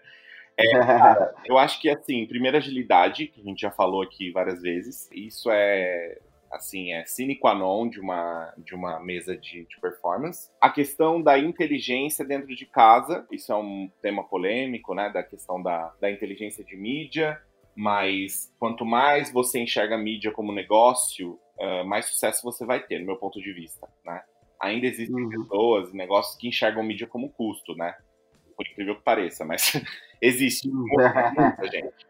É, 0.58 0.70
cara, 0.80 1.34
eu 1.44 1.58
acho 1.58 1.78
que, 1.80 1.90
assim, 1.90 2.26
primeira 2.26 2.56
agilidade, 2.56 3.26
que 3.26 3.40
a 3.40 3.44
gente 3.44 3.60
já 3.60 3.70
falou 3.70 4.02
aqui 4.02 4.30
várias 4.30 4.62
vezes, 4.62 5.06
isso 5.12 5.50
é, 5.50 6.18
assim, 6.50 6.92
é 6.92 7.04
sine 7.04 7.36
qua 7.36 7.54
non 7.54 7.88
de 7.88 8.00
uma, 8.00 8.54
de 8.56 8.74
uma 8.74 8.98
mesa 8.98 9.36
de, 9.36 9.66
de, 9.66 9.80
performance. 9.80 10.50
A 10.60 10.70
questão 10.70 11.20
da 11.20 11.38
inteligência 11.38 12.24
dentro 12.24 12.54
de 12.54 12.64
casa, 12.64 13.26
isso 13.30 13.52
é 13.52 13.56
um 13.56 13.90
tema 14.00 14.24
polêmico, 14.24 14.94
né, 14.94 15.10
da 15.10 15.22
questão 15.22 15.62
da, 15.62 15.92
da 16.00 16.10
inteligência 16.10 16.64
de 16.64 16.76
mídia, 16.76 17.40
mas 17.76 18.52
quanto 18.58 18.84
mais 18.84 19.32
você 19.32 19.60
enxerga 19.60 19.94
a 19.94 19.98
mídia 19.98 20.32
como 20.32 20.52
negócio, 20.52 21.38
uh, 21.60 21.84
mais 21.84 22.06
sucesso 22.06 22.42
você 22.42 22.64
vai 22.64 22.80
ter, 22.80 22.98
no 22.98 23.06
meu 23.06 23.16
ponto 23.16 23.40
de 23.40 23.52
vista, 23.52 23.86
né? 24.04 24.22
ainda 24.60 24.86
existem 24.86 25.16
uhum. 25.16 25.28
pessoas 25.28 25.90
e 25.90 25.96
negócios 25.96 26.36
que 26.36 26.48
enxergam 26.48 26.82
mídia 26.82 27.06
como 27.06 27.30
custo, 27.30 27.74
né? 27.74 27.94
Por 28.56 28.66
incrível 28.66 28.96
que 28.96 29.02
pareça, 29.02 29.44
mas 29.44 29.72
existe 30.20 30.68
muita, 30.68 31.32
muita 31.36 31.66
gente. 31.70 32.06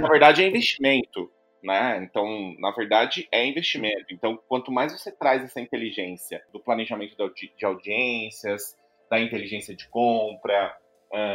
Na 0.00 0.08
verdade, 0.08 0.42
é 0.42 0.48
investimento, 0.48 1.30
né? 1.62 2.02
Então, 2.02 2.54
na 2.58 2.70
verdade, 2.70 3.28
é 3.30 3.46
investimento. 3.46 4.06
Então, 4.10 4.38
quanto 4.48 4.72
mais 4.72 4.92
você 4.92 5.12
traz 5.12 5.44
essa 5.44 5.60
inteligência 5.60 6.42
do 6.52 6.58
planejamento 6.58 7.16
de 7.56 7.64
audiências, 7.64 8.76
da 9.10 9.20
inteligência 9.20 9.74
de 9.74 9.86
compra, 9.88 10.76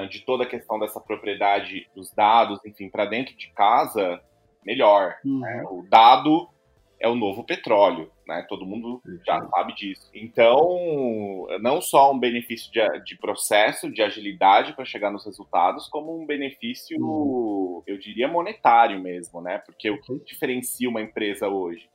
de 0.10 0.22
toda 0.22 0.44
a 0.44 0.48
questão 0.48 0.80
dessa 0.80 1.00
propriedade 1.00 1.90
dos 1.96 2.12
dados, 2.14 2.64
enfim, 2.66 2.90
para 2.90 3.06
dentro 3.06 3.36
de 3.36 3.50
casa, 3.50 4.22
melhor. 4.66 5.18
Uhum. 5.24 5.40
Né? 5.40 5.64
O 5.70 5.84
dado 5.90 6.50
é 7.00 7.08
o 7.08 7.16
novo 7.16 7.44
petróleo, 7.44 8.10
né? 8.28 8.46
Todo 8.48 8.66
mundo 8.66 9.02
já 9.26 9.46
sabe 9.50 9.76
disso. 9.76 10.10
Então, 10.14 11.46
não 11.60 11.82
só 11.82 12.12
um 12.12 12.20
benefício 12.20 12.72
de, 12.72 12.82
de 13.04 13.18
processo, 13.18 13.92
de 13.92 14.02
agilidade 14.02 14.74
para 14.74 14.86
chegar 14.86 15.12
nos 15.12 15.26
resultados, 15.26 15.88
como 15.90 16.18
um 16.18 16.26
benefício, 16.26 16.98
uhum. 17.00 17.84
eu 17.86 17.98
diria, 17.98 18.28
monetário 18.28 19.00
mesmo, 19.00 19.42
né? 19.42 19.58
Porque 19.60 19.90
o 19.90 20.02
que 20.02 20.20
diferencia 20.26 20.90
uma 20.90 21.02
empresa 21.02 21.48
hoje 21.50 21.90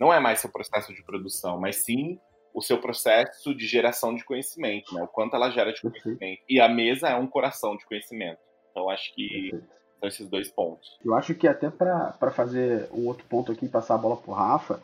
não 0.00 0.12
é 0.12 0.20
mais 0.20 0.40
seu 0.40 0.50
processo 0.50 0.94
de 0.94 1.02
produção, 1.02 1.60
mas 1.60 1.84
sim 1.84 2.18
o 2.58 2.62
seu 2.62 2.78
processo 2.78 3.54
de 3.54 3.66
geração 3.66 4.14
de 4.14 4.24
conhecimento, 4.24 4.92
né? 4.92 5.02
O 5.02 5.06
quanto 5.06 5.36
ela 5.36 5.48
gera 5.50 5.72
de 5.72 5.80
conhecimento. 5.80 6.42
E 6.48 6.60
a 6.60 6.68
mesa 6.68 7.08
é 7.08 7.14
um 7.14 7.26
coração 7.26 7.76
de 7.76 7.86
conhecimento. 7.86 8.40
Então, 8.70 8.90
acho 8.90 9.14
que 9.14 9.50
são 9.98 10.08
esses 10.08 10.28
dois 10.28 10.50
pontos. 10.50 10.98
Eu 11.04 11.14
acho 11.14 11.34
que 11.34 11.46
até 11.46 11.70
para 11.70 12.30
fazer 12.32 12.88
um 12.92 13.06
outro 13.06 13.24
ponto 13.26 13.52
aqui, 13.52 13.68
passar 13.68 13.94
a 13.94 13.98
bola 13.98 14.16
pro 14.16 14.32
Rafa, 14.32 14.80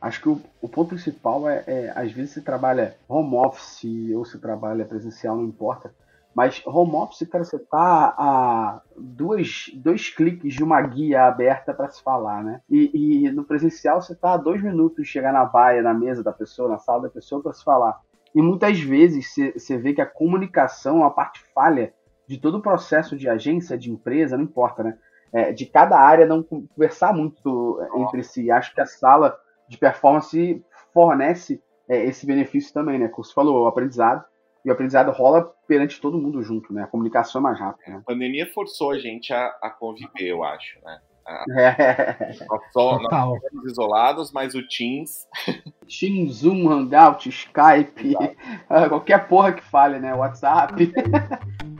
acho 0.00 0.22
que 0.22 0.28
o, 0.30 0.40
o 0.62 0.68
ponto 0.68 0.90
principal 0.90 1.48
é, 1.48 1.64
é, 1.66 1.92
às 1.94 2.10
vezes 2.12 2.32
se 2.32 2.42
trabalha 2.42 2.96
home 3.06 3.36
office 3.36 4.14
ou 4.16 4.24
se 4.24 4.38
trabalha 4.38 4.86
presencial, 4.86 5.36
não 5.36 5.44
importa. 5.44 5.94
Mas 6.38 6.62
home 6.64 6.94
office, 6.94 7.28
cara, 7.28 7.42
você 7.42 7.58
tá 7.58 8.14
a 8.16 8.80
duas, 8.96 9.72
dois 9.74 10.08
cliques 10.08 10.54
de 10.54 10.62
uma 10.62 10.80
guia 10.80 11.24
aberta 11.24 11.74
para 11.74 11.88
se 11.88 12.00
falar, 12.00 12.44
né? 12.44 12.60
E, 12.70 13.24
e, 13.26 13.32
no 13.32 13.42
presencial 13.42 14.00
você 14.00 14.14
tá 14.14 14.34
a 14.34 14.36
dois 14.36 14.62
minutos 14.62 14.98
de 14.98 15.04
chegar 15.04 15.32
na 15.32 15.44
baia, 15.44 15.82
na 15.82 15.92
mesa 15.92 16.22
da 16.22 16.32
pessoa, 16.32 16.68
na 16.68 16.78
sala 16.78 17.02
da 17.02 17.08
pessoa 17.08 17.42
para 17.42 17.52
se 17.52 17.64
falar. 17.64 18.00
E 18.32 18.40
muitas 18.40 18.78
vezes 18.78 19.34
você 19.56 19.76
vê 19.76 19.92
que 19.92 20.00
a 20.00 20.06
comunicação, 20.06 21.02
a 21.02 21.10
parte 21.10 21.42
falha 21.52 21.92
de 22.28 22.38
todo 22.38 22.58
o 22.58 22.62
processo 22.62 23.16
de 23.16 23.28
agência, 23.28 23.76
de 23.76 23.90
empresa, 23.90 24.36
não 24.36 24.44
importa, 24.44 24.84
né? 24.84 24.96
É, 25.32 25.52
de 25.52 25.66
cada 25.66 25.98
área 25.98 26.24
não 26.24 26.40
conversar 26.40 27.12
muito 27.12 27.84
entre 27.96 28.22
si. 28.22 28.48
Acho 28.48 28.72
que 28.72 28.80
a 28.80 28.86
sala 28.86 29.36
de 29.68 29.76
performance 29.76 30.64
fornece 30.94 31.60
é, 31.88 32.04
esse 32.04 32.24
benefício 32.24 32.72
também, 32.72 32.96
né? 32.96 33.08
Como 33.08 33.24
você 33.24 33.34
falou, 33.34 33.64
o 33.64 33.66
aprendizado. 33.66 34.24
E 34.68 34.70
o 34.70 34.74
aprendizado 34.74 35.10
rola 35.10 35.50
perante 35.66 35.98
todo 35.98 36.18
mundo 36.18 36.42
junto, 36.42 36.74
né? 36.74 36.82
A 36.82 36.86
comunicação 36.86 37.40
é 37.40 37.44
mais 37.44 37.58
rápida. 37.58 37.90
Né? 37.90 38.02
A 38.02 38.12
pandemia 38.12 38.46
forçou 38.52 38.90
a 38.90 38.98
gente 38.98 39.32
a, 39.32 39.46
a 39.62 39.70
conviver, 39.70 40.28
eu 40.28 40.44
acho, 40.44 40.78
né? 40.84 41.00
É. 41.58 42.44
Nós, 42.46 42.60
só, 42.70 42.98
nós 42.98 43.42
estamos 43.42 43.64
isolados, 43.72 44.30
mas 44.30 44.54
o 44.54 44.60
Teams. 44.68 45.26
Teams, 45.88 46.36
Zoom, 46.36 46.70
Hangout, 46.70 47.28
Skype, 47.30 48.14
qualquer 48.90 49.26
porra 49.26 49.52
que 49.52 49.62
fale, 49.62 49.98
né? 49.98 50.14
WhatsApp. 50.14 50.92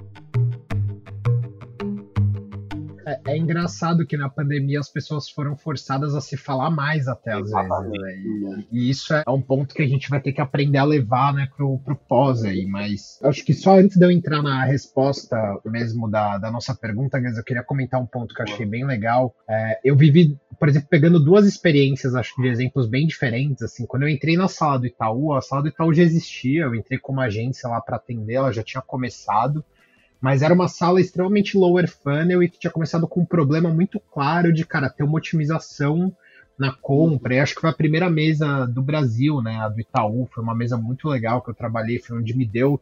É, 3.08 3.32
é, 3.32 3.36
engraçado 3.38 4.06
que 4.06 4.18
na 4.18 4.28
pandemia 4.28 4.78
as 4.78 4.90
pessoas 4.90 5.30
foram 5.30 5.56
forçadas 5.56 6.14
a 6.14 6.20
se 6.20 6.36
falar 6.36 6.70
mais 6.70 7.08
até 7.08 7.32
às 7.32 7.50
vezes. 7.50 7.90
Né? 7.90 8.22
E, 8.22 8.66
e, 8.70 8.90
isso 8.90 9.14
é 9.14 9.24
um 9.26 9.40
ponto 9.40 9.74
que 9.74 9.82
a 9.82 9.88
gente 9.88 10.10
vai 10.10 10.20
ter 10.20 10.32
que 10.32 10.42
aprender 10.42 10.76
a 10.76 10.84
levar 10.84 11.32
né, 11.32 11.48
pro, 11.56 11.78
pro 11.78 11.96
pós 11.96 12.44
aí. 12.44 12.66
Mas 12.66 13.18
acho 13.22 13.42
que 13.44 13.54
só 13.54 13.78
antes 13.78 13.96
de 13.96 14.04
eu 14.04 14.10
entrar 14.10 14.42
na 14.42 14.62
resposta 14.64 15.36
mesmo 15.64 16.10
da, 16.10 16.36
da 16.36 16.50
nossa 16.50 16.74
pergunta, 16.74 17.18
eu 17.18 17.44
queria 17.44 17.62
comentar 17.62 17.98
um 17.98 18.06
ponto 18.06 18.34
que 18.34 18.42
eu 18.42 18.44
achei 18.44 18.66
bem 18.66 18.84
legal. 18.84 19.34
É, 19.48 19.80
eu 19.82 19.96
vivi, 19.96 20.36
por 20.58 20.68
exemplo, 20.68 20.88
pegando 20.90 21.18
duas 21.18 21.46
experiências, 21.46 22.14
acho 22.14 22.34
que 22.34 22.42
de 22.42 22.48
exemplos 22.48 22.86
bem 22.86 23.06
diferentes. 23.06 23.62
Assim, 23.62 23.86
quando 23.86 24.02
eu 24.02 24.08
entrei 24.10 24.36
na 24.36 24.48
sala 24.48 24.78
do 24.78 24.86
Itaú, 24.86 25.32
a 25.32 25.40
sala 25.40 25.62
do 25.62 25.68
Itaú 25.68 25.94
já 25.94 26.02
existia, 26.02 26.64
eu 26.64 26.74
entrei 26.74 26.98
como 26.98 27.22
agência 27.22 27.70
lá 27.70 27.80
para 27.80 27.96
atender, 27.96 28.34
ela 28.34 28.52
já 28.52 28.62
tinha 28.62 28.82
começado 28.82 29.64
mas 30.20 30.42
era 30.42 30.52
uma 30.52 30.68
sala 30.68 31.00
extremamente 31.00 31.56
lower 31.56 31.88
funnel 31.88 32.42
e 32.42 32.48
que 32.48 32.58
tinha 32.58 32.70
começado 32.70 33.06
com 33.06 33.20
um 33.20 33.26
problema 33.26 33.70
muito 33.70 34.00
claro 34.00 34.52
de, 34.52 34.64
cara, 34.64 34.90
ter 34.90 35.04
uma 35.04 35.16
otimização 35.18 36.14
na 36.58 36.72
compra. 36.72 37.34
E 37.34 37.40
acho 37.40 37.54
que 37.54 37.60
foi 37.60 37.70
a 37.70 37.74
primeira 37.74 38.10
mesa 38.10 38.66
do 38.66 38.82
Brasil, 38.82 39.40
né, 39.40 39.56
a 39.60 39.68
do 39.68 39.80
Itaú, 39.80 40.28
foi 40.32 40.42
uma 40.42 40.54
mesa 40.54 40.76
muito 40.76 41.08
legal 41.08 41.40
que 41.40 41.50
eu 41.50 41.54
trabalhei, 41.54 42.00
foi 42.00 42.18
onde 42.18 42.36
me 42.36 42.44
deu 42.44 42.80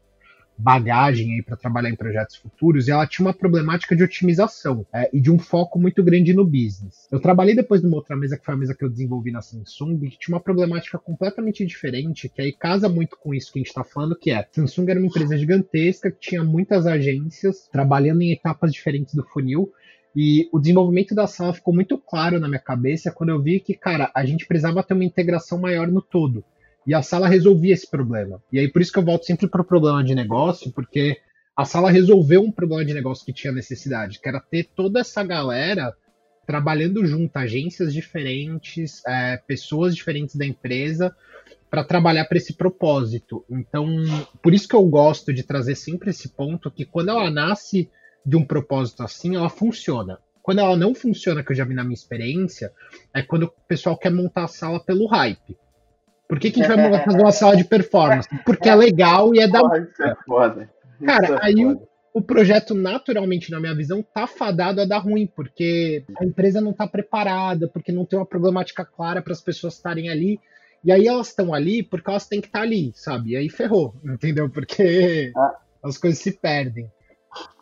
bagagem 0.58 1.34
aí 1.34 1.42
para 1.42 1.56
trabalhar 1.56 1.90
em 1.90 1.96
projetos 1.96 2.36
futuros 2.36 2.88
e 2.88 2.90
ela 2.90 3.06
tinha 3.06 3.26
uma 3.26 3.34
problemática 3.34 3.94
de 3.94 4.02
otimização 4.02 4.86
é, 4.92 5.10
e 5.12 5.20
de 5.20 5.30
um 5.30 5.38
foco 5.38 5.78
muito 5.78 6.02
grande 6.02 6.32
no 6.32 6.44
business. 6.44 7.06
Eu 7.10 7.20
trabalhei 7.20 7.54
depois 7.54 7.82
numa 7.82 7.96
outra 7.96 8.16
mesa 8.16 8.36
que 8.36 8.44
foi 8.44 8.54
a 8.54 8.56
mesa 8.56 8.74
que 8.74 8.84
eu 8.84 8.88
desenvolvi 8.88 9.30
na 9.30 9.42
Samsung 9.42 9.98
que 9.98 10.18
tinha 10.18 10.34
uma 10.34 10.40
problemática 10.40 10.98
completamente 10.98 11.64
diferente 11.64 12.28
que 12.28 12.40
aí 12.40 12.52
casa 12.52 12.88
muito 12.88 13.16
com 13.18 13.34
isso 13.34 13.52
que 13.52 13.58
a 13.58 13.60
gente 13.60 13.68
está 13.68 13.84
falando 13.84 14.16
que 14.16 14.30
é 14.30 14.46
Samsung 14.50 14.90
era 14.90 14.98
uma 14.98 15.08
empresa 15.08 15.36
gigantesca 15.36 16.10
que 16.10 16.18
tinha 16.20 16.42
muitas 16.42 16.86
agências 16.86 17.68
trabalhando 17.70 18.22
em 18.22 18.32
etapas 18.32 18.72
diferentes 18.72 19.14
do 19.14 19.24
funil 19.24 19.72
e 20.16 20.48
o 20.50 20.58
desenvolvimento 20.58 21.14
da 21.14 21.26
sala 21.26 21.52
ficou 21.52 21.74
muito 21.74 21.98
claro 21.98 22.40
na 22.40 22.48
minha 22.48 22.58
cabeça 22.58 23.12
quando 23.12 23.28
eu 23.28 23.42
vi 23.42 23.60
que, 23.60 23.74
cara, 23.74 24.10
a 24.14 24.24
gente 24.24 24.46
precisava 24.46 24.82
ter 24.82 24.94
uma 24.94 25.04
integração 25.04 25.60
maior 25.60 25.88
no 25.88 26.00
todo. 26.00 26.42
E 26.86 26.94
a 26.94 27.02
sala 27.02 27.28
resolvia 27.28 27.74
esse 27.74 27.90
problema. 27.90 28.40
E 28.52 28.58
aí 28.58 28.70
por 28.70 28.80
isso 28.80 28.92
que 28.92 28.98
eu 28.98 29.04
volto 29.04 29.24
sempre 29.24 29.48
para 29.48 29.62
o 29.62 29.64
problema 29.64 30.04
de 30.04 30.14
negócio, 30.14 30.70
porque 30.72 31.18
a 31.56 31.64
sala 31.64 31.90
resolveu 31.90 32.42
um 32.42 32.52
problema 32.52 32.84
de 32.84 32.94
negócio 32.94 33.24
que 33.24 33.32
tinha 33.32 33.52
necessidade, 33.52 34.20
que 34.20 34.28
era 34.28 34.40
ter 34.40 34.68
toda 34.74 35.00
essa 35.00 35.24
galera 35.24 35.94
trabalhando 36.46 37.04
junto, 37.04 37.36
agências 37.36 37.92
diferentes, 37.92 39.02
é, 39.04 39.36
pessoas 39.36 39.96
diferentes 39.96 40.36
da 40.36 40.46
empresa, 40.46 41.14
para 41.68 41.82
trabalhar 41.82 42.24
para 42.26 42.38
esse 42.38 42.54
propósito. 42.54 43.44
Então, 43.50 43.86
por 44.42 44.54
isso 44.54 44.68
que 44.68 44.76
eu 44.76 44.84
gosto 44.86 45.32
de 45.32 45.42
trazer 45.42 45.74
sempre 45.74 46.10
esse 46.10 46.28
ponto 46.28 46.70
que 46.70 46.84
quando 46.84 47.10
ela 47.10 47.30
nasce 47.30 47.90
de 48.24 48.36
um 48.36 48.44
propósito 48.44 49.02
assim, 49.02 49.34
ela 49.34 49.48
funciona. 49.48 50.18
Quando 50.42 50.60
ela 50.60 50.76
não 50.76 50.94
funciona, 50.94 51.42
que 51.42 51.50
eu 51.50 51.56
já 51.56 51.64
vi 51.64 51.74
na 51.74 51.82
minha 51.82 51.94
experiência, 51.94 52.72
é 53.12 53.20
quando 53.20 53.44
o 53.44 53.52
pessoal 53.66 53.98
quer 53.98 54.12
montar 54.12 54.44
a 54.44 54.48
sala 54.48 54.78
pelo 54.78 55.06
hype. 55.06 55.56
Por 56.28 56.40
que, 56.40 56.50
que 56.50 56.62
a 56.62 56.66
gente 56.66 56.76
vai 56.76 57.04
fazer 57.04 57.20
uma 57.20 57.32
sala 57.32 57.56
de 57.56 57.64
performance? 57.64 58.28
Porque 58.44 58.68
é 58.68 58.74
legal 58.74 59.34
e 59.34 59.40
é 59.40 59.48
da. 59.48 59.60
Isso 59.60 60.02
é 60.02 60.16
foda. 60.26 60.70
Cara, 61.04 61.36
é 61.36 61.38
aí 61.42 61.64
o, 61.64 61.80
o, 62.12 62.20
projeto, 62.20 62.74
naturalmente, 62.74 63.50
na 63.50 63.60
minha 63.60 63.74
visão, 63.74 64.02
tá 64.02 64.26
fadado 64.26 64.80
a 64.80 64.84
dar 64.84 64.98
ruim, 64.98 65.26
porque 65.26 66.04
a 66.18 66.24
empresa 66.24 66.60
não 66.60 66.72
tá 66.72 66.86
preparada, 66.86 67.68
porque 67.68 67.92
não 67.92 68.04
tem 68.04 68.18
uma 68.18 68.26
problemática 68.26 68.84
clara 68.84 69.22
para 69.22 69.32
as 69.32 69.40
pessoas 69.40 69.74
estarem 69.74 70.08
ali. 70.08 70.40
E 70.82 70.92
aí 70.92 71.06
elas 71.06 71.28
estão 71.28 71.52
ali 71.52 71.82
porque 71.82 72.08
elas 72.10 72.26
têm 72.26 72.40
que 72.40 72.48
estar 72.48 72.60
tá 72.60 72.64
ali, 72.64 72.92
sabe? 72.94 73.30
E 73.30 73.36
aí 73.36 73.48
ferrou, 73.48 73.94
entendeu? 74.04 74.48
Porque 74.48 75.32
ah. 75.36 75.56
as 75.82 75.98
coisas 75.98 76.18
se 76.20 76.32
perdem. 76.32 76.90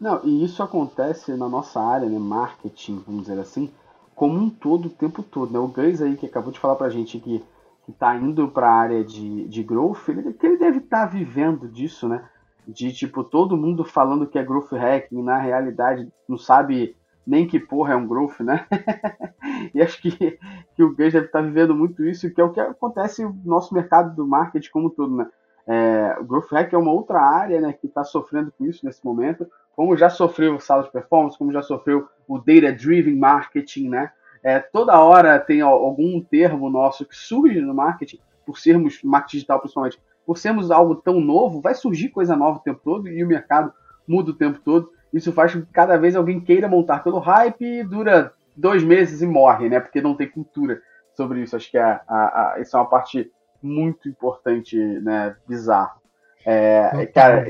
Não, 0.00 0.24
e 0.24 0.44
isso 0.44 0.62
acontece 0.62 1.32
na 1.32 1.48
nossa 1.48 1.80
área, 1.80 2.08
né? 2.08 2.18
Marketing, 2.18 3.02
vamos 3.06 3.22
dizer 3.22 3.38
assim, 3.40 3.70
como 4.14 4.38
um 4.38 4.48
todo, 4.48 4.86
o 4.86 4.90
tempo 4.90 5.22
todo, 5.22 5.52
né? 5.52 5.58
O 5.58 5.68
Gans 5.68 6.00
aí 6.00 6.16
que 6.16 6.26
acabou 6.26 6.52
de 6.52 6.58
falar 6.58 6.76
pra 6.76 6.88
gente 6.88 7.18
que 7.18 7.42
que 7.84 7.90
está 7.90 8.14
indo 8.16 8.48
para 8.48 8.68
a 8.68 8.74
área 8.74 9.04
de, 9.04 9.46
de 9.48 9.62
growth, 9.62 10.08
ele, 10.08 10.32
que 10.32 10.46
ele 10.46 10.56
deve 10.56 10.78
estar 10.78 11.06
tá 11.06 11.06
vivendo 11.06 11.68
disso, 11.68 12.08
né? 12.08 12.24
De 12.66 12.92
tipo, 12.92 13.22
todo 13.22 13.56
mundo 13.56 13.84
falando 13.84 14.26
que 14.26 14.38
é 14.38 14.42
growth 14.42 14.72
hacking, 14.72 15.22
na 15.22 15.38
realidade 15.38 16.10
não 16.26 16.38
sabe 16.38 16.96
nem 17.26 17.46
que 17.46 17.58
porra 17.58 17.94
é 17.94 17.96
um 17.96 18.06
growth, 18.06 18.40
né? 18.40 18.66
e 19.74 19.82
acho 19.82 20.00
que, 20.00 20.38
que 20.74 20.82
o 20.82 20.88
Gus 20.88 21.12
deve 21.12 21.26
estar 21.26 21.40
tá 21.40 21.44
vivendo 21.44 21.74
muito 21.74 22.04
isso, 22.04 22.30
que 22.32 22.40
é 22.40 22.44
o 22.44 22.50
que 22.50 22.60
acontece 22.60 23.22
no 23.24 23.38
nosso 23.44 23.74
mercado 23.74 24.14
do 24.14 24.26
marketing 24.26 24.70
como 24.70 24.90
todo, 24.90 25.16
né? 25.16 25.26
É, 25.66 26.16
o 26.20 26.24
Growth 26.24 26.50
Hack 26.50 26.72
é 26.74 26.78
uma 26.78 26.92
outra 26.92 27.18
área 27.18 27.58
né, 27.58 27.72
que 27.72 27.86
está 27.86 28.04
sofrendo 28.04 28.52
com 28.52 28.66
isso 28.66 28.84
nesse 28.84 29.02
momento, 29.02 29.50
como 29.74 29.96
já 29.96 30.10
sofreu 30.10 30.56
o 30.56 30.60
sala 30.60 30.82
de 30.82 30.92
performance, 30.92 31.38
como 31.38 31.52
já 31.52 31.62
sofreu 31.62 32.06
o 32.28 32.38
Data 32.38 32.70
Driven 32.72 33.16
Marketing, 33.16 33.88
né? 33.88 34.12
É, 34.44 34.60
toda 34.60 35.00
hora 35.00 35.40
tem 35.40 35.62
algum 35.62 36.20
termo 36.20 36.68
nosso 36.68 37.06
que 37.06 37.16
surge 37.16 37.60
no 37.62 37.72
marketing, 37.72 38.20
por 38.44 38.58
sermos 38.58 39.02
marketing 39.02 39.38
digital 39.38 39.58
principalmente, 39.58 39.98
por 40.26 40.36
sermos 40.36 40.70
algo 40.70 40.96
tão 40.96 41.18
novo, 41.18 41.62
vai 41.62 41.74
surgir 41.74 42.10
coisa 42.10 42.36
nova 42.36 42.58
o 42.58 42.62
tempo 42.62 42.80
todo 42.84 43.08
e 43.08 43.24
o 43.24 43.26
mercado 43.26 43.72
muda 44.06 44.30
o 44.30 44.34
tempo 44.34 44.60
todo. 44.62 44.90
Isso 45.12 45.32
faz 45.32 45.54
com 45.54 45.62
que 45.62 45.72
cada 45.72 45.96
vez 45.96 46.14
alguém 46.14 46.40
queira 46.40 46.68
montar 46.68 47.02
pelo 47.02 47.18
hype, 47.18 47.84
dura 47.84 48.32
dois 48.54 48.84
meses 48.84 49.22
e 49.22 49.26
morre, 49.26 49.68
né? 49.68 49.80
Porque 49.80 50.02
não 50.02 50.14
tem 50.14 50.28
cultura 50.28 50.80
sobre 51.14 51.42
isso. 51.42 51.56
Acho 51.56 51.70
que 51.70 51.78
é, 51.78 51.82
a, 51.82 52.02
a, 52.08 52.56
isso 52.60 52.76
é 52.76 52.80
uma 52.80 52.88
parte 52.88 53.30
muito 53.62 54.08
importante, 54.08 54.76
né? 54.76 55.36
Bizarro. 55.48 56.00
É, 56.44 57.06
cara, 57.06 57.46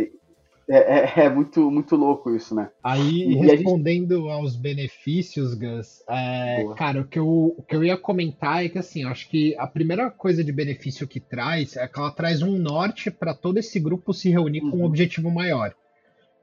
É, 0.69 1.23
é, 1.23 1.25
é, 1.27 1.31
muito, 1.31 1.71
muito 1.71 1.97
louco 1.97 2.35
isso, 2.35 2.55
né? 2.55 2.71
Aí, 2.83 3.23
e 3.23 3.35
respondendo 3.35 4.17
gente... 4.17 4.31
aos 4.31 4.57
benefícios, 4.57 5.55
Gus, 5.55 6.03
é, 6.09 6.67
cara, 6.77 7.01
o 7.01 7.05
que, 7.05 7.19
eu, 7.19 7.55
o 7.57 7.63
que 7.63 7.77
eu 7.77 7.85
ia 7.85 7.97
comentar 7.97 8.65
é 8.65 8.69
que, 8.69 8.79
assim, 8.79 9.03
eu 9.03 9.09
acho 9.09 9.29
que 9.29 9.55
a 9.57 9.67
primeira 9.67 10.11
coisa 10.11 10.43
de 10.43 10.53
benefício 10.53 11.07
que 11.07 11.21
traz 11.21 11.77
é 11.77 11.87
que 11.87 11.99
ela 11.99 12.11
traz 12.11 12.43
um 12.43 12.57
norte 12.59 13.11
para 13.11 13.35
todo 13.35 13.59
esse 13.59 13.79
grupo 13.79 14.13
se 14.13 14.31
reunir 14.31 14.63
uhum. 14.63 14.71
com 14.71 14.77
um 14.77 14.81
uhum. 14.81 14.87
objetivo 14.87 15.31
maior. 15.31 15.75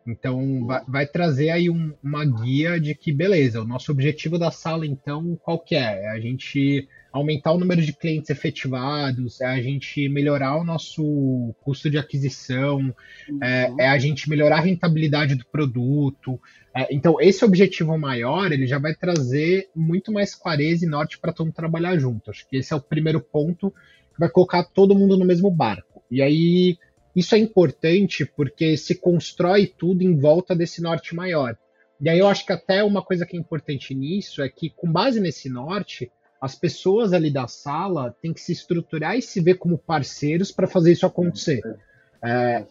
Então, 0.05 0.65
vai, 0.65 0.83
vai 0.87 1.07
trazer 1.07 1.49
aí 1.49 1.69
um, 1.69 1.93
uma 2.03 2.25
guia 2.25 2.79
de 2.79 2.95
que, 2.95 3.11
beleza, 3.11 3.61
o 3.61 3.67
nosso 3.67 3.91
objetivo 3.91 4.37
da 4.37 4.51
sala, 4.51 4.85
então, 4.85 5.37
qual 5.43 5.59
que 5.59 5.75
é? 5.75 6.05
É 6.05 6.09
a 6.09 6.19
gente 6.19 6.87
aumentar 7.11 7.51
o 7.51 7.59
número 7.59 7.81
de 7.81 7.93
clientes 7.93 8.29
efetivados, 8.29 9.41
é 9.41 9.45
a 9.45 9.61
gente 9.61 10.07
melhorar 10.07 10.55
o 10.55 10.63
nosso 10.63 11.53
custo 11.61 11.89
de 11.89 11.97
aquisição, 11.97 12.93
uhum. 13.29 13.39
é, 13.43 13.73
é, 13.79 13.89
a 13.89 13.97
gente 13.97 14.29
melhorar 14.29 14.57
a 14.57 14.61
rentabilidade 14.61 15.35
do 15.35 15.45
produto. 15.45 16.39
É, 16.73 16.93
então, 16.93 17.19
esse 17.19 17.43
objetivo 17.43 17.97
maior, 17.97 18.51
ele 18.51 18.65
já 18.65 18.79
vai 18.79 18.95
trazer 18.95 19.69
muito 19.75 20.11
mais 20.11 20.33
clareza 20.33 20.85
e 20.85 20.89
norte 20.89 21.19
para 21.19 21.33
todo 21.33 21.47
mundo 21.47 21.55
trabalhar 21.55 21.97
junto. 21.97 22.31
Acho 22.31 22.47
que 22.47 22.57
esse 22.57 22.71
é 22.73 22.75
o 22.75 22.81
primeiro 22.81 23.19
ponto 23.19 23.71
que 24.13 24.19
vai 24.19 24.29
colocar 24.29 24.63
todo 24.63 24.95
mundo 24.95 25.17
no 25.17 25.25
mesmo 25.25 25.51
barco. 25.51 26.01
E 26.09 26.21
aí, 26.21 26.77
isso 27.15 27.35
é 27.35 27.37
importante 27.37 28.25
porque 28.25 28.77
se 28.77 28.95
constrói 28.95 29.67
tudo 29.67 30.03
em 30.03 30.17
volta 30.17 30.55
desse 30.55 30.81
norte 30.81 31.15
maior. 31.15 31.57
E 31.99 32.09
aí 32.09 32.17
eu 32.17 32.27
acho 32.27 32.45
que 32.45 32.53
até 32.53 32.83
uma 32.83 33.03
coisa 33.03 33.25
que 33.25 33.37
é 33.37 33.39
importante 33.39 33.93
nisso 33.93 34.41
é 34.41 34.49
que, 34.49 34.69
com 34.69 34.91
base 34.91 35.19
nesse 35.19 35.49
norte, 35.49 36.11
as 36.41 36.55
pessoas 36.55 37.13
ali 37.13 37.29
da 37.29 37.47
sala 37.47 38.15
têm 38.21 38.33
que 38.33 38.41
se 38.41 38.51
estruturar 38.51 39.15
e 39.15 39.21
se 39.21 39.39
ver 39.39 39.55
como 39.55 39.77
parceiros 39.77 40.51
para 40.51 40.67
fazer 40.67 40.93
isso 40.93 41.05
acontecer. 41.05 41.61
É, 42.23 42.65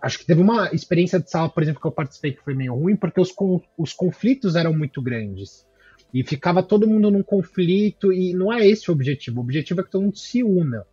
acho 0.00 0.18
que 0.18 0.26
teve 0.26 0.40
uma 0.40 0.70
experiência 0.72 1.20
de 1.20 1.30
sala, 1.30 1.50
por 1.50 1.62
exemplo, 1.62 1.80
que 1.80 1.86
eu 1.86 1.92
participei 1.92 2.32
que 2.32 2.42
foi 2.42 2.54
meio 2.54 2.74
ruim, 2.74 2.96
porque 2.96 3.20
os, 3.20 3.34
os 3.76 3.92
conflitos 3.92 4.56
eram 4.56 4.72
muito 4.72 5.02
grandes. 5.02 5.66
E 6.12 6.24
ficava 6.24 6.62
todo 6.62 6.88
mundo 6.88 7.10
num 7.10 7.22
conflito, 7.22 8.12
e 8.12 8.32
não 8.32 8.52
é 8.52 8.66
esse 8.66 8.90
o 8.90 8.94
objetivo. 8.94 9.40
O 9.40 9.44
objetivo 9.44 9.80
é 9.80 9.84
que 9.84 9.90
todo 9.90 10.02
mundo 10.02 10.16
se 10.16 10.42
una. 10.42 10.86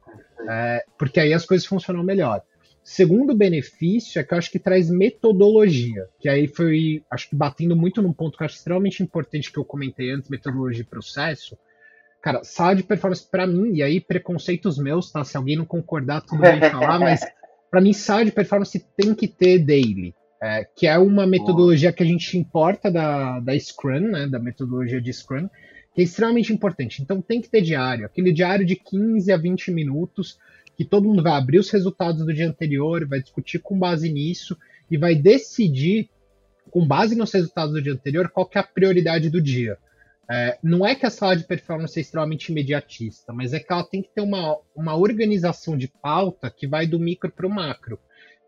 É, 0.50 0.84
porque 0.98 1.20
aí 1.22 1.34
as 1.34 1.46
coisas 1.46 1.66
funcionam 1.66 2.04
melhor. 2.04 2.42
Segundo 2.90 3.36
benefício 3.36 4.18
é 4.18 4.24
que 4.24 4.34
eu 4.34 4.38
acho 4.38 4.50
que 4.50 4.58
traz 4.58 4.90
metodologia, 4.90 6.08
que 6.18 6.30
aí 6.30 6.48
foi, 6.48 7.04
acho 7.12 7.30
que 7.30 7.36
batendo 7.36 7.76
muito 7.76 8.02
num 8.02 8.14
ponto 8.14 8.38
que 8.38 8.44
eu 8.44 8.46
acho 8.46 8.56
extremamente 8.56 9.04
importante 9.04 9.52
que 9.52 9.60
eu 9.60 9.66
comentei 9.66 10.10
antes, 10.10 10.30
metodologia 10.30 10.84
e 10.84 10.86
processo, 10.86 11.58
Cara, 12.22 12.44
sala 12.44 12.76
de 12.76 12.84
performance 12.84 13.30
para 13.30 13.46
mim, 13.46 13.74
e 13.74 13.84
aí 13.84 14.00
preconceitos 14.00 14.78
meus, 14.78 15.12
tá? 15.12 15.24
Se 15.24 15.38
alguém 15.38 15.56
não 15.56 15.66
concordar, 15.66 16.22
tudo 16.22 16.42
bem 16.42 16.60
falar, 16.72 16.98
mas 16.98 17.22
para 17.70 17.82
mim 17.82 17.92
sala 17.92 18.24
de 18.24 18.32
performance 18.32 18.80
tem 18.96 19.14
que 19.14 19.28
ter 19.28 19.60
daily, 19.60 20.16
é, 20.42 20.66
que 20.76 20.88
é 20.88 20.98
uma 20.98 21.28
metodologia 21.28 21.92
que 21.92 22.04
a 22.04 22.06
gente 22.06 22.38
importa 22.38 22.90
da, 22.90 23.42
da 23.42 23.58
Scrum, 23.60 24.12
né, 24.12 24.28
da 24.28 24.40
metodologia 24.40 25.02
de 25.02 25.12
Scrum, 25.12 25.50
que 25.94 26.02
é 26.02 26.04
extremamente 26.06 26.54
importante. 26.54 27.02
Então 27.02 27.22
tem 27.22 27.42
que 27.42 27.50
ter 27.50 27.62
diário, 27.62 28.06
aquele 28.06 28.32
diário 28.32 28.66
de 28.66 28.78
15 28.78 29.30
a 29.32 29.38
20 29.38 29.72
minutos, 29.72 30.38
que 30.78 30.86
todo 30.86 31.08
mundo 31.08 31.24
vai 31.24 31.34
abrir 31.34 31.58
os 31.58 31.72
resultados 31.72 32.24
do 32.24 32.32
dia 32.32 32.48
anterior, 32.48 33.04
vai 33.08 33.20
discutir 33.20 33.58
com 33.58 33.78
base 33.78 34.10
nisso 34.12 34.56
e 34.90 34.96
vai 34.96 35.16
decidir, 35.16 36.08
com 36.70 36.86
base 36.86 37.16
nos 37.16 37.34
resultados 37.34 37.74
do 37.74 37.82
dia 37.82 37.94
anterior, 37.94 38.30
qual 38.30 38.46
que 38.46 38.60
é 38.60 38.62
a 38.62 38.64
prioridade 38.64 39.30
do 39.32 39.42
dia. 39.42 39.78
É, 40.30 40.60
não 40.62 40.86
é 40.86 40.94
que 40.94 41.06
a 41.06 41.10
sala 41.10 41.36
de 41.36 41.46
performance 41.46 41.98
é 41.98 42.02
extremamente 42.02 42.50
imediatista, 42.52 43.34
mas 43.34 43.54
é 43.54 43.60
que 43.60 43.74
ela 43.74 43.84
tem 43.84 44.04
que 44.04 44.10
ter 44.14 44.22
uma, 44.22 44.58
uma 44.76 44.96
organização 44.96 45.76
de 45.76 45.88
pauta 45.88 46.50
que 46.50 46.68
vai 46.68 46.86
do 46.86 47.00
micro 47.00 47.32
para 47.32 47.48
o 47.48 47.50
macro. 47.50 47.98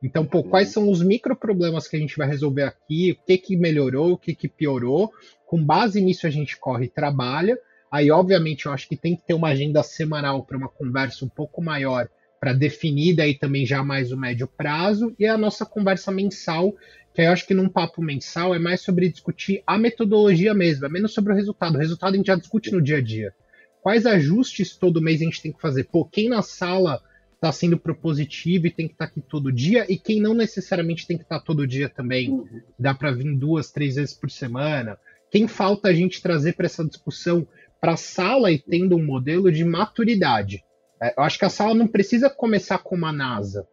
Então, 0.03 0.25
pô, 0.25 0.43
quais 0.43 0.69
são 0.69 0.89
os 0.89 1.01
micro 1.01 1.35
problemas 1.35 1.87
que 1.87 1.95
a 1.95 1.99
gente 1.99 2.15
vai 2.15 2.27
resolver 2.27 2.63
aqui, 2.63 3.11
o 3.11 3.25
que, 3.25 3.37
que 3.37 3.57
melhorou, 3.57 4.13
o 4.13 4.17
que, 4.17 4.35
que 4.35 4.47
piorou. 4.47 5.11
Com 5.47 5.63
base 5.63 5.99
nisso, 5.99 6.27
a 6.27 6.29
gente 6.29 6.57
corre 6.57 6.85
e 6.85 6.89
trabalha. 6.89 7.57
Aí, 7.91 8.11
obviamente, 8.11 8.67
eu 8.67 8.71
acho 8.71 8.87
que 8.87 8.95
tem 8.95 9.15
que 9.15 9.23
ter 9.23 9.33
uma 9.33 9.49
agenda 9.49 9.81
semanal 9.81 10.43
para 10.43 10.57
uma 10.57 10.69
conversa 10.69 11.25
um 11.25 11.29
pouco 11.29 11.61
maior 11.61 12.07
para 12.39 12.53
definir 12.53 13.15
daí 13.15 13.35
também 13.35 13.65
já 13.65 13.83
mais 13.83 14.11
o 14.11 14.17
médio 14.17 14.47
prazo, 14.47 15.13
e 15.19 15.25
a 15.25 15.37
nossa 15.37 15.65
conversa 15.65 16.11
mensal, 16.11 16.75
que 17.13 17.21
eu 17.21 17.31
acho 17.31 17.45
que 17.45 17.53
num 17.53 17.67
papo 17.67 18.01
mensal 18.01 18.55
é 18.55 18.59
mais 18.59 18.81
sobre 18.81 19.09
discutir 19.09 19.61
a 19.67 19.77
metodologia 19.77 20.53
mesmo, 20.53 20.85
é 20.85 20.89
menos 20.89 21.13
sobre 21.13 21.33
o 21.33 21.35
resultado. 21.35 21.75
O 21.75 21.79
resultado 21.79 22.13
a 22.13 22.17
gente 22.17 22.27
já 22.27 22.35
discute 22.35 22.71
no 22.71 22.81
dia 22.81 22.97
a 22.97 23.01
dia. 23.01 23.33
Quais 23.81 24.05
ajustes 24.05 24.75
todo 24.75 25.01
mês 25.01 25.21
a 25.21 25.25
gente 25.25 25.41
tem 25.41 25.51
que 25.51 25.61
fazer? 25.61 25.85
Pô, 25.85 26.05
quem 26.05 26.29
na 26.29 26.41
sala 26.41 27.01
está 27.35 27.51
sendo 27.51 27.77
propositivo 27.77 28.67
e 28.67 28.71
tem 28.71 28.87
que 28.87 28.93
estar 28.93 29.07
tá 29.07 29.11
aqui 29.11 29.21
todo 29.21 29.51
dia, 29.51 29.85
e 29.89 29.97
quem 29.97 30.21
não 30.21 30.33
necessariamente 30.33 31.07
tem 31.07 31.17
que 31.17 31.23
estar 31.23 31.39
tá 31.39 31.45
todo 31.45 31.67
dia 31.67 31.89
também. 31.89 32.29
Uhum. 32.29 32.61
Dá 32.77 32.93
para 32.93 33.11
vir 33.11 33.35
duas, 33.35 33.71
três 33.71 33.95
vezes 33.95 34.13
por 34.13 34.29
semana. 34.29 34.97
Quem 35.31 35.47
falta 35.47 35.89
a 35.89 35.93
gente 35.93 36.21
trazer 36.21 36.53
para 36.53 36.65
essa 36.65 36.83
discussão 36.85 37.47
para 37.79 37.93
a 37.93 37.97
sala 37.97 38.51
e 38.51 38.59
tendo 38.59 38.95
um 38.95 39.05
modelo 39.05 39.51
de 39.51 39.63
maturidade? 39.63 40.63
É, 41.01 41.13
eu 41.17 41.23
acho 41.23 41.39
que 41.39 41.45
a 41.45 41.49
sala 41.49 41.73
não 41.73 41.87
precisa 41.87 42.29
começar 42.29 42.79
como 42.79 43.05
a 43.05 43.11
NASA, 43.11 43.67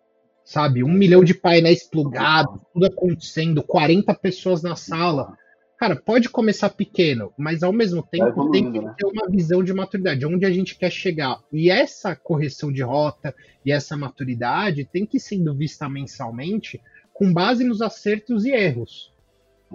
sabe? 0.45 0.85
Um 0.85 0.93
milhão 0.93 1.25
de 1.25 1.35
painéis 1.35 1.83
plugados, 1.83 2.61
tudo 2.73 2.87
acontecendo, 2.87 3.63
40 3.63 4.15
pessoas 4.15 4.63
na 4.63 4.77
sala. 4.77 5.37
Cara, 5.79 5.95
pode 5.95 6.29
começar 6.31 6.71
pequeno, 6.71 7.33
mas 7.37 7.63
ao 7.63 7.73
mesmo 7.73 8.03
tempo 8.03 8.51
tem 8.51 8.73
que 8.73 8.81
né? 8.81 8.95
ter 8.97 9.07
uma 9.07 9.29
visão 9.29 9.63
de 9.63 9.75
maturidade, 9.75 10.25
onde 10.25 10.47
a 10.47 10.51
gente 10.51 10.77
quer 10.77 10.91
chegar. 10.91 11.39
E 11.53 11.71
essa 11.71 12.17
correção 12.17 12.73
de 12.73 12.83
rota 12.83 13.35
e 13.65 13.71
essa 13.71 13.97
maturidade 13.97 14.89
tem 14.91 15.05
que 15.05 15.21
sendo 15.21 15.55
vista 15.55 15.89
mensalmente 15.89 16.81
com 17.13 17.33
base 17.33 17.63
nos 17.63 17.83
acertos 17.83 18.47
e 18.47 18.53
erros 18.53 19.15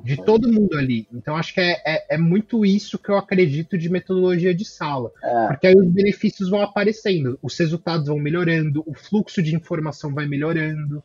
de 0.04 0.18
todo 0.18 0.52
mundo 0.52 0.78
ali. 0.78 1.08
Então, 1.14 1.36
acho 1.36 1.54
que 1.54 1.62
é, 1.62 1.82
é, 1.86 2.16
é, 2.16 2.18
muito 2.18 2.66
isso 2.66 2.98
que 2.98 3.10
eu 3.10 3.18
acredito 3.18 3.78
de 3.78 3.90
metodologia 3.90 4.54
de 4.54 4.66
sala. 4.66 5.12
É. 5.24 5.48
Porque 5.48 5.68
aí 5.68 5.76
os 5.76 5.88
benefícios 5.88 6.50
vão 6.50 6.62
aparecendo, 6.62 7.38
os 7.42 7.58
resultados 7.58 8.08
vão 8.08 8.18
melhorando, 8.18 8.84
o 8.86 8.94
fluxo 8.94 9.42
de 9.42 9.56
informação 9.56 10.14
vai 10.14 10.26
melhorando. 10.26 11.04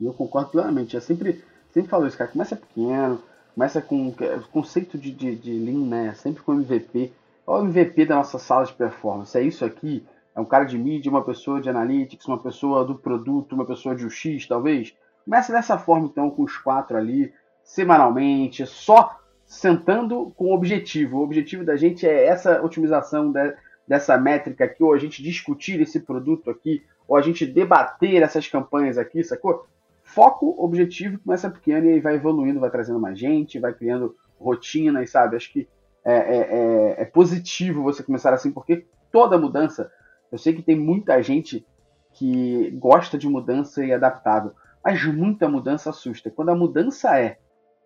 Eu 0.00 0.12
concordo 0.12 0.50
plenamente. 0.50 0.94
Eu 0.94 1.00
sempre, 1.00 1.42
sempre 1.70 1.90
falo 1.90 2.06
isso, 2.06 2.16
cara. 2.16 2.30
Começa 2.30 2.56
pequeno, 2.56 3.22
começa 3.54 3.80
com 3.80 4.08
o 4.08 4.14
conceito 4.50 4.98
de, 4.98 5.10
de, 5.10 5.36
de 5.36 5.52
Lean, 5.52 5.86
né? 5.86 6.14
Sempre 6.14 6.42
com 6.42 6.54
MVP. 6.54 7.12
Olha 7.46 7.64
o 7.64 7.68
MVP 7.68 8.06
da 8.06 8.16
nossa 8.16 8.38
sala 8.38 8.64
de 8.64 8.72
performance. 8.72 9.36
É 9.36 9.42
isso 9.42 9.64
aqui. 9.64 10.04
É 10.34 10.40
um 10.40 10.44
cara 10.44 10.64
de 10.64 10.78
mídia, 10.78 11.10
uma 11.10 11.22
pessoa 11.22 11.60
de 11.60 11.68
analytics, 11.68 12.26
uma 12.26 12.38
pessoa 12.38 12.84
do 12.84 12.94
produto, 12.94 13.54
uma 13.54 13.66
pessoa 13.66 13.94
de 13.94 14.06
UX, 14.06 14.46
talvez. 14.46 14.94
Começa 15.24 15.52
dessa 15.52 15.78
forma, 15.78 16.06
então, 16.06 16.30
com 16.30 16.42
os 16.42 16.56
quatro 16.56 16.96
ali 16.96 17.32
semanalmente, 17.64 18.66
só 18.66 19.18
sentando 19.44 20.32
com 20.36 20.46
o 20.46 20.54
objetivo. 20.54 21.18
O 21.18 21.22
objetivo 21.22 21.64
da 21.64 21.76
gente 21.76 22.06
é 22.06 22.26
essa 22.26 22.62
otimização 22.62 23.30
de, 23.30 23.54
dessa 23.86 24.16
métrica 24.16 24.64
aqui, 24.64 24.82
ou 24.82 24.92
a 24.92 24.98
gente 24.98 25.22
discutir 25.22 25.80
esse 25.80 26.00
produto 26.00 26.50
aqui, 26.50 26.82
ou 27.06 27.16
a 27.16 27.22
gente 27.22 27.44
debater 27.44 28.22
essas 28.22 28.48
campanhas 28.48 28.96
aqui, 28.96 29.22
sacou? 29.22 29.66
Foco, 30.02 30.54
objetivo, 30.58 31.18
começa 31.18 31.50
pequeno 31.50 31.86
e 31.86 31.94
aí 31.94 32.00
vai 32.00 32.14
evoluindo, 32.14 32.60
vai 32.60 32.70
trazendo 32.70 32.98
mais 32.98 33.18
gente, 33.18 33.58
vai 33.58 33.72
criando 33.72 34.16
rotinas, 34.38 35.10
sabe? 35.10 35.36
Acho 35.36 35.52
que 35.52 35.68
é, 36.04 36.14
é, 36.14 36.36
é, 36.36 37.02
é 37.02 37.04
positivo 37.04 37.82
você 37.82 38.02
começar 38.02 38.32
assim, 38.32 38.50
porque 38.50 38.86
toda 39.10 39.38
mudança, 39.38 39.90
eu 40.30 40.38
sei 40.38 40.52
que 40.52 40.62
tem 40.62 40.76
muita 40.76 41.22
gente 41.22 41.64
que 42.12 42.70
gosta 42.72 43.16
de 43.16 43.28
mudança 43.28 43.84
e 43.84 43.90
é 43.90 43.94
adaptável, 43.94 44.52
mas 44.84 45.04
muita 45.04 45.48
mudança 45.48 45.90
assusta. 45.90 46.30
Quando 46.30 46.50
a 46.50 46.56
mudança 46.56 47.18
é 47.18 47.38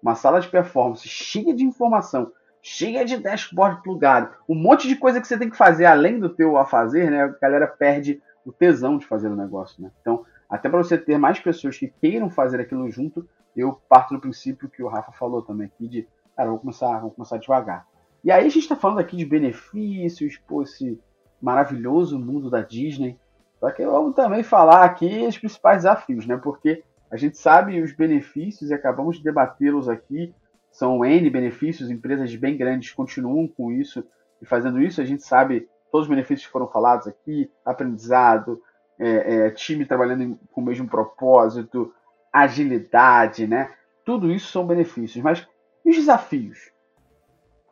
uma 0.07 0.15
sala 0.15 0.41
de 0.41 0.49
performance 0.49 1.09
cheia 1.09 1.53
de 1.53 1.65
informação, 1.65 2.31
cheia 2.63 3.05
de 3.05 3.17
dashboard 3.17 3.83
plugado, 3.83 4.31
um 4.49 4.55
monte 4.55 4.87
de 4.87 4.95
coisa 4.95 5.21
que 5.21 5.27
você 5.27 5.37
tem 5.37 5.51
que 5.51 5.57
fazer 5.57 5.85
além 5.85 6.21
do 6.21 6.29
teu 6.29 6.57
a 6.57 6.65
fazer, 6.65 7.11
né? 7.11 7.25
A 7.25 7.29
galera 7.29 7.67
perde 7.67 8.23
o 8.45 8.53
tesão 8.53 8.99
de 8.99 9.05
fazer 9.05 9.29
o 9.29 9.35
negócio, 9.35 9.83
né? 9.83 9.91
Então, 10.01 10.25
até 10.49 10.69
para 10.69 10.79
você 10.79 10.97
ter 10.97 11.19
mais 11.19 11.41
pessoas 11.41 11.77
que 11.77 11.89
queiram 11.89 12.31
fazer 12.31 12.61
aquilo 12.61 12.89
junto, 12.89 13.29
eu 13.57 13.81
parto 13.89 14.15
do 14.15 14.21
princípio 14.21 14.69
que 14.69 14.81
o 14.81 14.87
Rafa 14.87 15.11
falou 15.11 15.43
também 15.43 15.67
aqui 15.67 15.89
de, 15.89 16.09
cara, 16.37 16.51
vamos 16.51 16.61
começar, 16.61 16.99
vamos 17.01 17.17
começar 17.17 17.39
devagar. 17.39 17.85
E 18.23 18.31
aí 18.31 18.47
a 18.47 18.49
gente 18.49 18.61
está 18.61 18.77
falando 18.77 19.01
aqui 19.01 19.17
de 19.17 19.25
benefícios, 19.25 20.39
pô, 20.47 20.63
esse 20.63 21.01
maravilhoso 21.43 22.17
mundo 22.17 22.49
da 22.49 22.63
Disney. 22.63 23.19
Só 23.59 23.73
que 23.73 23.85
vamos 23.85 24.15
também 24.15 24.45
falar 24.45 24.85
aqui 24.85 25.27
os 25.27 25.37
principais 25.37 25.79
desafios, 25.79 26.27
né? 26.27 26.37
Porque 26.37 26.85
a 27.11 27.17
gente 27.17 27.39
sabe 27.39 27.81
os 27.81 27.93
benefícios 27.93 28.71
e 28.71 28.75
acabamos 28.75 29.17
de 29.19 29.23
debatê-los 29.23 29.89
aqui. 29.89 30.35
São 30.71 31.05
N 31.05 31.31
benefícios, 31.31 31.91
empresas 31.91 32.35
bem 32.37 32.57
grandes 32.57 32.93
continuam 32.93 33.47
com 33.47 33.71
isso 33.71 34.05
e 34.43 34.47
fazendo 34.47 34.81
isso. 34.81 35.01
A 35.01 35.05
gente 35.05 35.23
sabe 35.23 35.69
todos 35.91 36.07
os 36.07 36.11
benefícios 36.11 36.47
que 36.47 36.53
foram 36.53 36.69
falados 36.69 37.07
aqui: 37.07 37.51
aprendizado, 37.65 38.61
é, 38.99 39.47
é, 39.47 39.51
time 39.51 39.87
trabalhando 39.87 40.39
com 40.53 40.61
o 40.61 40.65
mesmo 40.65 40.89
propósito, 40.89 41.93
agilidade, 42.33 43.47
né? 43.47 43.73
Tudo 44.05 44.31
isso 44.31 44.51
são 44.51 44.67
benefícios. 44.67 45.23
Mas 45.23 45.47
e 45.85 45.91
os 45.91 45.97
desafios? 45.97 46.73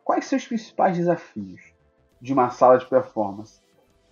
Quais 0.03 0.25
são 0.25 0.37
os 0.37 0.47
principais 0.47 0.97
desafios 0.97 1.73
de 2.21 2.31
uma 2.31 2.49
sala 2.49 2.77
de 2.77 2.85
performance? 2.85 3.59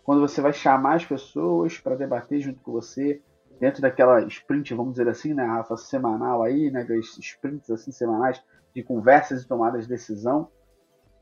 Quando 0.04 0.20
você 0.20 0.42
vai 0.42 0.52
chamar 0.52 0.96
as 0.96 1.06
pessoas 1.06 1.78
para 1.78 1.96
debater 1.96 2.42
junto 2.42 2.60
com 2.60 2.74
você, 2.74 3.22
dentro 3.64 3.82
daquela 3.82 4.20
sprint, 4.26 4.74
vamos 4.74 4.96
dizer 4.96 5.08
assim, 5.08 5.34
né, 5.34 5.46
Rafa, 5.46 5.78
semanal 5.78 6.44
aí, 6.44 6.70
né, 6.70 6.84
das 6.84 7.18
sprints 7.18 7.72
assim 7.72 7.94
semanais 7.94 8.44
de 8.76 8.84
conversas 8.84 9.42
e 9.42 9.48
tomadas 9.48 9.84
de 9.84 9.90
decisão, 9.90 10.50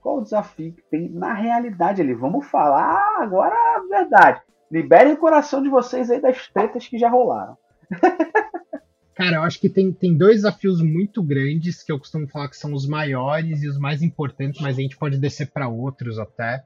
qual 0.01 0.17
o 0.17 0.23
desafio 0.23 0.73
que 0.73 0.82
tem 0.89 1.08
na 1.08 1.36
realidade 1.36 2.01
ali? 2.01 2.15
Vamos 2.15 2.47
falar 2.47 3.21
agora 3.21 3.54
a 3.54 3.86
verdade. 3.88 4.41
Liberem 4.71 5.13
o 5.13 5.17
coração 5.17 5.62
de 5.62 5.69
vocês 5.69 6.10
aí 6.10 6.19
das 6.19 6.47
tretas 6.47 6.88
que 6.88 6.97
já 6.97 7.10
rolaram. 7.10 7.56
Cara, 9.13 9.36
eu 9.36 9.43
acho 9.43 9.60
que 9.60 9.69
tem, 9.69 9.91
tem 9.91 10.17
dois 10.17 10.38
desafios 10.38 10.82
muito 10.82 11.21
grandes 11.21 11.84
que 11.84 11.91
eu 11.91 11.99
costumo 11.99 12.27
falar 12.27 12.49
que 12.49 12.58
são 12.58 12.73
os 12.73 12.88
maiores 12.88 13.62
e 13.62 13.67
os 13.67 13.77
mais 13.77 14.01
importantes, 14.01 14.60
mas 14.60 14.80
a 14.80 14.82
gente 14.82 14.97
pode 14.97 15.19
descer 15.19 15.51
para 15.51 15.67
outros 15.67 16.17
até. 16.17 16.63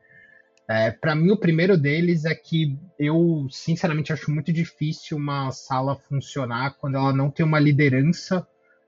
É, 0.67 0.89
para 0.89 1.15
mim, 1.15 1.31
o 1.31 1.37
primeiro 1.37 1.77
deles 1.77 2.25
é 2.25 2.33
que 2.33 2.77
eu, 2.97 3.47
sinceramente, 3.51 4.11
acho 4.11 4.31
muito 4.31 4.51
difícil 4.51 5.17
uma 5.17 5.51
sala 5.51 5.95
funcionar 5.95 6.75
quando 6.79 6.95
ela 6.95 7.13
não 7.13 7.29
tem 7.29 7.45
uma 7.45 7.59
liderança 7.59 8.47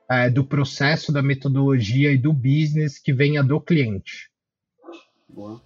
é, 0.10 0.30
do 0.30 0.44
processo, 0.44 1.12
da 1.12 1.22
metodologia 1.22 2.12
e 2.12 2.18
do 2.18 2.34
business 2.34 2.98
que 2.98 3.14
venha 3.14 3.44
do 3.44 3.62
cliente. 3.62 4.30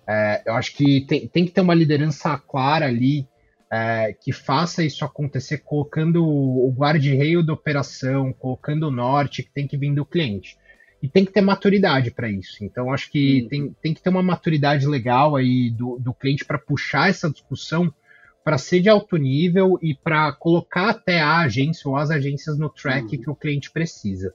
É, 0.07 0.43
eu 0.45 0.53
acho 0.53 0.75
que 0.75 1.05
tem, 1.07 1.27
tem 1.27 1.45
que 1.45 1.51
ter 1.51 1.61
uma 1.61 1.75
liderança 1.75 2.37
clara 2.37 2.87
ali 2.87 3.27
é, 3.71 4.13
que 4.13 4.33
faça 4.33 4.83
isso 4.83 5.05
acontecer, 5.05 5.59
colocando 5.59 6.25
o 6.25 6.73
guarda-reio 6.75 7.41
da 7.41 7.53
operação, 7.53 8.33
colocando 8.33 8.87
o 8.87 8.91
norte 8.91 9.43
que 9.43 9.51
tem 9.51 9.65
que 9.65 9.77
vir 9.77 9.95
do 9.95 10.05
cliente. 10.05 10.57
E 11.01 11.09
tem 11.09 11.25
que 11.25 11.31
ter 11.31 11.41
maturidade 11.41 12.11
para 12.11 12.29
isso. 12.29 12.63
Então, 12.63 12.93
acho 12.93 13.09
que 13.11 13.43
hum. 13.43 13.47
tem, 13.47 13.75
tem 13.81 13.93
que 13.93 14.01
ter 14.01 14.09
uma 14.09 14.21
maturidade 14.21 14.85
legal 14.85 15.35
aí 15.35 15.71
do, 15.71 15.97
do 15.99 16.13
cliente 16.13 16.45
para 16.45 16.59
puxar 16.59 17.09
essa 17.09 17.29
discussão 17.29 17.93
para 18.43 18.57
ser 18.57 18.81
de 18.81 18.89
alto 18.89 19.17
nível 19.17 19.77
e 19.81 19.93
para 19.93 20.31
colocar 20.33 20.89
até 20.89 21.19
a 21.19 21.39
agência 21.39 21.89
ou 21.89 21.95
as 21.95 22.09
agências 22.09 22.57
no 22.57 22.69
track 22.69 23.15
hum. 23.15 23.21
que 23.21 23.29
o 23.29 23.35
cliente 23.35 23.71
precisa. 23.71 24.33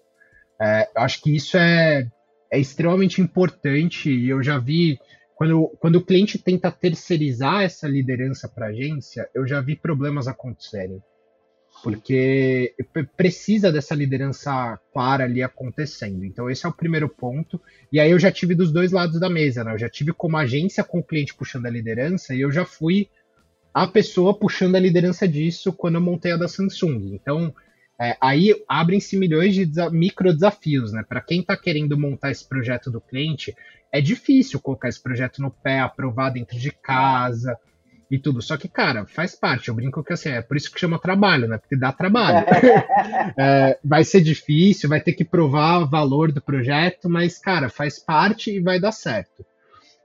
É, 0.61 0.89
acho 0.97 1.23
que 1.23 1.35
isso 1.35 1.57
é, 1.57 2.09
é 2.51 2.59
extremamente 2.59 3.21
importante 3.21 4.11
e 4.11 4.29
eu 4.29 4.43
já 4.43 4.59
vi 4.59 4.99
quando, 5.37 5.69
quando 5.79 5.97
o 5.97 6.05
cliente 6.05 6.39
tenta 6.39 6.71
terceirizar 6.71 7.63
essa 7.63 7.87
liderança 7.87 8.49
para 8.49 8.67
a 8.67 8.71
agência, 8.71 9.29
eu 9.35 9.47
já 9.47 9.61
vi 9.61 9.77
problemas 9.77 10.27
acontecerem. 10.27 11.03
Porque 11.83 12.75
precisa 13.17 13.71
dessa 13.71 13.95
liderança 13.95 14.79
clara 14.93 15.25
ali 15.25 15.43
acontecendo. 15.43 16.25
Então, 16.25 16.51
esse 16.51 16.67
é 16.67 16.69
o 16.69 16.73
primeiro 16.73 17.09
ponto. 17.09 17.61
E 17.93 18.01
aí, 18.01 18.11
eu 18.11 18.19
já 18.19 18.33
tive 18.33 18.55
dos 18.55 18.73
dois 18.73 18.93
lados 18.93 19.21
da 19.21 19.31
mesa, 19.31 19.63
né? 19.63 19.73
Eu 19.73 19.79
já 19.79 19.89
tive 19.89 20.13
como 20.13 20.37
agência 20.37 20.83
com 20.83 20.99
o 20.99 21.05
cliente 21.05 21.35
puxando 21.35 21.67
a 21.67 21.71
liderança, 21.71 22.35
e 22.35 22.41
eu 22.41 22.51
já 22.51 22.65
fui 22.65 23.09
a 23.73 23.87
pessoa 23.87 24.33
puxando 24.33 24.75
a 24.75 24.81
liderança 24.81 25.29
disso 25.29 25.73
quando 25.73 25.97
eu 25.97 26.01
montei 26.01 26.33
a 26.33 26.37
da 26.37 26.49
Samsung. 26.49 27.15
Então, 27.15 27.55
é, 28.01 28.17
aí 28.21 28.55
abrem-se 28.69 29.17
milhões 29.17 29.55
de 29.55 29.67
micro 29.91 30.33
desafios, 30.33 30.93
né? 30.93 31.05
Para 31.07 31.21
quem 31.21 31.41
está 31.41 31.57
querendo 31.57 31.99
montar 31.99 32.31
esse 32.31 32.47
projeto 32.49 32.91
do 32.91 33.01
cliente, 33.01 33.55
é 33.93 34.01
difícil 34.01 34.61
colocar 34.61 34.89
esse 34.89 35.03
projeto 35.03 35.41
no 35.41 35.51
pé, 35.51 35.81
aprovar 35.81 36.31
dentro 36.31 36.59
de 36.59 36.71
casa 36.71 37.57
e 38.11 38.19
tudo. 38.19 38.41
Só 38.41 38.57
que, 38.57 38.69
cara, 38.69 39.07
faz 39.07 39.35
parte. 39.35 39.69
Eu 39.69 39.75
brinco 39.75 40.03
que 40.03 40.13
assim, 40.13 40.31
é 40.31 40.43
por 40.43 40.57
isso 40.57 40.71
que 40.71 40.81
chama 40.81 40.99
trabalho, 40.99 41.49
né? 41.49 41.59
Porque 41.59 41.77
dá 41.77 41.93
trabalho. 41.93 42.47
é, 43.39 43.79
vai 43.85 44.05
ser 44.05 44.21
difícil, 44.21 44.89
vai 44.89 45.01
ter 45.01 45.13
que 45.13 45.25
provar 45.25 45.81
o 45.81 45.89
valor 45.89 46.33
do 46.33 46.41
projeto, 46.41 47.09
mas, 47.09 47.39
cara, 47.39 47.69
faz 47.69 47.99
parte 47.99 48.51
e 48.51 48.61
vai 48.61 48.81
dar 48.81 48.93
certo. 48.93 49.45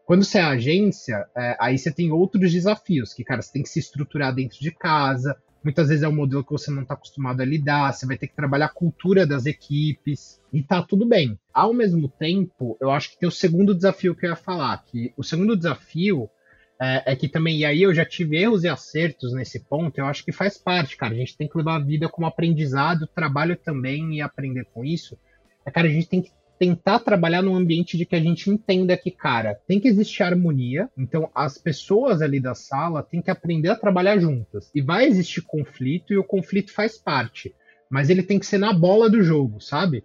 Quando 0.05 0.25
você 0.25 0.39
é 0.39 0.43
agência, 0.43 1.25
é, 1.37 1.55
aí 1.59 1.77
você 1.77 1.91
tem 1.91 2.11
outros 2.11 2.51
desafios, 2.51 3.13
que, 3.13 3.23
cara, 3.23 3.41
você 3.41 3.53
tem 3.53 3.63
que 3.63 3.69
se 3.69 3.79
estruturar 3.79 4.33
dentro 4.33 4.59
de 4.59 4.71
casa, 4.71 5.37
Muitas 5.63 5.89
vezes 5.89 6.03
é 6.03 6.07
um 6.07 6.15
modelo 6.15 6.43
que 6.43 6.51
você 6.51 6.71
não 6.71 6.81
está 6.81 6.95
acostumado 6.95 7.39
a 7.39 7.45
lidar, 7.45 7.93
você 7.93 8.07
vai 8.07 8.17
ter 8.17 8.27
que 8.27 8.35
trabalhar 8.35 8.65
a 8.65 8.73
cultura 8.73 9.27
das 9.27 9.45
equipes 9.45 10.41
e 10.51 10.63
tá 10.63 10.81
tudo 10.81 11.05
bem. 11.05 11.37
Ao 11.53 11.71
mesmo 11.71 12.09
tempo, 12.09 12.75
eu 12.81 12.89
acho 12.89 13.11
que 13.11 13.19
tem 13.19 13.29
o 13.29 13.31
segundo 13.31 13.75
desafio 13.75 14.15
que 14.15 14.25
eu 14.25 14.31
ia 14.31 14.35
falar, 14.35 14.83
que 14.83 15.13
o 15.15 15.23
segundo 15.23 15.55
desafio 15.55 16.27
é, 16.81 17.11
é, 17.11 17.15
que 17.15 17.27
também, 17.27 17.59
e 17.59 17.65
aí 17.65 17.83
eu 17.83 17.93
já 17.93 18.03
tive 18.03 18.37
erros 18.37 18.63
e 18.63 18.67
acertos 18.67 19.33
nesse 19.33 19.59
ponto, 19.59 19.99
eu 19.99 20.05
acho 20.05 20.25
que 20.25 20.31
faz 20.31 20.57
parte, 20.57 20.97
cara. 20.97 21.13
A 21.13 21.17
gente 21.17 21.37
tem 21.37 21.47
que 21.47 21.55
levar 21.55 21.75
a 21.75 21.79
vida 21.79 22.09
como 22.09 22.25
aprendizado, 22.25 23.05
trabalho 23.05 23.55
também 23.55 24.15
e 24.15 24.21
aprender 24.21 24.65
com 24.73 24.83
isso. 24.83 25.15
É, 25.63 25.69
cara, 25.69 25.87
a 25.87 25.91
gente 25.91 26.09
tem 26.09 26.23
que 26.23 26.31
tentar 26.57 26.99
trabalhar 26.99 27.43
num 27.43 27.55
ambiente 27.55 27.95
de 27.95 28.05
que 28.05 28.15
a 28.15 28.19
gente 28.19 28.49
entenda 28.49 28.97
que, 28.97 29.11
cara, 29.11 29.59
tem 29.67 29.79
que 29.79 29.87
existir 29.87 30.23
harmonia. 30.23 30.89
Então, 30.97 31.29
as 31.35 31.55
pessoas 31.55 32.19
ali 32.19 32.39
da 32.39 32.55
sala 32.55 33.03
têm 33.03 33.21
que 33.21 33.29
aprender 33.29 33.69
a 33.69 33.75
trabalhar 33.75 34.17
juntas. 34.17 34.71
E 34.73 34.81
vai 34.81 35.05
existir 35.05 35.41
conflito, 35.41 36.13
e 36.13 36.17
o 36.17 36.23
conflito 36.23 36.73
faz 36.73 36.97
parte. 36.97 37.53
Mas 37.91 38.09
ele 38.09 38.23
tem 38.23 38.39
que 38.39 38.45
ser 38.45 38.57
na 38.57 38.73
bola 38.73 39.07
do 39.07 39.21
jogo, 39.21 39.61
sabe? 39.61 40.03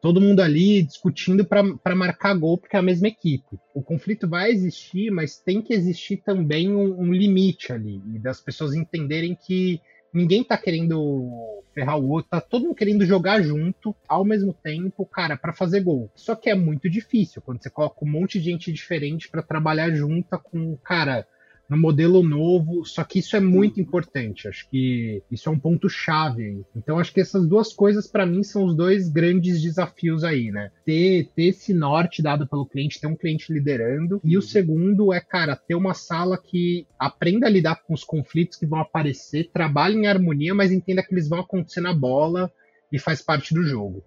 Todo 0.00 0.20
mundo 0.20 0.40
ali 0.40 0.82
discutindo 0.82 1.44
para 1.44 1.96
marcar 1.96 2.34
gol, 2.34 2.58
porque 2.58 2.76
é 2.76 2.78
a 2.78 2.82
mesma 2.82 3.08
equipe. 3.08 3.58
O 3.74 3.82
conflito 3.82 4.28
vai 4.28 4.50
existir, 4.50 5.10
mas 5.10 5.38
tem 5.38 5.60
que 5.62 5.72
existir 5.72 6.18
também 6.18 6.70
um, 6.70 7.00
um 7.00 7.12
limite 7.12 7.72
ali. 7.72 8.00
E 8.14 8.18
das 8.18 8.40
pessoas 8.40 8.74
entenderem 8.74 9.34
que 9.34 9.80
ninguém 10.12 10.42
tá 10.42 10.56
querendo 10.56 11.62
ferrar 11.74 11.98
o 11.98 12.08
outro, 12.08 12.30
tá 12.30 12.40
todo 12.40 12.62
mundo 12.62 12.74
querendo 12.74 13.04
jogar 13.04 13.42
junto 13.42 13.94
ao 14.08 14.24
mesmo 14.24 14.52
tempo, 14.52 15.04
cara, 15.04 15.36
para 15.36 15.52
fazer 15.52 15.80
gol. 15.80 16.10
Só 16.14 16.34
que 16.34 16.48
é 16.48 16.54
muito 16.54 16.88
difícil 16.88 17.42
quando 17.42 17.62
você 17.62 17.68
coloca 17.68 18.04
um 18.04 18.08
monte 18.08 18.38
de 18.38 18.46
gente 18.46 18.72
diferente 18.72 19.28
para 19.28 19.42
trabalhar 19.42 19.90
junto 19.90 20.38
com, 20.38 20.76
cara, 20.78 21.26
no 21.68 21.76
modelo 21.76 22.22
novo, 22.22 22.84
só 22.84 23.02
que 23.02 23.18
isso 23.18 23.36
é 23.36 23.40
muito 23.40 23.80
importante, 23.80 24.48
acho 24.48 24.68
que 24.70 25.22
isso 25.30 25.48
é 25.48 25.52
um 25.52 25.58
ponto 25.58 25.88
chave. 25.88 26.64
Então 26.74 26.98
acho 26.98 27.12
que 27.12 27.20
essas 27.20 27.46
duas 27.46 27.72
coisas 27.72 28.06
para 28.06 28.24
mim 28.24 28.42
são 28.42 28.64
os 28.64 28.74
dois 28.74 29.08
grandes 29.08 29.60
desafios 29.60 30.22
aí, 30.22 30.50
né? 30.50 30.70
Ter, 30.84 31.30
ter 31.34 31.46
esse 31.46 31.74
norte 31.74 32.22
dado 32.22 32.46
pelo 32.46 32.66
cliente, 32.66 33.00
ter 33.00 33.06
um 33.06 33.16
cliente 33.16 33.52
liderando, 33.52 34.20
e 34.22 34.36
o 34.36 34.42
segundo 34.42 35.12
é, 35.12 35.20
cara, 35.20 35.56
ter 35.56 35.74
uma 35.74 35.94
sala 35.94 36.38
que 36.38 36.86
aprenda 36.98 37.46
a 37.46 37.50
lidar 37.50 37.82
com 37.82 37.94
os 37.94 38.04
conflitos 38.04 38.58
que 38.58 38.66
vão 38.66 38.80
aparecer, 38.80 39.50
trabalhe 39.52 39.96
em 39.96 40.06
harmonia, 40.06 40.54
mas 40.54 40.70
entenda 40.70 41.02
que 41.02 41.12
eles 41.12 41.28
vão 41.28 41.40
acontecer 41.40 41.80
na 41.80 41.92
bola 41.92 42.52
e 42.92 42.98
faz 42.98 43.20
parte 43.20 43.52
do 43.52 43.62
jogo. 43.64 44.04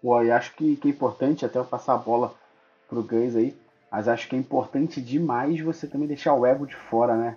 Pô, 0.00 0.22
e 0.22 0.30
acho 0.30 0.54
que, 0.54 0.76
que 0.76 0.88
é 0.88 0.90
importante 0.90 1.44
até 1.44 1.58
eu 1.58 1.64
passar 1.64 1.94
a 1.94 1.98
bola 1.98 2.34
pro 2.88 3.02
Gans 3.02 3.36
aí, 3.36 3.54
mas 3.90 4.08
acho 4.08 4.28
que 4.28 4.36
é 4.36 4.38
importante 4.38 5.00
demais 5.00 5.60
você 5.60 5.86
também 5.86 6.06
deixar 6.06 6.34
o 6.34 6.46
ego 6.46 6.66
de 6.66 6.76
fora, 6.76 7.16
né? 7.16 7.36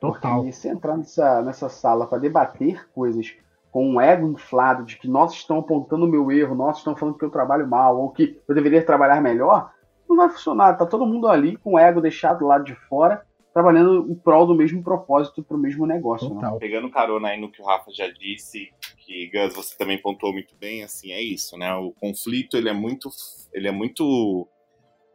Total. 0.00 0.36
Porque 0.36 0.52
se 0.52 0.68
entrar 0.68 0.96
nessa, 0.96 1.42
nessa 1.42 1.68
sala 1.68 2.06
para 2.06 2.18
debater 2.18 2.88
coisas 2.92 3.34
com 3.70 3.86
um 3.86 4.00
ego 4.00 4.28
inflado 4.28 4.84
de 4.84 4.96
que 4.96 5.08
nós 5.08 5.32
estão 5.32 5.58
apontando 5.58 6.04
o 6.04 6.08
meu 6.08 6.30
erro, 6.30 6.54
nós 6.54 6.78
estão 6.78 6.96
falando 6.96 7.18
que 7.18 7.24
eu 7.24 7.30
trabalho 7.30 7.66
mal 7.66 7.98
ou 8.00 8.10
que 8.10 8.40
eu 8.46 8.54
deveria 8.54 8.84
trabalhar 8.84 9.20
melhor, 9.20 9.70
não 10.08 10.16
vai 10.16 10.28
funcionar. 10.28 10.74
Tá 10.74 10.86
todo 10.86 11.06
mundo 11.06 11.28
ali 11.28 11.56
com 11.56 11.74
o 11.74 11.78
ego 11.78 12.00
deixado 12.00 12.40
do 12.40 12.46
lado 12.46 12.64
de 12.64 12.74
fora, 12.74 13.22
trabalhando 13.52 14.10
em 14.10 14.14
prol 14.14 14.46
do 14.46 14.54
mesmo 14.54 14.82
propósito 14.82 15.42
para 15.42 15.56
o 15.56 15.60
mesmo 15.60 15.86
negócio. 15.86 16.32
Né? 16.34 16.56
Pegando 16.60 16.90
carona 16.90 17.28
aí 17.28 17.40
no 17.40 17.50
que 17.50 17.60
o 17.60 17.64
Rafa 17.64 17.90
já 17.92 18.08
disse, 18.08 18.70
que 18.98 19.30
Gus 19.30 19.54
você 19.54 19.76
também 19.76 20.00
pontuou 20.00 20.32
muito 20.32 20.54
bem, 20.56 20.82
assim 20.82 21.12
é 21.12 21.20
isso, 21.20 21.56
né? 21.56 21.74
O 21.74 21.92
conflito 21.92 22.56
ele 22.56 22.68
é 22.68 22.72
muito, 22.72 23.10
ele 23.52 23.68
é 23.68 23.72
muito 23.72 24.46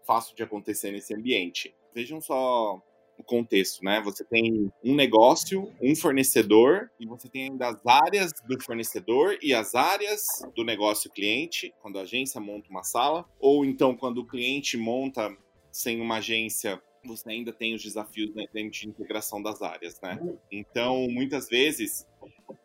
fácil 0.05 0.35
de 0.35 0.43
acontecer 0.43 0.91
nesse 0.91 1.13
ambiente. 1.13 1.75
Vejam 1.93 2.19
só 2.19 2.81
o 3.17 3.23
contexto, 3.23 3.83
né? 3.83 4.01
Você 4.01 4.23
tem 4.23 4.71
um 4.83 4.95
negócio, 4.95 5.71
um 5.81 5.95
fornecedor, 5.95 6.89
e 6.99 7.05
você 7.05 7.29
tem 7.29 7.43
ainda 7.43 7.69
as 7.69 7.85
áreas 7.85 8.31
do 8.47 8.61
fornecedor 8.61 9.37
e 9.41 9.53
as 9.53 9.75
áreas 9.75 10.25
do 10.55 10.63
negócio 10.63 11.11
cliente, 11.11 11.73
quando 11.81 11.99
a 11.99 12.01
agência 12.01 12.41
monta 12.41 12.69
uma 12.69 12.83
sala, 12.83 13.25
ou 13.39 13.63
então 13.63 13.95
quando 13.95 14.19
o 14.19 14.25
cliente 14.25 14.77
monta 14.77 15.35
sem 15.71 16.01
uma 16.01 16.17
agência 16.17 16.81
você 17.05 17.31
ainda 17.31 17.51
tem 17.51 17.75
os 17.75 17.83
desafios 17.83 18.33
né, 18.33 18.45
de 18.69 18.87
integração 18.87 19.41
das 19.41 19.61
áreas, 19.61 19.99
né? 20.01 20.17
Então, 20.51 21.05
muitas 21.09 21.47
vezes, 21.47 22.07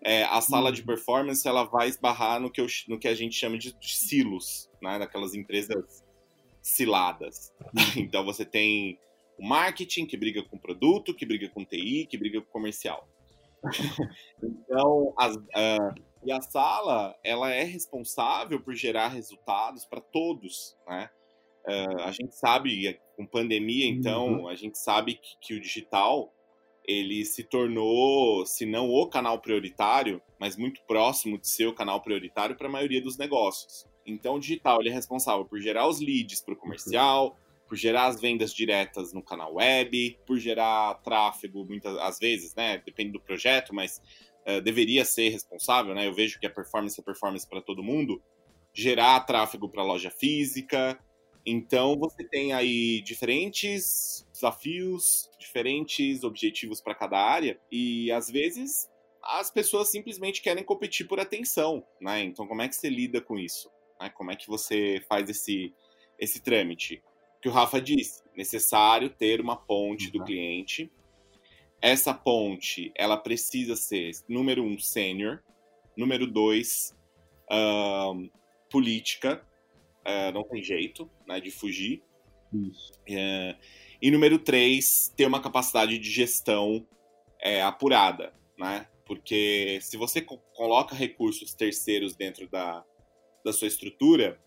é, 0.01 0.22
a 0.24 0.40
sala 0.40 0.70
de 0.70 0.83
performance 0.83 1.46
ela 1.46 1.64
vai 1.64 1.88
esbarrar 1.88 2.40
no 2.40 2.51
que, 2.51 2.61
eu, 2.61 2.66
no 2.88 2.98
que 2.98 3.09
a 3.09 3.14
gente 3.14 3.35
chama 3.35 3.59
de, 3.59 3.72
de 3.72 3.96
silos, 3.96 4.70
né? 4.81 4.98
Daquelas 4.98 5.35
empresas 5.35 6.05
ciladas. 6.68 7.52
Então 7.96 8.24
você 8.24 8.44
tem 8.44 8.98
o 9.38 9.46
marketing 9.46 10.07
que 10.07 10.16
briga 10.16 10.42
com 10.42 10.59
produto, 10.59 11.14
que 11.14 11.24
briga 11.24 11.48
com 11.48 11.64
TI, 11.64 12.07
que 12.07 12.18
briga 12.18 12.40
com 12.40 12.50
comercial. 12.50 13.09
então, 14.42 15.12
as, 15.16 15.37
uh, 15.37 15.94
e 16.24 16.33
a 16.33 16.40
sala, 16.40 17.16
ela 17.24 17.50
é 17.50 17.64
responsável 17.64 18.61
por 18.61 18.74
gerar 18.74 19.09
resultados 19.09 19.85
para 19.85 20.00
todos, 20.00 20.76
né? 20.87 21.11
Uh, 21.66 22.00
a 22.02 22.12
gente 22.12 22.35
sabe, 22.35 22.98
com 23.16 23.26
pandemia, 23.26 23.87
então, 23.87 24.40
uhum. 24.40 24.48
a 24.48 24.54
gente 24.54 24.78
sabe 24.78 25.14
que, 25.14 25.37
que, 25.40 25.54
o 25.54 25.61
digital, 25.61 26.33
ele 26.87 27.24
se 27.24 27.44
tornou, 27.44 28.46
se 28.46 28.64
não 28.64 28.88
o 28.88 29.09
canal 29.09 29.40
prioritário, 29.40 30.22
mas 30.40 30.57
muito 30.57 30.81
próximo 30.87 31.38
de 31.38 31.48
ser 31.48 31.66
o 31.66 31.74
canal 31.74 32.00
prioritário 32.00 32.57
para 32.57 32.68
a 32.68 32.70
maioria 32.70 33.02
dos 33.02 33.18
negócios. 33.18 33.87
Então, 34.08 34.36
o 34.36 34.40
digital 34.40 34.80
ele 34.80 34.88
é 34.88 34.92
responsável 34.92 35.44
por 35.44 35.60
gerar 35.60 35.86
os 35.86 36.00
leads 36.00 36.40
para 36.40 36.54
o 36.54 36.56
comercial, 36.56 37.36
por 37.68 37.76
gerar 37.76 38.06
as 38.06 38.20
vendas 38.20 38.52
diretas 38.52 39.12
no 39.12 39.22
canal 39.22 39.54
web, 39.54 40.18
por 40.26 40.38
gerar 40.38 40.94
tráfego, 41.02 41.64
muitas 41.66 41.96
às 41.98 42.18
vezes, 42.18 42.54
né? 42.54 42.82
Depende 42.84 43.12
do 43.12 43.20
projeto, 43.20 43.74
mas 43.74 44.00
uh, 44.46 44.60
deveria 44.62 45.04
ser 45.04 45.28
responsável, 45.28 45.94
né? 45.94 46.06
Eu 46.06 46.14
vejo 46.14 46.40
que 46.40 46.46
a 46.46 46.50
performance 46.50 46.98
é 46.98 47.04
performance 47.04 47.46
para 47.46 47.60
todo 47.60 47.82
mundo, 47.82 48.22
gerar 48.72 49.20
tráfego 49.20 49.68
para 49.68 49.82
loja 49.82 50.10
física. 50.10 50.98
Então 51.44 51.96
você 51.98 52.24
tem 52.24 52.52
aí 52.52 53.02
diferentes 53.02 54.26
desafios, 54.32 55.30
diferentes 55.38 56.24
objetivos 56.24 56.80
para 56.80 56.94
cada 56.94 57.18
área 57.18 57.60
e 57.70 58.10
às 58.10 58.30
vezes 58.30 58.88
as 59.22 59.50
pessoas 59.50 59.90
simplesmente 59.90 60.40
querem 60.40 60.64
competir 60.64 61.06
por 61.06 61.20
atenção, 61.20 61.84
né? 62.00 62.22
Então 62.22 62.46
como 62.46 62.62
é 62.62 62.68
que 62.68 62.74
você 62.74 62.88
lida 62.88 63.20
com 63.20 63.38
isso? 63.38 63.70
Né? 64.00 64.11
Como 64.11 64.30
é 64.30 64.37
que 64.37 64.48
você 64.48 65.02
faz 65.08 65.28
esse 65.28 65.72
esse 66.18 66.40
trâmite? 66.40 67.02
Que 67.40 67.48
o 67.48 67.52
Rafa 67.52 67.80
disse, 67.80 68.22
necessário 68.37 69.08
ter 69.08 69.40
uma 69.40 69.56
ponte 69.56 70.06
uhum. 70.06 70.12
do 70.12 70.24
cliente. 70.24 70.90
Essa 71.80 72.12
ponte, 72.12 72.90
ela 72.96 73.16
precisa 73.16 73.76
ser 73.76 74.11
número 74.28 74.64
um 74.64 74.78
sênior, 74.78 75.44
número 75.96 76.26
dois 76.26 76.92
um, 77.50 78.28
política, 78.68 79.46
uh, 80.04 80.32
não 80.32 80.42
tem 80.42 80.61
jeito, 80.61 81.08
né, 81.26 81.40
de 81.40 81.52
fugir. 81.52 82.02
Uh, 82.52 83.54
e 84.00 84.11
número 84.11 84.38
três, 84.38 85.12
ter 85.16 85.26
uma 85.26 85.40
capacidade 85.40 85.98
de 85.98 86.11
gestão 86.11 86.87
é, 87.40 87.62
apurada, 87.62 88.32
né? 88.56 88.87
Porque 89.04 89.78
se 89.80 89.96
você 89.96 90.20
co 90.20 90.38
coloca 90.54 90.94
recursos 90.94 91.54
terceiros 91.54 92.14
dentro 92.14 92.48
da, 92.48 92.84
da 93.44 93.53
sua 93.53 93.68
estrutura, 93.68 94.38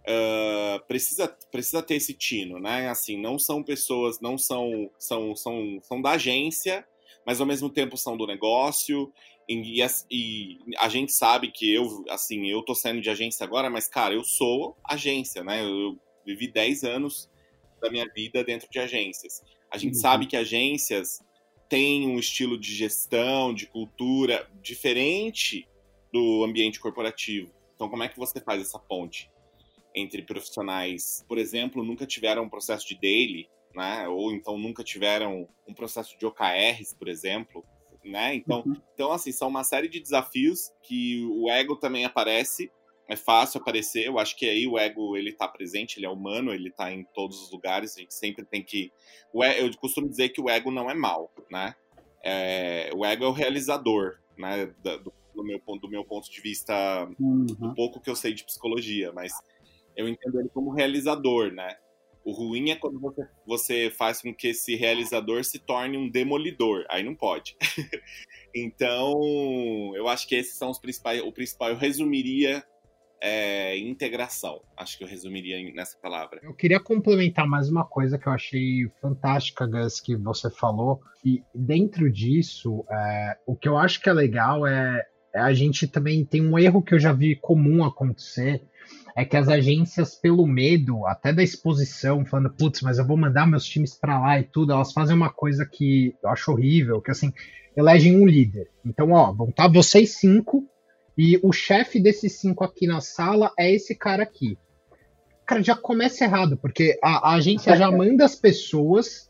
uh, 0.00 0.86
precisa, 0.86 1.28
precisa 1.50 1.82
ter 1.82 1.96
esse 1.96 2.14
tino, 2.14 2.58
né? 2.58 2.88
Assim, 2.88 3.20
não 3.20 3.38
são 3.38 3.62
pessoas, 3.62 4.20
não 4.20 4.36
são, 4.36 4.90
são, 4.98 5.34
são, 5.36 5.78
são 5.82 6.02
da 6.02 6.12
agência, 6.12 6.86
mas 7.26 7.40
ao 7.40 7.46
mesmo 7.46 7.68
tempo 7.68 7.96
são 7.96 8.16
do 8.16 8.26
negócio 8.26 9.12
e, 9.50 9.82
e, 10.10 10.58
a 10.78 10.88
gente 10.88 11.12
sabe 11.12 11.50
que 11.50 11.72
eu, 11.74 12.04
assim, 12.08 12.46
eu 12.46 12.62
tô 12.62 12.72
saindo 12.72 13.00
de 13.00 13.10
agência 13.10 13.42
agora, 13.42 13.68
mas, 13.68 13.88
cara, 13.88 14.14
eu 14.14 14.22
sou 14.22 14.76
agência, 14.84 15.42
né? 15.42 15.64
Eu 15.64 15.98
vivi 16.24 16.46
10 16.46 16.84
anos 16.84 17.28
da 17.82 17.90
minha 17.90 18.06
vida 18.14 18.44
dentro 18.44 18.70
de 18.70 18.78
agências. 18.78 19.42
A 19.68 19.76
gente 19.76 19.94
uhum. 19.94 20.00
sabe 20.00 20.26
que 20.26 20.36
agências 20.36 21.18
têm 21.68 22.06
um 22.06 22.18
estilo 22.18 22.58
de 22.58 22.72
gestão, 22.72 23.52
de 23.52 23.66
cultura 23.66 24.48
diferente 24.62 25.66
do 26.12 26.44
ambiente 26.44 26.78
corporativo. 26.78 27.52
Então, 27.80 27.88
como 27.88 28.02
é 28.02 28.08
que 28.08 28.18
você 28.18 28.38
faz 28.42 28.60
essa 28.60 28.78
ponte 28.78 29.30
entre 29.94 30.20
profissionais, 30.20 31.24
por 31.26 31.38
exemplo, 31.38 31.82
nunca 31.82 32.04
tiveram 32.04 32.42
um 32.42 32.48
processo 32.48 32.86
de 32.86 32.94
daily, 32.94 33.48
né? 33.74 34.06
Ou 34.06 34.32
então 34.32 34.58
nunca 34.58 34.84
tiveram 34.84 35.48
um 35.66 35.72
processo 35.72 36.14
de 36.18 36.26
OKRs, 36.26 36.94
por 36.98 37.08
exemplo, 37.08 37.64
né? 38.04 38.34
Então, 38.34 38.62
uhum. 38.66 38.76
então, 38.92 39.12
assim, 39.12 39.32
são 39.32 39.48
uma 39.48 39.64
série 39.64 39.88
de 39.88 39.98
desafios 39.98 40.70
que 40.82 41.24
o 41.24 41.50
ego 41.50 41.74
também 41.74 42.04
aparece. 42.04 42.70
É 43.08 43.16
fácil 43.16 43.58
aparecer, 43.58 44.06
eu 44.06 44.18
acho 44.18 44.36
que 44.36 44.46
aí 44.46 44.66
o 44.66 44.78
ego 44.78 45.16
ele 45.16 45.32
tá 45.32 45.48
presente, 45.48 45.98
ele 45.98 46.04
é 46.04 46.10
humano, 46.10 46.52
ele 46.52 46.70
tá 46.70 46.92
em 46.92 47.02
todos 47.14 47.42
os 47.42 47.50
lugares, 47.50 47.96
a 47.96 48.00
gente 48.00 48.12
sempre 48.12 48.44
tem 48.44 48.62
que. 48.62 48.92
Eu 49.56 49.74
costumo 49.78 50.06
dizer 50.06 50.28
que 50.28 50.40
o 50.40 50.50
ego 50.50 50.70
não 50.70 50.90
é 50.90 50.94
mal, 50.94 51.32
né? 51.50 51.74
É... 52.22 52.90
o 52.94 53.06
ego 53.06 53.24
é 53.24 53.26
o 53.26 53.32
realizador, 53.32 54.18
né? 54.36 54.66
Do, 54.82 55.14
do, 55.40 55.46
meu, 55.46 55.60
do 55.78 55.88
meu 55.88 56.04
ponto 56.04 56.30
de 56.30 56.40
vista, 56.40 56.74
uhum. 57.18 57.46
do 57.46 57.74
pouco 57.74 58.00
que 58.00 58.10
eu 58.10 58.16
sei 58.16 58.32
de 58.32 58.44
psicologia, 58.44 59.12
mas 59.12 59.32
eu 59.96 60.08
entendo 60.08 60.40
ele 60.40 60.48
como 60.48 60.70
realizador, 60.72 61.52
né? 61.52 61.76
O 62.24 62.32
ruim 62.32 62.70
é 62.70 62.76
quando 62.76 63.00
você, 63.00 63.28
você 63.46 63.90
faz 63.90 64.20
com 64.20 64.34
que 64.34 64.48
esse 64.48 64.76
realizador 64.76 65.42
se 65.42 65.58
torne 65.58 65.96
um 65.96 66.08
demolidor. 66.08 66.84
Aí 66.90 67.02
não 67.02 67.14
pode. 67.14 67.56
então, 68.54 69.18
eu 69.96 70.06
acho 70.06 70.28
que 70.28 70.34
esses 70.34 70.54
são 70.54 70.70
os 70.70 70.78
principais. 70.78 71.22
O 71.22 71.32
principal, 71.32 71.70
eu 71.70 71.76
resumiria 71.76 72.62
é, 73.22 73.78
integração. 73.78 74.62
Acho 74.76 74.98
que 74.98 75.04
eu 75.04 75.08
resumiria 75.08 75.72
nessa 75.72 75.98
palavra. 75.98 76.40
Eu 76.42 76.54
queria 76.54 76.80
complementar 76.80 77.46
mais 77.46 77.68
uma 77.68 77.84
coisa 77.84 78.18
que 78.18 78.26
eu 78.26 78.32
achei 78.32 78.88
fantástica, 79.00 79.66
Gus, 79.66 80.00
que 80.00 80.16
você 80.16 80.50
falou. 80.50 81.00
E 81.24 81.42
dentro 81.54 82.10
disso, 82.10 82.84
é, 82.90 83.38
o 83.46 83.54
que 83.54 83.68
eu 83.68 83.76
acho 83.76 84.00
que 84.00 84.08
é 84.08 84.12
legal 84.12 84.66
é, 84.66 84.98
é 85.00 85.06
a 85.34 85.52
gente 85.52 85.86
também 85.86 86.24
tem 86.24 86.40
um 86.40 86.58
erro 86.58 86.82
que 86.82 86.94
eu 86.94 86.98
já 86.98 87.12
vi 87.12 87.36
comum 87.36 87.84
acontecer 87.84 88.62
é 89.16 89.24
que 89.24 89.36
as 89.36 89.48
agências, 89.48 90.14
pelo 90.14 90.46
medo, 90.46 91.06
até 91.06 91.32
da 91.32 91.42
exposição, 91.42 92.24
falando, 92.24 92.50
putz, 92.50 92.80
mas 92.80 92.98
eu 92.98 93.06
vou 93.06 93.16
mandar 93.16 93.46
meus 93.46 93.64
times 93.64 93.94
para 93.94 94.18
lá 94.18 94.38
e 94.38 94.44
tudo, 94.44 94.72
elas 94.72 94.92
fazem 94.92 95.16
uma 95.16 95.30
coisa 95.30 95.66
que 95.66 96.14
eu 96.22 96.30
acho 96.30 96.52
horrível, 96.52 97.00
que 97.00 97.10
assim, 97.10 97.32
elegem 97.76 98.16
um 98.16 98.26
líder. 98.26 98.68
Então, 98.84 99.12
ó, 99.12 99.32
vão 99.32 99.48
estar 99.48 99.64
tá 99.64 99.72
vocês 99.72 100.18
cinco, 100.18 100.66
e 101.16 101.38
o 101.42 101.52
chefe 101.52 102.00
desses 102.00 102.38
cinco 102.38 102.64
aqui 102.64 102.86
na 102.86 103.00
sala 103.00 103.52
é 103.58 103.70
esse 103.70 103.94
cara 103.94 104.22
aqui. 104.22 104.56
Cara, 105.44 105.62
já 105.62 105.76
começa 105.76 106.24
errado, 106.24 106.56
porque 106.56 106.98
a, 107.02 107.30
a 107.30 107.34
agência 107.34 107.76
já 107.76 107.90
manda 107.90 108.24
as 108.24 108.36
pessoas 108.36 109.29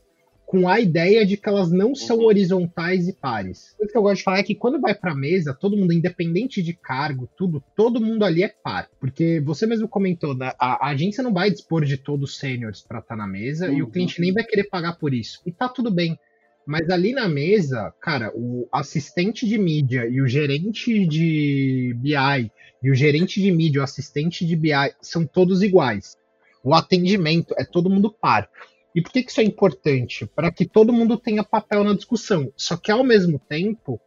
com 0.51 0.69
a 0.69 0.81
ideia 0.81 1.25
de 1.25 1.37
que 1.37 1.49
elas 1.49 1.71
não 1.71 1.95
são 1.95 2.19
uhum. 2.19 2.25
horizontais 2.25 3.07
e 3.07 3.13
pares. 3.13 3.77
O 3.79 3.87
que 3.87 3.97
eu 3.97 4.03
gosto 4.03 4.17
de 4.17 4.25
falar 4.25 4.39
é 4.41 4.43
que 4.43 4.57
quando 4.57 4.81
vai 4.81 4.93
para 4.93 5.13
a 5.13 5.17
mesa, 5.17 5.55
todo 5.55 5.77
mundo, 5.77 5.93
independente 5.93 6.61
de 6.61 6.75
cargo, 6.75 7.31
tudo, 7.39 7.63
todo 7.77 8.01
mundo 8.01 8.25
ali 8.25 8.43
é 8.43 8.49
par. 8.49 8.91
Porque 8.99 9.39
você 9.39 9.65
mesmo 9.65 9.87
comentou, 9.87 10.35
né, 10.35 10.51
a, 10.59 10.89
a 10.89 10.91
agência 10.91 11.23
não 11.23 11.33
vai 11.33 11.53
dispor 11.53 11.85
de 11.85 11.97
todos 11.97 12.31
os 12.31 12.37
sêniores 12.37 12.81
para 12.81 12.99
estar 12.99 13.15
tá 13.15 13.17
na 13.17 13.29
mesa 13.29 13.69
uhum. 13.69 13.75
e 13.75 13.81
o 13.81 13.85
uhum. 13.85 13.91
cliente 13.93 14.21
nem 14.21 14.33
vai 14.33 14.43
querer 14.43 14.65
pagar 14.65 14.99
por 14.99 15.15
isso. 15.15 15.41
E 15.47 15.53
tá 15.53 15.69
tudo 15.69 15.89
bem. 15.89 16.19
Mas 16.67 16.91
ali 16.91 17.13
na 17.13 17.29
mesa, 17.29 17.95
cara, 18.01 18.33
o 18.35 18.67
assistente 18.73 19.47
de 19.47 19.57
mídia 19.57 20.05
e 20.11 20.21
o 20.21 20.27
gerente 20.27 21.07
de 21.07 21.95
BI 21.97 22.51
e 22.83 22.91
o 22.91 22.95
gerente 22.97 23.41
de 23.41 23.53
mídia, 23.53 23.83
o 23.83 23.85
assistente 23.85 24.45
de 24.45 24.57
BI, 24.57 24.73
são 25.01 25.25
todos 25.25 25.63
iguais. 25.63 26.17
O 26.65 26.75
atendimento 26.75 27.55
é 27.57 27.65
todo 27.65 27.89
mundo 27.89 28.13
par. 28.13 28.51
E 28.95 29.01
por 29.01 29.13
que, 29.13 29.23
que 29.23 29.31
isso 29.31 29.41
é 29.41 29.45
importante? 29.45 30.27
Para 30.27 30.51
que 30.51 30.67
todo 30.67 30.93
mundo 30.93 31.17
tenha 31.17 31.45
papel 31.45 31.85
na 31.85 31.95
discussão. 31.95 32.53
Só 32.57 32.77
que 32.77 32.91
ao 32.91 33.05
mesmo 33.05 33.39
tempo, 33.39 34.01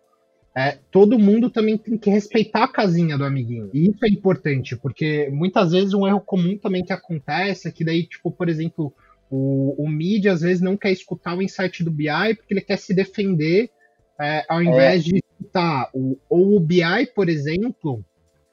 é, 0.55 0.77
todo 0.91 1.17
mundo 1.17 1.49
também 1.49 1.77
tem 1.77 1.97
que 1.97 2.09
respeitar 2.09 2.65
a 2.65 2.71
casinha 2.71 3.17
do 3.17 3.23
amiguinho. 3.23 3.69
E 3.73 3.89
isso 3.89 4.05
é 4.05 4.09
importante, 4.09 4.75
porque 4.75 5.29
muitas 5.31 5.71
vezes 5.71 5.93
um 5.93 6.07
erro 6.07 6.21
comum 6.21 6.57
também 6.57 6.83
que 6.83 6.93
acontece 6.93 7.67
é 7.67 7.71
que 7.71 7.83
daí, 7.83 8.05
tipo, 8.05 8.29
por 8.29 8.49
exemplo, 8.49 8.93
o, 9.29 9.83
o 9.83 9.89
mídia 9.89 10.33
às 10.33 10.41
vezes 10.41 10.61
não 10.61 10.77
quer 10.77 10.91
escutar 10.91 11.35
o 11.35 11.41
insight 11.41 11.83
do 11.83 11.89
BI 11.89 12.35
porque 12.35 12.53
ele 12.53 12.61
quer 12.61 12.77
se 12.77 12.93
defender 12.93 13.71
é, 14.19 14.45
ao 14.47 14.61
invés 14.61 15.01
é. 15.01 15.09
de 15.09 15.17
escutar. 15.17 15.89
O, 15.93 16.17
ou 16.29 16.55
o 16.55 16.59
BI, 16.59 17.07
por 17.15 17.29
exemplo, 17.29 18.05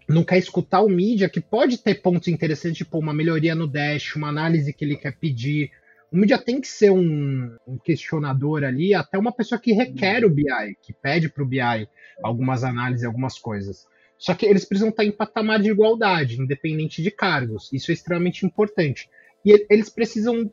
não 0.08 0.24
quer 0.24 0.38
escutar 0.38 0.80
o 0.80 0.88
mídia, 0.88 1.28
que 1.28 1.40
pode 1.40 1.78
ter 1.78 1.96
pontos 1.96 2.28
interessantes, 2.28 2.78
tipo 2.78 2.98
uma 2.98 3.12
melhoria 3.12 3.54
no 3.54 3.66
dash, 3.66 4.16
uma 4.16 4.28
análise 4.28 4.72
que 4.72 4.84
ele 4.84 4.96
quer 4.96 5.16
pedir, 5.16 5.70
o 6.12 6.16
mídia 6.16 6.38
tem 6.38 6.60
que 6.60 6.66
ser 6.66 6.90
um, 6.90 7.56
um, 7.66 7.78
questionador 7.78 8.64
ali, 8.64 8.92
até 8.94 9.16
uma 9.16 9.32
pessoa 9.32 9.60
que 9.60 9.72
requer 9.72 10.24
o 10.24 10.30
BI, 10.30 10.44
que 10.82 10.92
pede 10.92 11.28
para 11.28 11.42
o 11.42 11.46
BI 11.46 11.88
algumas 12.22 12.64
análises, 12.64 13.04
algumas 13.04 13.38
coisas. 13.38 13.86
Só 14.18 14.34
que 14.34 14.44
eles 14.44 14.64
precisam 14.64 14.90
estar 14.90 15.04
em 15.04 15.12
patamar 15.12 15.60
de 15.60 15.70
igualdade, 15.70 16.40
independente 16.40 17.00
de 17.02 17.10
cargos. 17.10 17.72
Isso 17.72 17.90
é 17.90 17.94
extremamente 17.94 18.44
importante. 18.44 19.08
E 19.44 19.66
eles 19.70 19.88
precisam 19.88 20.52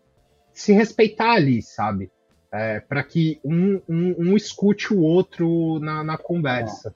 se 0.53 0.71
respeitar 0.73 1.33
ali, 1.33 1.61
sabe? 1.61 2.09
É, 2.53 2.79
para 2.79 3.03
que 3.03 3.41
um, 3.43 3.81
um, 3.89 4.15
um, 4.19 4.37
escute 4.37 4.93
o 4.93 5.01
outro 5.01 5.79
na, 5.79 6.03
na 6.03 6.17
conversa. 6.17 6.95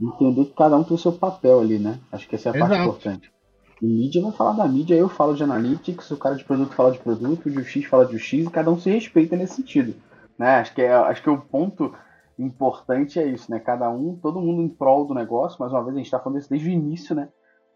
É. 0.00 0.04
Entender 0.04 0.44
que 0.44 0.54
cada 0.54 0.76
um 0.76 0.84
tem 0.84 0.94
o 0.94 0.98
seu 0.98 1.12
papel 1.12 1.60
ali, 1.60 1.78
né? 1.78 1.98
Acho 2.12 2.28
que 2.28 2.36
essa 2.36 2.50
é 2.50 2.52
a 2.52 2.56
Exato. 2.56 2.70
parte 2.70 2.88
importante. 2.88 3.35
Mídia 3.80 4.22
vai 4.22 4.32
falar 4.32 4.52
da 4.52 4.66
mídia, 4.66 4.94
eu 4.94 5.08
falo 5.08 5.34
de 5.34 5.42
analytics, 5.42 6.10
o 6.10 6.16
cara 6.16 6.34
de 6.34 6.44
produto 6.44 6.74
fala 6.74 6.92
de 6.92 6.98
produto, 6.98 7.46
o 7.46 7.64
X 7.64 7.84
fala 7.84 8.06
de 8.06 8.18
X, 8.18 8.46
e 8.46 8.50
cada 8.50 8.70
um 8.70 8.78
se 8.78 8.90
respeita 8.90 9.36
nesse 9.36 9.56
sentido. 9.56 9.94
Né? 10.38 10.56
Acho, 10.56 10.74
que 10.74 10.82
é, 10.82 10.92
acho 10.92 11.22
que 11.22 11.30
o 11.30 11.40
ponto 11.40 11.94
importante 12.38 13.18
é 13.18 13.26
isso, 13.26 13.50
né? 13.50 13.58
Cada 13.58 13.90
um, 13.90 14.16
todo 14.16 14.40
mundo 14.40 14.62
em 14.62 14.68
prol 14.68 15.06
do 15.06 15.14
negócio, 15.14 15.58
mais 15.60 15.72
uma 15.72 15.82
vez 15.82 15.94
a 15.94 15.98
gente 15.98 16.06
está 16.06 16.18
falando 16.18 16.38
isso 16.38 16.50
desde 16.50 16.68
o 16.68 16.72
início, 16.72 17.14
né? 17.14 17.28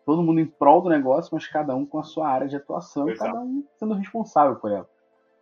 Todo 0.05 0.23
mundo 0.23 0.41
em 0.41 0.47
prol 0.47 0.83
do 0.83 0.89
negócio, 0.89 1.31
mas 1.33 1.47
cada 1.47 1.75
um 1.75 1.87
com 1.87 1.99
a 1.99 2.03
sua 2.03 2.29
área 2.29 2.49
de 2.49 2.57
atuação, 2.57 3.09
Exato. 3.09 3.31
cada 3.31 3.43
um 3.43 3.65
sendo 3.79 3.95
responsável 3.95 4.57
por 4.57 4.71
ela. 4.71 4.89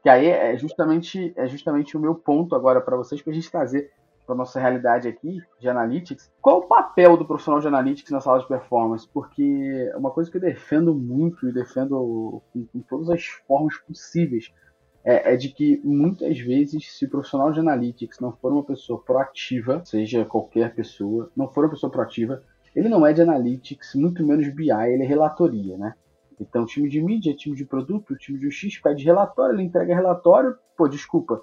Que 0.02 0.08
aí 0.08 0.26
é 0.26 0.56
justamente, 0.56 1.32
é 1.36 1.48
justamente 1.48 1.96
o 1.96 2.00
meu 2.00 2.14
ponto 2.14 2.54
agora 2.54 2.80
para 2.80 2.96
vocês, 2.96 3.20
para 3.20 3.32
a 3.32 3.34
gente 3.34 3.50
trazer 3.50 3.90
para 4.28 4.36
nossa 4.36 4.60
realidade 4.60 5.08
aqui 5.08 5.40
de 5.58 5.70
analytics, 5.70 6.30
qual 6.42 6.58
o 6.58 6.66
papel 6.66 7.16
do 7.16 7.24
profissional 7.24 7.62
de 7.62 7.66
analytics 7.66 8.12
na 8.12 8.20
sala 8.20 8.40
de 8.40 8.46
performance? 8.46 9.08
Porque 9.08 9.90
uma 9.96 10.10
coisa 10.10 10.30
que 10.30 10.36
eu 10.36 10.40
defendo 10.42 10.94
muito 10.94 11.48
e 11.48 11.52
defendo 11.52 12.42
com, 12.52 12.66
com 12.66 12.80
todas 12.80 13.08
as 13.08 13.24
formas 13.24 13.78
possíveis 13.78 14.52
é, 15.02 15.32
é, 15.32 15.36
de 15.36 15.48
que 15.48 15.80
muitas 15.82 16.38
vezes, 16.38 16.92
se 16.92 17.06
o 17.06 17.08
profissional 17.08 17.50
de 17.50 17.60
analytics 17.60 18.20
não 18.20 18.30
for 18.30 18.52
uma 18.52 18.62
pessoa 18.62 19.00
proativa, 19.00 19.82
seja 19.82 20.26
qualquer 20.26 20.74
pessoa, 20.74 21.32
não 21.34 21.48
for 21.48 21.64
uma 21.64 21.70
pessoa 21.70 21.90
proativa, 21.90 22.42
ele 22.76 22.90
não 22.90 23.06
é 23.06 23.14
de 23.14 23.22
analytics, 23.22 23.94
muito 23.94 24.22
menos 24.26 24.46
BI, 24.50 24.70
ele 24.70 25.04
é 25.04 25.06
relatoria, 25.06 25.78
né? 25.78 25.94
Então, 26.38 26.66
time 26.66 26.90
de 26.90 27.00
mídia, 27.00 27.34
time 27.34 27.56
de 27.56 27.64
produto, 27.64 28.14
time 28.14 28.38
de 28.38 28.46
UX 28.46 28.78
pede 28.78 29.04
relatório, 29.04 29.54
ele 29.54 29.62
entrega 29.62 29.94
relatório, 29.94 30.54
pô, 30.76 30.86
desculpa, 30.86 31.42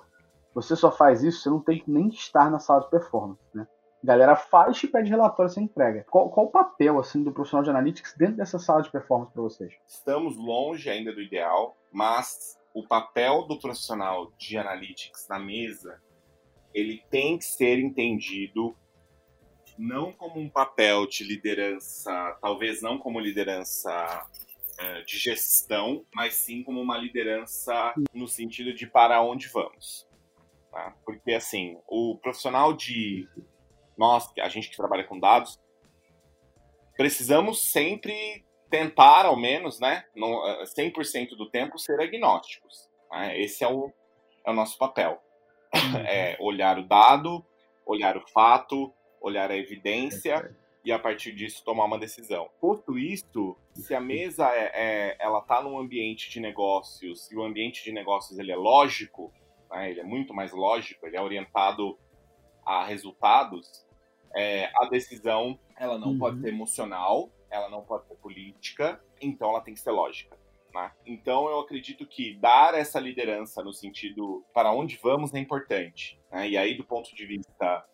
você 0.55 0.73
só 0.73 0.89
faz 0.89 1.21
isso, 1.21 1.41
você 1.41 1.49
não 1.49 1.59
tem 1.59 1.79
que 1.79 1.91
nem 1.91 2.07
estar 2.07 2.49
na 2.49 2.59
sala 2.59 2.79
de 2.79 2.89
performance, 2.89 3.43
né? 3.53 3.67
A 4.01 4.07
galera 4.07 4.35
faz 4.35 4.81
e 4.81 4.87
pede 4.87 5.09
relatório 5.09 5.51
sem 5.51 5.65
entrega. 5.65 6.05
Qual, 6.09 6.29
qual 6.29 6.45
o 6.45 6.51
papel 6.51 6.97
assim 6.97 7.23
do 7.23 7.33
profissional 7.33 7.63
de 7.63 7.71
analytics 7.71 8.15
dentro 8.15 8.37
dessa 8.37 8.57
sala 8.57 8.81
de 8.81 8.89
performance 8.89 9.33
para 9.33 9.41
vocês? 9.41 9.73
Estamos 9.85 10.37
longe 10.37 10.89
ainda 10.89 11.11
do 11.11 11.21
ideal, 11.21 11.75
mas 11.91 12.57
o 12.73 12.87
papel 12.87 13.43
do 13.47 13.59
profissional 13.59 14.31
de 14.37 14.57
analytics 14.57 15.27
na 15.27 15.39
mesa 15.39 16.01
ele 16.73 17.03
tem 17.09 17.37
que 17.37 17.45
ser 17.45 17.79
entendido 17.79 18.75
não 19.77 20.13
como 20.13 20.39
um 20.39 20.49
papel 20.49 21.05
de 21.07 21.23
liderança, 21.23 22.37
talvez 22.41 22.81
não 22.81 22.97
como 22.97 23.19
liderança 23.19 24.25
é, 24.77 25.01
de 25.01 25.17
gestão, 25.17 26.05
mas 26.13 26.35
sim 26.35 26.63
como 26.63 26.81
uma 26.81 26.97
liderança 26.97 27.93
no 28.13 28.27
sentido 28.27 28.73
de 28.73 28.87
para 28.87 29.21
onde 29.21 29.47
vamos. 29.49 30.07
Tá? 30.75 30.93
Porque, 31.05 31.31
assim, 31.31 31.79
o 31.87 32.17
profissional 32.21 32.73
de. 32.73 33.29
Nós, 33.97 34.29
a 34.41 34.49
gente 34.49 34.69
que 34.69 34.75
trabalha 34.75 35.05
com 35.05 35.17
dados, 35.17 35.57
precisamos 36.97 37.61
sempre 37.71 38.45
tentar, 38.69 39.25
ao 39.25 39.37
menos, 39.37 39.79
né, 39.79 40.03
100% 40.17 41.29
do 41.37 41.49
tempo, 41.49 41.79
ser 41.79 41.97
agnósticos. 42.01 42.89
Né? 43.09 43.39
Esse 43.39 43.63
é 43.63 43.69
o, 43.69 43.89
é 44.45 44.51
o 44.51 44.53
nosso 44.53 44.77
papel. 44.77 45.23
Uhum. 45.73 46.03
É 46.05 46.35
olhar 46.41 46.77
o 46.77 46.85
dado, 46.85 47.45
olhar 47.85 48.17
o 48.17 48.27
fato, 48.27 48.93
olhar 49.21 49.49
a 49.49 49.55
evidência 49.55 50.53
e 50.83 50.91
a 50.91 50.99
partir 50.99 51.33
disso 51.33 51.63
tomar 51.63 51.85
uma 51.85 51.97
decisão. 51.97 52.49
Posto 52.59 52.99
isso, 52.99 53.55
se 53.73 53.95
a 53.95 54.01
mesa 54.01 54.49
é, 54.53 54.71
é 54.73 55.17
ela 55.19 55.39
está 55.39 55.61
num 55.61 55.79
ambiente 55.79 56.29
de 56.29 56.41
negócios 56.41 57.31
e 57.31 57.35
o 57.37 57.43
ambiente 57.43 57.81
de 57.83 57.93
negócios 57.93 58.37
ele 58.37 58.51
é 58.51 58.55
lógico, 58.55 59.33
né, 59.75 59.91
ele 59.91 59.99
é 59.99 60.03
muito 60.03 60.33
mais 60.33 60.51
lógico, 60.51 61.05
ele 61.05 61.17
é 61.17 61.21
orientado 61.21 61.97
a 62.65 62.85
resultados, 62.85 63.85
é, 64.33 64.71
a 64.75 64.85
decisão 64.85 65.59
ela 65.77 65.97
não 65.97 66.09
uhum. 66.09 66.19
pode 66.19 66.41
ser 66.41 66.49
emocional, 66.49 67.29
ela 67.49 67.69
não 67.69 67.81
pode 67.81 68.07
ser 68.07 68.15
política, 68.15 69.01
então 69.21 69.49
ela 69.49 69.61
tem 69.61 69.73
que 69.73 69.79
ser 69.79 69.91
lógica. 69.91 70.37
Né? 70.73 70.91
Então 71.05 71.47
eu 71.49 71.59
acredito 71.59 72.05
que 72.05 72.35
dar 72.35 72.73
essa 72.73 72.99
liderança 72.99 73.63
no 73.63 73.73
sentido 73.73 74.43
para 74.53 74.71
onde 74.71 74.97
vamos 75.01 75.33
é 75.33 75.39
importante. 75.39 76.19
Né? 76.31 76.49
E 76.49 76.57
aí 76.57 76.75
do 76.75 76.83
ponto 76.83 77.13
de 77.15 77.25
vista 77.25 77.85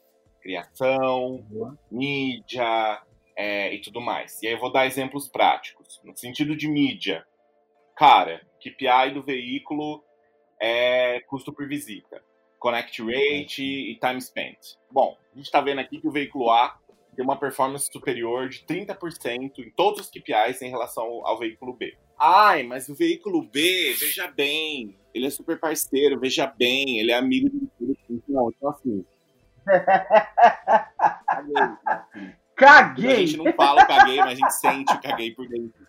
criação, 0.41 1.45
mídia 1.91 3.01
é, 3.35 3.73
e 3.73 3.79
tudo 3.81 4.01
mais. 4.01 4.41
E 4.41 4.47
aí 4.47 4.53
eu 4.53 4.59
vou 4.59 4.71
dar 4.71 4.87
exemplos 4.87 5.27
práticos. 5.27 6.01
No 6.03 6.17
sentido 6.17 6.55
de 6.55 6.67
mídia, 6.67 7.25
cara, 7.95 8.41
KPI 8.59 9.13
do 9.13 9.21
veículo 9.21 10.03
é 10.61 11.19
custo 11.21 11.51
por 11.51 11.67
visita, 11.67 12.21
connect 12.59 13.01
rate 13.01 13.63
e 13.63 13.99
time 13.99 14.21
spent. 14.21 14.59
Bom, 14.91 15.17
a 15.33 15.35
gente 15.35 15.45
está 15.45 15.59
vendo 15.59 15.79
aqui 15.79 15.99
que 15.99 16.07
o 16.07 16.11
veículo 16.11 16.51
A 16.51 16.77
tem 17.15 17.25
uma 17.25 17.37
performance 17.37 17.89
superior 17.91 18.47
de 18.47 18.59
30% 18.59 19.59
em 19.59 19.71
todos 19.71 20.01
os 20.01 20.09
KPIs 20.09 20.61
em 20.61 20.69
relação 20.69 21.25
ao 21.25 21.39
veículo 21.39 21.73
B. 21.73 21.97
Ai, 22.17 22.63
mas 22.63 22.87
o 22.87 22.95
veículo 22.95 23.41
B, 23.41 23.95
veja 23.99 24.27
bem, 24.27 24.95
ele 25.13 25.25
é 25.25 25.29
super 25.29 25.59
parceiro, 25.59 26.19
veja 26.19 26.45
bem, 26.45 26.99
ele 26.99 27.11
é 27.11 27.15
amigo 27.15 27.49
do. 27.49 27.69
Então, 28.09 28.53
assim, 28.69 29.05
caguei. 32.55 33.11
A 33.11 33.15
gente 33.15 33.37
não 33.37 33.51
fala 33.53 33.85
caguei, 33.85 34.17
mas 34.17 34.27
a 34.27 34.35
gente 34.35 34.53
sente 34.53 34.93
o 34.93 35.01
caguei 35.01 35.33
por 35.33 35.47
dentro. 35.47 35.80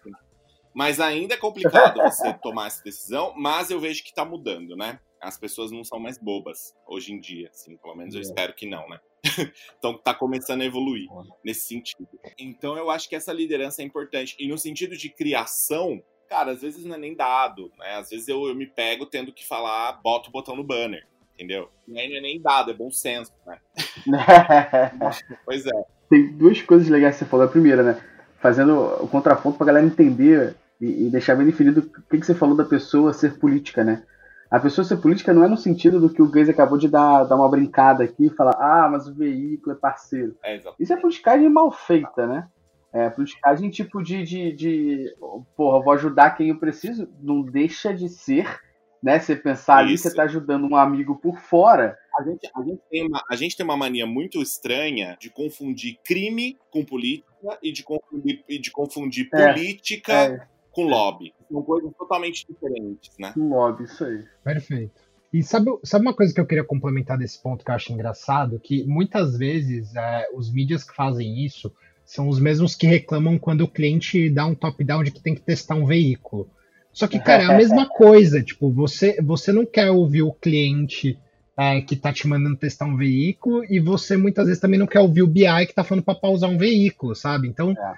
Mas 0.75 1.01
ainda 1.01 1.35
é 1.35 1.37
complicado 1.37 2.01
você 2.03 2.33
tomar 2.35 2.69
essa 2.69 2.83
decisão, 2.83 3.35
mas 3.37 3.71
eu 3.71 3.81
vejo 3.81 4.03
que 4.03 4.11
está 4.11 4.25
mudando, 4.25 4.77
né? 4.77 4.99
As 5.21 5.39
pessoas 5.39 5.71
não 5.71 5.85
são 5.85 6.01
mais 6.01 6.19
bobas 6.19 6.75
hoje 6.87 7.13
em 7.13 7.21
dia, 7.21 7.49
assim, 7.51 7.77
pelo 7.77 7.95
menos 7.95 8.15
eu 8.15 8.21
é. 8.21 8.23
espero 8.23 8.55
que 8.55 8.67
não, 8.67 8.89
né? 8.89 8.99
então 9.79 9.97
tá 9.97 10.13
começando 10.13 10.63
a 10.63 10.65
evoluir 10.65 11.09
nesse 11.45 11.67
sentido. 11.69 12.09
Então 12.37 12.77
eu 12.77 12.91
acho 12.91 13.09
que 13.09 13.15
essa 13.15 13.33
liderança 13.33 13.83
é 13.83 13.85
importante. 13.85 14.35
E 14.39 14.49
no 14.49 14.59
sentido 14.59 14.97
de 14.97 15.09
criação, 15.09 16.03
cara, 16.29 16.53
às 16.53 16.63
vezes 16.63 16.85
não 16.85 16.97
é 16.97 16.99
nem 16.99 17.15
dado, 17.15 17.71
né? 17.79 17.95
Às 17.95 18.11
vezes 18.11 18.27
eu, 18.27 18.47
eu 18.47 18.55
me 18.55 18.67
pego 18.67 19.07
tendo 19.07 19.33
que 19.33 19.47
falar, 19.47 19.93
bota 20.03 20.29
o 20.29 20.33
botão 20.33 20.57
no 20.57 20.65
banner 20.65 21.07
entendeu? 21.35 21.69
E 21.89 21.99
aí 21.99 22.09
não 22.09 22.17
é 22.17 22.21
nem 22.21 22.41
dado, 22.41 22.71
é 22.71 22.75
bom 22.75 22.91
senso, 22.91 23.33
né? 23.47 23.59
pois 25.45 25.67
é. 25.67 25.85
Tem 26.09 26.33
duas 26.33 26.61
coisas 26.63 26.89
legais 26.89 27.17
que 27.17 27.25
você 27.25 27.31
falou. 27.31 27.47
A 27.47 27.51
primeira, 27.51 27.83
né? 27.83 28.01
Fazendo 28.39 28.77
o 29.03 29.09
contraponto 29.09 29.57
pra 29.57 29.67
galera 29.67 29.87
entender 29.87 30.55
e, 30.83 31.07
e 31.07 31.11
deixar 31.11 31.37
bem 31.37 31.47
definido 31.47 31.81
o 31.81 32.03
que, 32.11 32.19
que 32.19 32.27
você 32.27 32.35
falou 32.35 32.57
da 32.57 32.65
pessoa 32.65 33.13
ser 33.13 33.39
política, 33.39 33.85
né? 33.85 34.03
A 34.51 34.59
pessoa 34.59 34.85
ser 34.85 34.97
política 34.97 35.33
não 35.33 35.45
é 35.45 35.49
no 35.49 35.57
sentido 35.57 36.01
do 36.01 36.11
que 36.11 36.21
o 36.21 36.31
Geis 36.31 36.49
acabou 36.49 36.77
de 36.77 36.89
dar, 36.89 37.25
dar 37.25 37.37
uma 37.37 37.49
brincada 37.49 38.05
aqui 38.05 38.27
e 38.27 38.31
falar, 38.31 38.57
ah, 38.59 38.89
mas 38.91 39.07
o 39.07 39.15
veículo 39.15 39.75
é 39.75 39.79
parceiro. 39.79 40.37
É, 40.45 40.61
Isso 40.79 40.93
é 40.93 40.97
politicagem 40.97 41.49
mal 41.49 41.71
feita, 41.71 42.27
né? 42.27 42.49
É, 42.93 43.09
politicagem 43.09 43.71
tipo 43.71 44.03
de, 44.03 44.23
de, 44.23 44.53
de. 44.53 45.17
Porra, 45.57 45.83
vou 45.83 45.95
ajudar 45.95 46.33
quem 46.33 46.49
eu 46.49 46.59
preciso. 46.59 47.09
Não 47.23 47.41
deixa 47.43 47.95
de 47.95 48.11
ser 48.11 48.61
né? 49.03 49.19
Você 49.19 49.35
pensar 49.35 49.79
ali, 49.79 49.99
você 49.99 50.09
está 50.09 50.23
ajudando 50.23 50.65
um 50.65 50.77
amigo 50.77 51.17
por 51.17 51.39
fora. 51.39 51.99
A 52.17 52.23
gente, 52.23 52.49
a, 52.55 52.63
gente 52.63 52.81
tem 52.89 53.07
uma, 53.07 53.25
a 53.29 53.35
gente 53.35 53.57
tem 53.57 53.65
uma 53.65 53.77
mania 53.77 54.07
muito 54.07 54.41
estranha 54.41 55.17
de 55.19 55.29
confundir 55.29 55.99
crime 56.05 56.59
com 56.71 56.85
política 56.85 57.59
e 57.63 57.73
de 57.73 57.83
confundir, 57.83 58.45
e 58.49 58.59
de 58.61 58.71
confundir 58.71 59.29
é, 59.33 59.53
política 59.53 60.13
é. 60.13 60.47
Com 60.73 60.87
lobby. 60.87 61.33
São 61.51 61.63
coisas 61.63 61.93
totalmente 61.97 62.47
diferentes, 62.47 63.11
né? 63.19 63.33
Com 63.33 63.49
lobby, 63.49 63.85
isso 63.85 64.05
aí. 64.05 64.25
Perfeito. 64.43 65.01
E 65.33 65.43
sabe, 65.43 65.71
sabe 65.83 66.05
uma 66.05 66.15
coisa 66.15 66.35
que 66.35 66.41
eu 66.41 66.47
queria 66.47 66.65
complementar 66.65 67.17
desse 67.17 67.41
ponto 67.41 67.65
que 67.65 67.71
eu 67.71 67.75
acho 67.75 67.93
engraçado? 67.93 68.61
Que 68.61 68.85
muitas 68.85 69.37
vezes 69.37 69.95
é, 69.95 70.27
os 70.35 70.53
mídias 70.53 70.85
que 70.85 70.95
fazem 70.95 71.45
isso 71.45 71.73
são 72.05 72.29
os 72.29 72.39
mesmos 72.39 72.75
que 72.75 72.87
reclamam 72.87 73.39
quando 73.39 73.63
o 73.63 73.69
cliente 73.69 74.29
dá 74.29 74.45
um 74.45 74.55
top-down 74.55 75.03
de 75.03 75.11
que 75.11 75.23
tem 75.23 75.35
que 75.35 75.41
testar 75.41 75.75
um 75.75 75.87
veículo. 75.87 76.51
Só 76.93 77.07
que, 77.07 77.19
cara, 77.19 77.45
é 77.45 77.47
a 77.47 77.57
mesma 77.57 77.89
coisa. 77.97 78.43
Tipo, 78.43 78.71
você, 78.71 79.21
você 79.23 79.53
não 79.53 79.65
quer 79.65 79.91
ouvir 79.91 80.23
o 80.23 80.33
cliente 80.33 81.19
é, 81.57 81.81
que 81.81 81.97
tá 81.97 82.13
te 82.13 82.29
mandando 82.29 82.57
testar 82.57 82.85
um 82.85 82.97
veículo 82.97 83.65
e 83.65 83.81
você 83.81 84.17
muitas 84.17 84.47
vezes 84.47 84.61
também 84.61 84.79
não 84.79 84.87
quer 84.87 85.01
ouvir 85.01 85.23
o 85.23 85.27
BI 85.27 85.67
que 85.67 85.75
tá 85.75 85.85
falando 85.85 86.05
pra 86.05 86.15
pausar 86.15 86.51
um 86.51 86.59
veículo, 86.59 87.15
sabe? 87.15 87.49
Então, 87.49 87.71
é. 87.71 87.95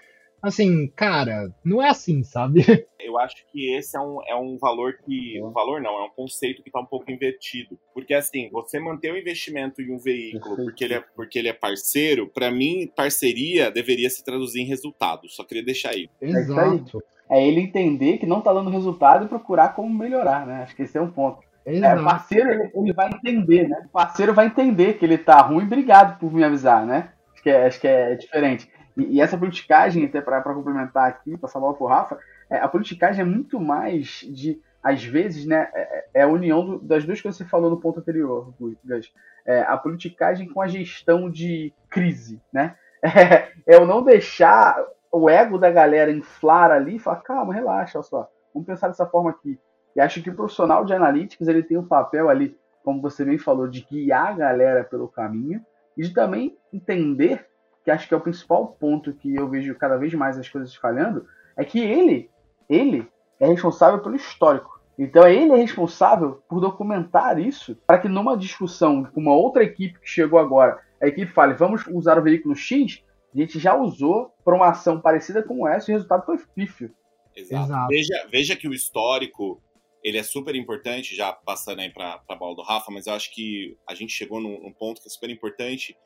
Assim, 0.49 0.87
cara, 0.89 1.53
não 1.65 1.83
é 1.83 1.89
assim, 1.89 2.23
sabe? 2.23 2.61
Eu 3.01 3.19
acho 3.19 3.45
que 3.53 3.75
esse 3.75 3.97
é 3.97 4.01
um, 4.01 4.19
é 4.27 4.35
um 4.35 4.57
valor 4.57 4.95
que. 5.05 5.41
Um 5.43 5.51
valor 5.51 5.81
não, 5.81 5.91
é 6.01 6.05
um 6.07 6.11
conceito 6.11 6.63
que 6.63 6.71
tá 6.71 6.81
um 6.81 6.87
pouco 6.87 7.11
invertido. 7.11 7.79
Porque, 7.93 8.15
assim, 8.15 8.49
você 8.51 8.81
manter 8.81 9.13
o 9.13 9.19
investimento 9.19 9.83
em 9.83 9.93
um 9.93 9.99
veículo 9.99 10.57
porque 10.57 10.85
ele 10.85 10.95
é, 10.95 11.05
porque 11.15 11.39
ele 11.39 11.49
é 11.49 11.53
parceiro, 11.53 12.27
para 12.27 12.51
mim, 12.51 12.91
parceria 12.97 13.71
deveria 13.71 14.09
se 14.09 14.25
traduzir 14.25 14.63
em 14.63 14.67
resultado. 14.67 15.29
Só 15.29 15.45
queria 15.45 15.63
deixar 15.63 15.91
aí. 15.91 16.09
Exato 16.21 17.03
é 17.31 17.47
ele 17.47 17.61
entender 17.61 18.19
que 18.19 18.27
não 18.27 18.39
está 18.39 18.53
dando 18.53 18.71
resultado 18.71 19.25
e 19.25 19.29
procurar 19.29 19.71
como 19.75 19.93
melhorar, 19.93 20.47
né? 20.47 20.63
Acho 20.63 20.77
que 20.77 20.83
esse 20.83 20.97
é 20.97 21.01
um 21.01 21.11
ponto. 21.11 21.41
É, 21.67 21.95
o 21.95 22.05
parceiro, 22.05 22.51
ele, 22.51 22.71
ele, 22.75 22.93
vai 22.93 23.09
entender, 23.09 23.69
né? 23.69 23.85
O 23.87 23.89
parceiro 23.89 24.35
vai 24.35 24.47
entender 24.47 24.95
que 24.95 25.05
ele 25.05 25.17
tá 25.17 25.41
ruim, 25.41 25.65
obrigado 25.65 26.19
por 26.19 26.33
me 26.33 26.45
avisar, 26.45 26.85
né? 26.85 27.09
Acho 27.33 27.43
que 27.43 27.51
é, 27.51 27.67
acho 27.67 27.81
que 27.81 27.89
é 27.89 28.15
diferente. 28.15 28.69
E, 28.97 29.17
e 29.17 29.21
essa 29.21 29.37
politicagem, 29.37 30.05
até 30.05 30.21
para 30.21 30.43
complementar 30.43 31.09
aqui, 31.09 31.37
passar 31.37 31.59
logo 31.59 31.75
pro 31.75 31.87
Rafa, 31.87 32.19
é, 32.49 32.59
a 32.59 32.69
politicagem 32.69 33.23
é 33.23 33.25
muito 33.25 33.59
mais 33.61 34.25
de, 34.29 34.61
às 34.83 35.03
vezes, 35.03 35.47
né? 35.47 35.71
É, 35.75 35.81
é, 35.81 36.05
é 36.15 36.23
a 36.23 36.29
união 36.29 36.65
do, 36.65 36.79
das 36.79 37.05
duas 37.05 37.21
coisas 37.21 37.39
que 37.39 37.45
você 37.45 37.51
falou 37.51 37.71
no 37.71 37.81
ponto 37.81 38.01
anterior, 38.01 38.53
Gus. 38.59 39.13
É, 39.47 39.61
a 39.63 39.77
politicagem 39.77 40.49
com 40.49 40.61
a 40.61 40.67
gestão 40.67 41.31
de 41.31 41.73
crise, 41.89 42.41
né? 42.53 42.77
É, 43.05 43.53
é 43.67 43.77
eu 43.77 43.87
não 43.87 44.03
deixar 44.03 44.83
o 45.13 45.29
ego 45.29 45.59
da 45.59 45.71
galera 45.71 46.11
inflar 46.11 46.71
ali 46.71 46.97
e 46.97 46.99
falar, 46.99 47.21
calma, 47.21 47.53
relaxa, 47.53 48.03
só, 48.03 48.27
vamos 48.53 48.67
pensar 48.67 48.89
dessa 48.89 49.05
forma 49.05 49.29
aqui. 49.29 49.61
E 49.95 50.01
acho 50.01 50.23
que 50.23 50.31
o 50.31 50.35
profissional 50.35 50.87
de 50.87 50.95
analytics 50.95 51.47
ele 51.47 51.63
tem 51.63 51.77
o 51.77 51.83
um 51.83 51.87
papel 51.87 52.31
ali, 52.31 52.59
como 52.83 53.03
você 53.03 53.25
bem 53.25 53.37
falou, 53.37 53.69
de 53.69 53.83
guiar 53.83 54.29
a 54.29 54.33
galera 54.33 54.85
pelo 54.85 55.07
caminho 55.07 55.61
e 55.97 56.03
de 56.03 56.13
também 56.13 56.57
entender, 56.73 57.47
que 57.85 57.91
acho 57.91 58.09
que 58.09 58.15
é 58.15 58.17
o 58.17 58.21
principal 58.21 58.67
ponto 58.67 59.13
que 59.13 59.35
eu 59.35 59.49
vejo 59.49 59.75
cada 59.75 59.97
vez 59.97 60.13
mais 60.15 60.39
as 60.39 60.49
coisas 60.49 60.75
falhando, 60.75 61.27
é 61.57 61.65
que 61.65 61.79
ele, 61.79 62.31
ele 62.69 63.07
é 63.39 63.47
responsável 63.47 64.01
pelo 64.01 64.17
histórico. 64.17 64.81
Então 64.99 65.27
ele 65.29 65.53
é 65.53 65.57
responsável 65.57 66.43
por 66.49 66.61
documentar 66.61 67.39
isso 67.39 67.77
para 67.87 67.99
que 67.99 68.09
numa 68.09 68.37
discussão 68.37 69.05
com 69.05 69.21
uma 69.21 69.35
outra 69.35 69.63
equipe 69.63 70.01
que 70.01 70.09
chegou 70.09 70.39
agora, 70.39 70.81
a 71.01 71.07
equipe 71.07 71.31
fale, 71.31 71.55
vamos 71.55 71.87
usar 71.89 72.19
o 72.19 72.23
veículo 72.23 72.55
X, 72.55 73.03
a 73.35 73.39
gente 73.39 73.59
já 73.59 73.75
usou 73.75 74.33
para 74.45 74.55
uma 74.55 74.71
ação 74.71 75.01
parecida 75.01 75.43
com 75.43 75.69
essa 75.69 75.91
e 75.91 75.95
o 75.95 75.97
resultado 75.97 76.25
foi 76.25 76.39
pífio. 76.55 76.95
Exato. 77.37 77.65
Exato. 77.65 77.89
Veja, 77.89 78.29
veja 78.31 78.57
que 78.57 78.69
o 78.69 78.73
histórico 78.73 79.61
ele 80.05 80.19
é 80.19 80.23
super 80.23 80.55
importante, 80.55 81.17
já 81.17 81.33
passando 81.33 81.81
aí 81.81 81.91
para 81.91 82.23
a 82.29 82.35
bola 82.37 82.55
do 82.55 82.63
Rafa, 82.63 82.93
mas 82.93 83.07
eu 83.07 83.15
acho 83.15 83.35
que 83.35 83.77
a 83.89 83.95
gente 83.95 84.13
chegou 84.13 84.41
num, 84.41 84.63
num 84.63 84.73
ponto 84.73 85.01
que 85.01 85.09
é 85.09 85.11
super 85.11 85.31
importante. 85.31 85.97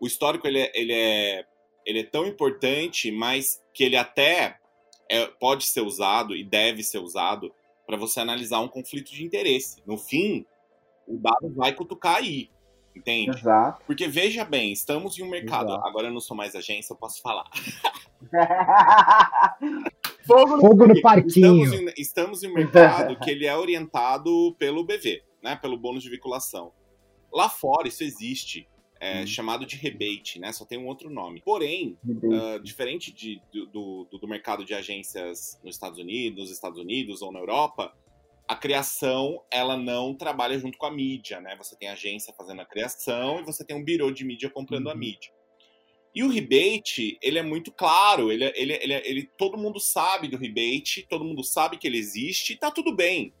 O 0.00 0.06
histórico 0.06 0.46
ele 0.46 0.58
é, 0.58 0.72
ele 0.74 0.92
é, 0.92 1.44
ele 1.84 2.00
é 2.00 2.04
tão 2.04 2.26
importante, 2.26 3.10
mas 3.12 3.62
que 3.74 3.84
ele 3.84 3.96
até 3.96 4.58
é, 5.10 5.26
pode 5.26 5.66
ser 5.66 5.82
usado 5.82 6.34
e 6.34 6.42
deve 6.42 6.82
ser 6.82 6.98
usado 6.98 7.52
para 7.86 7.96
você 7.96 8.20
analisar 8.20 8.60
um 8.60 8.68
conflito 8.68 9.10
de 9.12 9.24
interesse. 9.24 9.82
No 9.86 9.98
fim, 9.98 10.46
o 11.06 11.18
dado 11.18 11.52
vai 11.54 11.74
cutucar 11.74 12.16
aí. 12.16 12.48
Entende? 12.94 13.30
Exato. 13.30 13.82
Porque 13.86 14.08
veja 14.08 14.44
bem, 14.44 14.72
estamos 14.72 15.18
em 15.18 15.22
um 15.22 15.28
mercado. 15.28 15.70
Exato. 15.72 15.86
Agora 15.86 16.08
eu 16.08 16.12
não 16.12 16.20
sou 16.20 16.36
mais 16.36 16.54
agência, 16.56 16.92
eu 16.92 16.96
posso 16.96 17.22
falar. 17.22 17.44
Fogo 20.26 20.56
no 20.56 20.60
Fogo 20.60 20.86
no 20.86 20.92
Estamos 20.94 21.02
parquinho. 21.02 21.74
em, 21.74 21.92
estamos 21.96 22.42
em 22.42 22.48
um 22.48 22.54
mercado 22.54 23.18
que 23.18 23.30
ele 23.30 23.46
é 23.46 23.56
orientado 23.56 24.54
pelo 24.58 24.84
BV, 24.84 25.22
né? 25.42 25.56
Pelo 25.56 25.78
bônus 25.78 26.02
de 26.02 26.10
vinculação. 26.10 26.72
Lá 27.32 27.48
fora 27.48 27.88
isso 27.88 28.02
existe, 28.02 28.68
é 29.00 29.22
Hum. 29.22 29.26
chamado 29.26 29.64
de 29.64 29.76
rebate, 29.76 30.38
né? 30.38 30.52
Só 30.52 30.64
tem 30.66 30.78
um 30.78 30.86
outro 30.86 31.08
nome. 31.08 31.40
Porém, 31.42 31.96
ah, 32.32 32.58
diferente 32.62 33.10
de- 33.12 33.40
do, 33.50 34.04
do- 34.04 34.18
do 34.18 34.28
mercado 34.28 34.62
de 34.64 34.74
agências 34.74 35.58
nos 35.64 35.74
Estados 35.74 35.98
Unidos, 35.98 36.38
nos 36.38 36.50
Estados 36.50 36.78
Unidos 36.78 37.22
ou 37.22 37.32
na 37.32 37.38
Europa, 37.38 37.92
a 38.46 38.54
criação 38.54 39.42
ela 39.50 39.76
não 39.76 40.14
trabalha 40.14 40.58
junto 40.58 40.76
com 40.76 40.84
a 40.84 40.90
mídia, 40.90 41.40
né? 41.40 41.56
Você 41.56 41.76
tem 41.76 41.88
a 41.88 41.92
agência 41.92 42.34
fazendo 42.36 42.60
a 42.60 42.66
criação 42.66 43.40
e 43.40 43.44
você 43.44 43.64
tem 43.64 43.74
um 43.76 43.82
birô 43.84 44.10
de 44.10 44.24
mídia 44.24 44.50
comprando 44.50 44.88
a 44.88 44.92
Uhum. 44.92 44.98
mídia. 44.98 45.32
E 46.14 46.22
o 46.24 46.28
rebate, 46.28 47.16
ele 47.22 47.38
é 47.38 47.42
muito 47.42 47.70
claro, 47.72 48.32
ele, 48.32 48.42
é- 48.44 48.52
ele, 48.60 48.72
é- 48.72 48.82
ele, 48.82 48.92
é- 48.92 49.08
ele- 49.08 49.30
todo 49.38 49.56
mundo 49.56 49.78
sabe 49.78 50.26
do 50.28 50.36
rebate, 50.36 51.06
todo 51.08 51.24
mundo 51.24 51.42
sabe 51.44 51.78
que 51.78 51.86
ele 51.86 51.96
existe 51.98 52.52
e 52.52 52.56
tá 52.58 52.70
tudo 52.70 52.94
bem. 52.94 53.32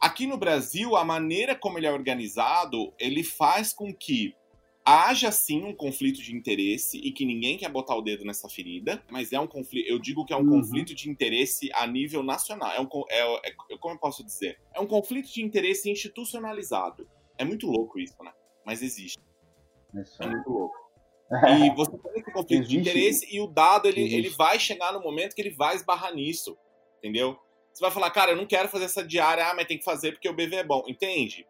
Aqui 0.00 0.26
no 0.26 0.36
Brasil, 0.36 0.96
a 0.96 1.04
maneira 1.04 1.54
como 1.54 1.78
ele 1.78 1.86
é 1.86 1.92
organizado, 1.92 2.92
ele 2.98 3.22
faz 3.22 3.72
com 3.72 3.94
que 3.94 4.34
haja 4.84 5.30
sim 5.30 5.62
um 5.64 5.74
conflito 5.74 6.20
de 6.22 6.34
interesse 6.34 6.98
e 6.98 7.12
que 7.12 7.24
ninguém 7.24 7.56
quer 7.56 7.70
botar 7.70 7.94
o 7.96 8.02
dedo 8.02 8.24
nessa 8.24 8.48
ferida, 8.48 9.02
mas 9.10 9.32
é 9.32 9.38
um 9.38 9.46
conflito, 9.46 9.88
eu 9.88 9.98
digo 9.98 10.24
que 10.24 10.32
é 10.32 10.36
um 10.36 10.40
Uhum. 10.40 10.60
conflito 10.60 10.94
de 10.94 11.08
interesse 11.08 11.70
a 11.74 11.86
nível 11.86 12.22
nacional. 12.22 12.72
É 12.72 12.80
um, 12.80 12.86
co- 12.86 13.06
é, 13.08 13.20
é- 13.48 13.78
como 13.80 13.94
eu 13.94 13.98
posso 13.98 14.24
dizer? 14.24 14.58
É 14.74 14.80
um 14.80 14.86
conflito 14.86 15.32
de 15.32 15.42
interesse 15.42 15.88
institucionalizado. 15.90 17.08
É 17.38 17.44
muito 17.44 17.66
louco 17.66 17.98
isso, 18.00 18.16
né? 18.22 18.32
Mas 18.66 18.82
existe. 18.82 19.18
Isso 19.94 20.22
É 20.22 20.26
muito 20.26 20.48
louco. 20.50 20.74
E 21.66 21.74
você 21.74 21.90
tem 21.96 22.12
esse 22.20 22.30
conflito 22.32 22.48
de 22.48 22.76
Existe. 22.76 22.78
interesse 22.78 23.26
e 23.34 23.40
o 23.40 23.46
dado, 23.46 23.88
ele, 23.88 24.00
Existe. 24.02 24.16
ele 24.18 24.28
vai 24.30 24.58
chegar 24.58 24.92
no 24.92 25.00
momento 25.00 25.34
que 25.34 25.40
ele 25.40 25.54
vai 25.54 25.74
esbarrar 25.76 26.14
nisso. 26.14 26.58
Entendeu? 26.98 27.38
Você 27.72 27.80
vai 27.80 27.90
falar, 27.90 28.10
cara, 28.10 28.32
eu 28.32 28.36
não 28.36 28.46
quero 28.46 28.68
fazer 28.68 28.84
essa 28.84 29.02
diária, 29.02 29.46
ah, 29.48 29.54
mas 29.54 29.66
tem 29.66 29.78
que 29.78 29.84
fazer 29.84 30.12
porque 30.12 30.28
o 30.28 30.34
BV 30.34 30.56
é 30.56 30.64
bom. 30.64 30.82
Entende? 30.86 31.46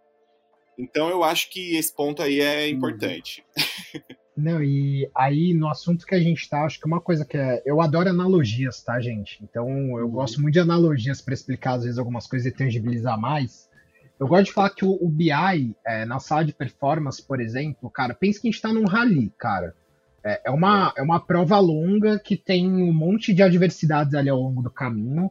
Então 0.79 1.09
eu 1.09 1.23
acho 1.23 1.51
que 1.51 1.77
esse 1.77 1.95
ponto 1.95 2.23
aí 2.23 2.41
é 2.41 2.65
Uhum. 2.67 2.71
importante. 2.77 3.45
Não, 4.37 4.63
e 4.63 5.09
aí 5.15 5.53
no 5.53 5.69
assunto 5.69 6.07
que 6.07 6.15
a 6.15 6.21
gente 6.21 6.49
tá, 6.49 6.65
acho 6.65 6.81
que 6.81 6.87
uma 6.87 7.01
coisa 7.01 7.25
que 7.25 7.37
é. 7.37 7.63
Eu 7.67 7.81
adoro 7.83 8.09
analogias, 8.09 8.83
tá, 8.83 8.99
gente? 9.01 9.39
Então 9.43 9.69
eu 9.99 10.07
Uhum. 10.07 10.11
gosto 10.11 10.41
muito 10.41 10.55
de 10.55 10.61
analogias 10.61 11.21
para 11.21 11.35
explicar, 11.35 11.75
às 11.75 11.83
vezes, 11.85 11.99
algumas 11.99 12.27
coisas 12.27 12.47
e 12.47 12.57
tangibilizar 12.57 13.21
mais. 13.21 13.69
Eu 14.19 14.27
gosto 14.29 14.45
de 14.47 14.53
falar 14.53 14.71
que 14.71 14.85
o, 14.85 14.93
o 15.01 15.09
BI, 15.09 15.75
é, 15.85 16.05
na 16.05 16.19
sala 16.21 16.45
de 16.45 16.53
performance, 16.53 17.21
por 17.23 17.41
exemplo, 17.41 17.91
cara, 17.91 18.15
pensa 18.15 18.41
que 18.41 18.49
a 18.49 18.51
gente 18.51 18.63
tá 18.63 18.73
num 18.73 18.87
rally, 18.87 19.33
cara. 19.37 19.75
É, 20.25 20.43
é 20.47 20.51
uma, 20.51 20.93
é 20.97 21.03
uma 21.03 21.19
prova 21.19 21.59
longa 21.59 22.19
que 22.19 22.37
tem 22.37 22.71
um 22.71 22.93
monte 22.93 23.35
de 23.35 23.43
adversidades 23.43 24.15
ali 24.15 24.29
ao 24.31 24.41
longo 24.41 24.63
do 24.63 24.71
caminho. 24.71 25.31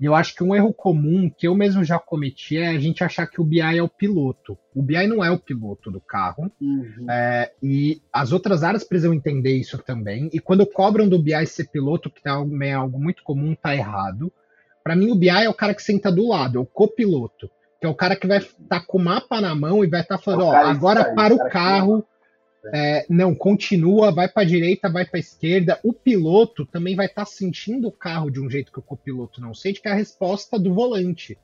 E 0.00 0.06
eu 0.06 0.14
acho 0.14 0.34
que 0.34 0.42
um 0.42 0.54
erro 0.54 0.72
comum 0.72 1.28
que 1.28 1.46
eu 1.46 1.54
mesmo 1.54 1.84
já 1.84 1.98
cometi 1.98 2.56
é 2.56 2.68
a 2.68 2.78
gente 2.78 3.04
achar 3.04 3.26
que 3.26 3.38
o 3.38 3.44
BI 3.44 3.60
é 3.60 3.82
o 3.82 3.88
piloto. 3.88 4.56
O 4.74 4.82
BI 4.82 5.06
não 5.06 5.22
é 5.22 5.30
o 5.30 5.38
piloto 5.38 5.90
do 5.90 6.00
carro. 6.00 6.50
Uhum. 6.58 7.06
É, 7.10 7.52
e 7.62 8.00
as 8.10 8.32
outras 8.32 8.64
áreas 8.64 8.82
precisam 8.82 9.12
entender 9.12 9.54
isso 9.54 9.76
também. 9.76 10.30
E 10.32 10.40
quando 10.40 10.66
cobram 10.66 11.06
do 11.06 11.22
BI 11.22 11.46
ser 11.46 11.68
piloto, 11.68 12.08
que 12.08 12.22
é 12.24 12.30
algo, 12.30 12.62
é 12.62 12.72
algo 12.72 12.98
muito 12.98 13.22
comum, 13.22 13.54
tá 13.54 13.76
errado. 13.76 14.32
Para 14.82 14.96
mim, 14.96 15.10
o 15.10 15.14
BI 15.14 15.28
é 15.28 15.50
o 15.50 15.54
cara 15.54 15.74
que 15.74 15.82
senta 15.82 16.10
do 16.10 16.28
lado, 16.28 16.58
é 16.58 16.62
o 16.62 16.66
copiloto. 16.66 17.50
Que 17.78 17.86
é 17.86 17.88
o 17.88 17.94
cara 17.94 18.16
que 18.16 18.26
vai 18.26 18.38
estar 18.38 18.86
com 18.86 18.96
o 18.96 19.04
mapa 19.04 19.38
na 19.38 19.54
mão 19.54 19.84
e 19.84 19.86
vai 19.86 20.00
estar 20.00 20.16
falando, 20.16 20.44
É 20.44 20.46
ó, 20.46 20.54
agora 20.66 21.14
para 21.14 21.34
o 21.34 21.50
carro. 21.50 22.06
É, 22.72 23.06
não, 23.08 23.34
continua, 23.34 24.12
vai 24.12 24.28
para 24.28 24.46
direita, 24.46 24.90
vai 24.90 25.04
para 25.04 25.18
esquerda. 25.18 25.78
O 25.82 25.92
piloto 25.92 26.66
também 26.66 26.94
vai 26.94 27.06
estar 27.06 27.24
sentindo 27.24 27.88
o 27.88 27.92
carro 27.92 28.30
de 28.30 28.40
um 28.40 28.50
jeito 28.50 28.72
que 28.72 28.78
o 28.78 28.82
copiloto 28.82 29.40
não 29.40 29.54
sente, 29.54 29.80
que 29.80 29.88
é 29.88 29.92
a 29.92 29.96
resposta 29.96 30.58
do 30.58 30.74
volante. 30.74 31.38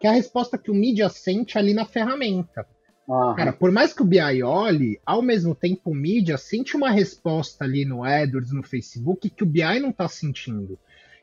Que 0.00 0.06
é 0.06 0.10
a 0.10 0.14
resposta 0.14 0.58
que 0.58 0.70
o 0.70 0.74
mídia 0.74 1.08
sente 1.08 1.58
ali 1.58 1.74
na 1.74 1.84
ferramenta. 1.84 2.66
Aham. 3.08 3.34
Cara, 3.36 3.52
por 3.52 3.70
mais 3.70 3.92
que 3.92 4.02
o 4.02 4.04
BI 4.04 4.42
olhe, 4.42 5.00
ao 5.06 5.22
mesmo 5.22 5.54
tempo 5.54 5.90
o 5.90 5.94
mídia 5.94 6.36
sente 6.36 6.76
uma 6.76 6.90
resposta 6.90 7.64
ali 7.64 7.84
no 7.84 8.02
AdWords, 8.02 8.52
no 8.52 8.62
Facebook, 8.62 9.30
que 9.30 9.42
o 9.44 9.46
BI 9.46 9.78
não 9.80 9.92
tá 9.92 10.08
sentindo. 10.08 10.78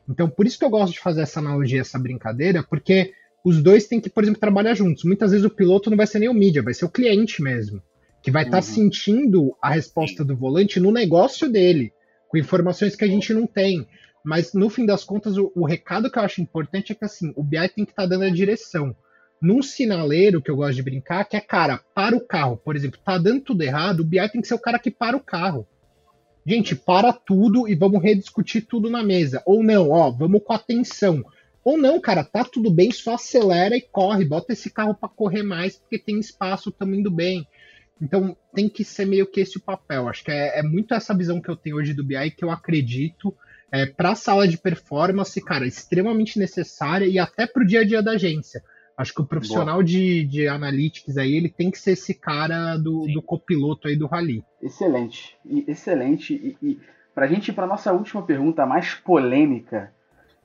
Então, 0.07 0.29
por 0.29 0.45
isso 0.45 0.57
que 0.57 0.65
eu 0.65 0.69
gosto 0.69 0.93
de 0.93 0.99
fazer 0.99 1.21
essa 1.21 1.39
analogia, 1.39 1.81
essa 1.81 1.99
brincadeira, 1.99 2.63
porque 2.63 3.13
os 3.43 3.61
dois 3.61 3.87
têm 3.87 3.99
que, 3.99 4.09
por 4.09 4.23
exemplo, 4.23 4.39
trabalhar 4.39 4.73
juntos. 4.73 5.03
Muitas 5.03 5.31
vezes 5.31 5.45
o 5.45 5.49
piloto 5.49 5.89
não 5.89 5.97
vai 5.97 6.07
ser 6.07 6.19
nem 6.19 6.29
o 6.29 6.33
mídia, 6.33 6.63
vai 6.63 6.73
ser 6.73 6.85
o 6.85 6.89
cliente 6.89 7.41
mesmo, 7.41 7.81
que 8.23 8.31
vai 8.31 8.45
estar 8.45 8.57
Uhum. 8.57 8.63
sentindo 8.63 9.57
a 9.61 9.69
resposta 9.69 10.23
do 10.23 10.35
volante 10.35 10.79
no 10.79 10.91
negócio 10.91 11.49
dele, 11.49 11.93
com 12.29 12.37
informações 12.37 12.95
que 12.95 13.03
a 13.03 13.07
gente 13.07 13.33
não 13.33 13.45
tem. 13.45 13.85
Mas, 14.23 14.53
no 14.53 14.69
fim 14.69 14.85
das 14.85 15.03
contas, 15.03 15.37
o, 15.37 15.51
o 15.53 15.65
recado 15.65 16.09
que 16.09 16.17
eu 16.17 16.23
acho 16.23 16.41
importante 16.41 16.93
é 16.93 16.95
que, 16.95 17.03
assim, 17.03 17.33
o 17.35 17.43
BI 17.43 17.67
tem 17.69 17.83
que 17.85 17.91
estar 17.91 18.05
dando 18.05 18.23
a 18.23 18.29
direção 18.29 18.95
num 19.41 19.61
sinaleiro 19.61 20.41
que 20.41 20.49
eu 20.49 20.55
gosto 20.55 20.75
de 20.75 20.81
brincar, 20.83 21.25
que 21.25 21.35
é, 21.35 21.41
cara, 21.41 21.81
para 21.93 22.15
o 22.15 22.21
carro. 22.25 22.55
Por 22.55 22.77
exemplo, 22.77 22.97
tá 23.03 23.17
dando 23.17 23.41
tudo 23.41 23.61
errado, 23.61 23.99
o 23.99 24.05
BI 24.05 24.29
tem 24.29 24.41
que 24.41 24.47
ser 24.47 24.53
o 24.53 24.59
cara 24.59 24.79
que 24.79 24.89
para 24.89 25.17
o 25.17 25.19
carro. 25.19 25.67
Gente, 26.45 26.75
para 26.77 27.11
tudo 27.11 27.67
e 27.67 27.75
vamos 27.75 28.01
rediscutir 28.01 28.65
tudo 28.65 28.89
na 28.89 29.03
mesa. 29.03 29.43
Ou 29.45 29.61
não, 29.61 29.89
ó, 29.91 30.09
vamos 30.09 30.41
com 30.43 30.53
atenção. 30.53 31.23
Ou 31.63 31.77
não, 31.77 31.99
cara, 31.99 32.23
tá 32.23 32.43
tudo 32.43 32.69
bem, 32.69 32.91
só 32.91 33.15
acelera 33.15 33.75
e 33.75 33.81
corre, 33.81 34.25
bota 34.25 34.51
esse 34.53 34.69
carro 34.69 34.93
para 34.95 35.07
correr 35.09 35.43
mais, 35.43 35.77
porque 35.77 35.97
tem 35.99 36.19
espaço, 36.19 36.71
tamo 36.71 36.95
indo 36.95 37.11
bem. 37.11 37.45
Então 38.01 38.35
tem 38.53 38.67
que 38.67 38.83
ser 38.83 39.05
meio 39.05 39.25
que 39.25 39.41
esse 39.41 39.57
o 39.57 39.61
papel. 39.61 40.07
Acho 40.07 40.23
que 40.23 40.31
é, 40.31 40.59
é 40.59 40.63
muito 40.63 40.93
essa 40.93 41.15
visão 41.15 41.41
que 41.41 41.49
eu 41.49 41.55
tenho 41.55 41.77
hoje 41.77 41.93
do 41.93 42.03
BI 42.03 42.31
que 42.31 42.43
eu 42.43 42.51
acredito 42.51 43.33
é, 43.71 43.85
para 43.85 44.11
a 44.11 44.15
sala 44.15 44.47
de 44.47 44.57
performance, 44.57 45.43
cara, 45.43 45.65
extremamente 45.65 46.37
necessária 46.37 47.05
e 47.05 47.17
até 47.17 47.47
para 47.47 47.63
o 47.63 47.65
dia 47.65 47.81
a 47.81 47.83
dia 47.83 48.03
da 48.03 48.11
agência. 48.11 48.61
Acho 48.95 49.13
que 49.13 49.21
o 49.21 49.25
profissional 49.25 49.81
de, 49.81 50.23
de 50.25 50.47
analytics 50.47 51.17
aí, 51.17 51.33
ele 51.33 51.49
tem 51.49 51.71
que 51.71 51.79
ser 51.79 51.93
esse 51.93 52.13
cara 52.13 52.77
do, 52.77 53.05
Sim. 53.05 53.13
do 53.13 53.21
copiloto 53.23 53.87
aí 53.87 53.95
do 53.95 54.05
rally. 54.05 54.43
Excelente, 54.61 55.35
e- 55.43 55.65
excelente. 55.67 56.35
E, 56.35 56.57
e 56.61 56.79
para 57.15 57.25
a 57.25 57.27
gente 57.27 57.49
ir 57.49 57.53
para 57.53 57.65
nossa 57.65 57.91
última 57.91 58.23
pergunta, 58.23 58.65
mais 58.65 58.93
polêmica, 58.93 59.91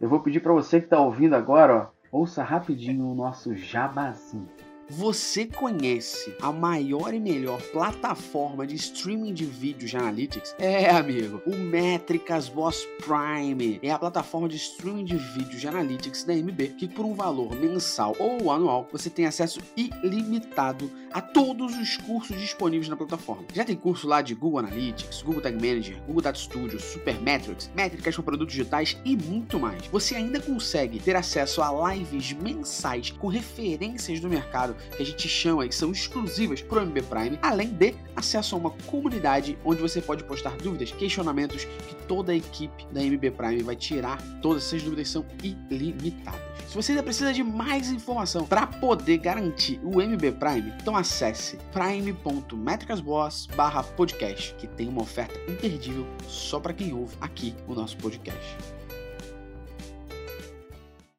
eu 0.00 0.08
vou 0.08 0.20
pedir 0.20 0.40
para 0.40 0.52
você 0.52 0.80
que 0.80 0.86
está 0.86 0.98
ouvindo 0.98 1.34
agora, 1.34 1.92
ó, 2.12 2.18
ouça 2.20 2.42
rapidinho 2.42 3.06
o 3.06 3.14
nosso 3.14 3.54
jabazinho. 3.54 4.48
Você 4.90 5.44
conhece 5.44 6.34
a 6.40 6.50
maior 6.50 7.12
e 7.12 7.20
melhor 7.20 7.60
plataforma 7.60 8.66
de 8.66 8.74
streaming 8.74 9.34
de 9.34 9.44
vídeos 9.44 9.90
de 9.90 9.98
analytics? 9.98 10.54
É, 10.58 10.88
amigo, 10.88 11.42
o 11.44 11.54
Métricas 11.54 12.48
Boss 12.48 12.88
Prime 12.98 13.78
é 13.82 13.90
a 13.90 13.98
plataforma 13.98 14.48
de 14.48 14.56
streaming 14.56 15.04
de 15.04 15.16
vídeos 15.16 15.60
de 15.60 15.68
analytics 15.68 16.24
da 16.24 16.32
MB 16.32 16.68
que 16.78 16.88
por 16.88 17.04
um 17.04 17.12
valor 17.12 17.54
mensal 17.54 18.16
ou 18.18 18.50
anual 18.50 18.88
você 18.90 19.10
tem 19.10 19.26
acesso 19.26 19.60
ilimitado 19.76 20.90
a 21.12 21.20
todos 21.20 21.76
os 21.76 21.98
cursos 21.98 22.40
disponíveis 22.40 22.88
na 22.88 22.96
plataforma. 22.96 23.44
Já 23.52 23.66
tem 23.66 23.76
curso 23.76 24.08
lá 24.08 24.22
de 24.22 24.34
Google 24.34 24.60
Analytics, 24.60 25.20
Google 25.20 25.42
Tag 25.42 25.54
Manager, 25.54 26.00
Google 26.06 26.22
Data 26.22 26.38
Studio, 26.38 26.80
Supermetrics, 26.80 27.70
métricas 27.74 28.14
para 28.14 28.24
produtos 28.24 28.54
digitais 28.54 28.96
e 29.04 29.14
muito 29.18 29.60
mais. 29.60 29.86
Você 29.88 30.14
ainda 30.14 30.40
consegue 30.40 30.98
ter 30.98 31.14
acesso 31.14 31.60
a 31.60 31.92
lives 31.92 32.32
mensais 32.32 33.10
com 33.10 33.26
referências 33.28 34.18
do 34.20 34.30
mercado 34.30 34.77
que 34.96 35.02
a 35.02 35.06
gente 35.06 35.28
chama 35.28 35.64
e 35.64 35.68
que 35.68 35.74
são 35.74 35.92
exclusivas 35.92 36.62
para 36.62 36.82
o 36.82 36.86
MB 36.86 37.02
Prime, 37.02 37.38
além 37.42 37.68
de 37.68 37.94
acesso 38.16 38.54
a 38.54 38.58
uma 38.58 38.70
comunidade 38.70 39.58
onde 39.64 39.80
você 39.80 40.00
pode 40.00 40.24
postar 40.24 40.56
dúvidas, 40.56 40.92
questionamentos 40.92 41.64
que 41.64 41.94
toda 42.06 42.32
a 42.32 42.36
equipe 42.36 42.86
da 42.92 43.02
MB 43.02 43.30
Prime 43.32 43.62
vai 43.62 43.76
tirar. 43.76 44.18
Todas 44.40 44.66
essas 44.66 44.82
dúvidas 44.82 45.08
são 45.08 45.24
ilimitadas. 45.42 46.40
Se 46.68 46.74
você 46.74 46.92
ainda 46.92 47.02
precisa 47.02 47.32
de 47.32 47.42
mais 47.42 47.90
informação 47.90 48.46
para 48.46 48.66
poder 48.66 49.16
garantir 49.18 49.80
o 49.82 50.02
MB 50.02 50.32
Prime, 50.32 50.74
então 50.80 50.96
acesse 50.96 51.58
prime.metricasboss/podcast, 51.72 54.54
que 54.56 54.66
tem 54.66 54.86
uma 54.88 55.00
oferta 55.00 55.40
imperdível 55.50 56.06
só 56.26 56.60
para 56.60 56.74
quem 56.74 56.92
ouve 56.92 57.16
aqui 57.20 57.54
o 57.66 57.74
nosso 57.74 57.96
podcast. 57.96 58.58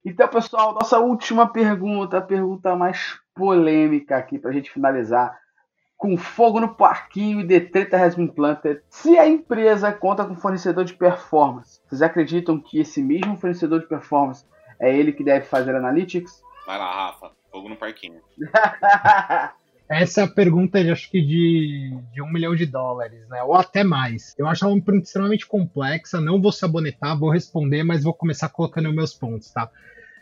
Então, 0.05 0.28
pessoal, 0.28 0.74
nossa 0.74 0.99
última 0.99 1.47
pergunta, 1.47 2.20
a 2.20 2.22
pergunta 2.22 2.76
mais 2.76 3.18
polêmica 3.39 4.17
aqui 4.17 4.37
para 4.37 4.51
a 4.51 4.53
gente 4.53 4.69
finalizar. 4.69 5.39
Com 5.97 6.17
fogo 6.17 6.59
no 6.59 6.75
parquinho 6.75 7.41
e 7.41 7.47
The 7.47 7.59
Treta 7.59 7.97
Has 7.97 8.15
Been 8.15 8.27
Planted. 8.27 8.81
Se 8.89 9.17
a 9.17 9.27
empresa 9.27 9.91
conta 9.91 10.23
com 10.23 10.35
fornecedor 10.35 10.85
de 10.85 10.93
performance, 10.93 11.81
vocês 11.87 12.01
acreditam 12.01 12.59
que 12.59 12.79
esse 12.79 13.01
mesmo 13.01 13.35
fornecedor 13.35 13.81
de 13.81 13.87
performance 13.87 14.45
é 14.79 14.95
ele 14.95 15.11
que 15.11 15.23
deve 15.23 15.45
fazer 15.45 15.75
analytics? 15.75 16.41
Vai 16.65 16.77
lá, 16.77 17.07
Rafa. 17.07 17.31
Fogo 17.51 17.67
no 17.67 17.75
parquinho. 17.75 18.21
Essa 19.89 20.21
é 20.21 20.23
a 20.25 20.27
pergunta, 20.27 20.79
eu 20.79 20.93
acho 20.93 21.09
que 21.09 21.19
de, 21.19 21.97
de 22.13 22.21
um 22.21 22.31
milhão 22.31 22.55
de 22.55 22.67
dólares, 22.67 23.27
né? 23.27 23.41
Ou 23.41 23.55
até 23.55 23.83
mais. 23.83 24.35
Eu 24.37 24.47
acho 24.47 24.63
ela 24.63 24.73
uma 24.75 24.81
pergunta 24.81 25.07
extremamente 25.07 25.47
complexa, 25.47 26.21
não 26.21 26.39
vou 26.39 26.51
sabonetar, 26.51 27.17
vou 27.17 27.31
responder, 27.31 27.81
mas 27.83 28.03
vou 28.03 28.13
começar 28.13 28.49
colocando 28.49 28.93
meus 28.93 29.15
pontos, 29.15 29.51
tá? 29.51 29.67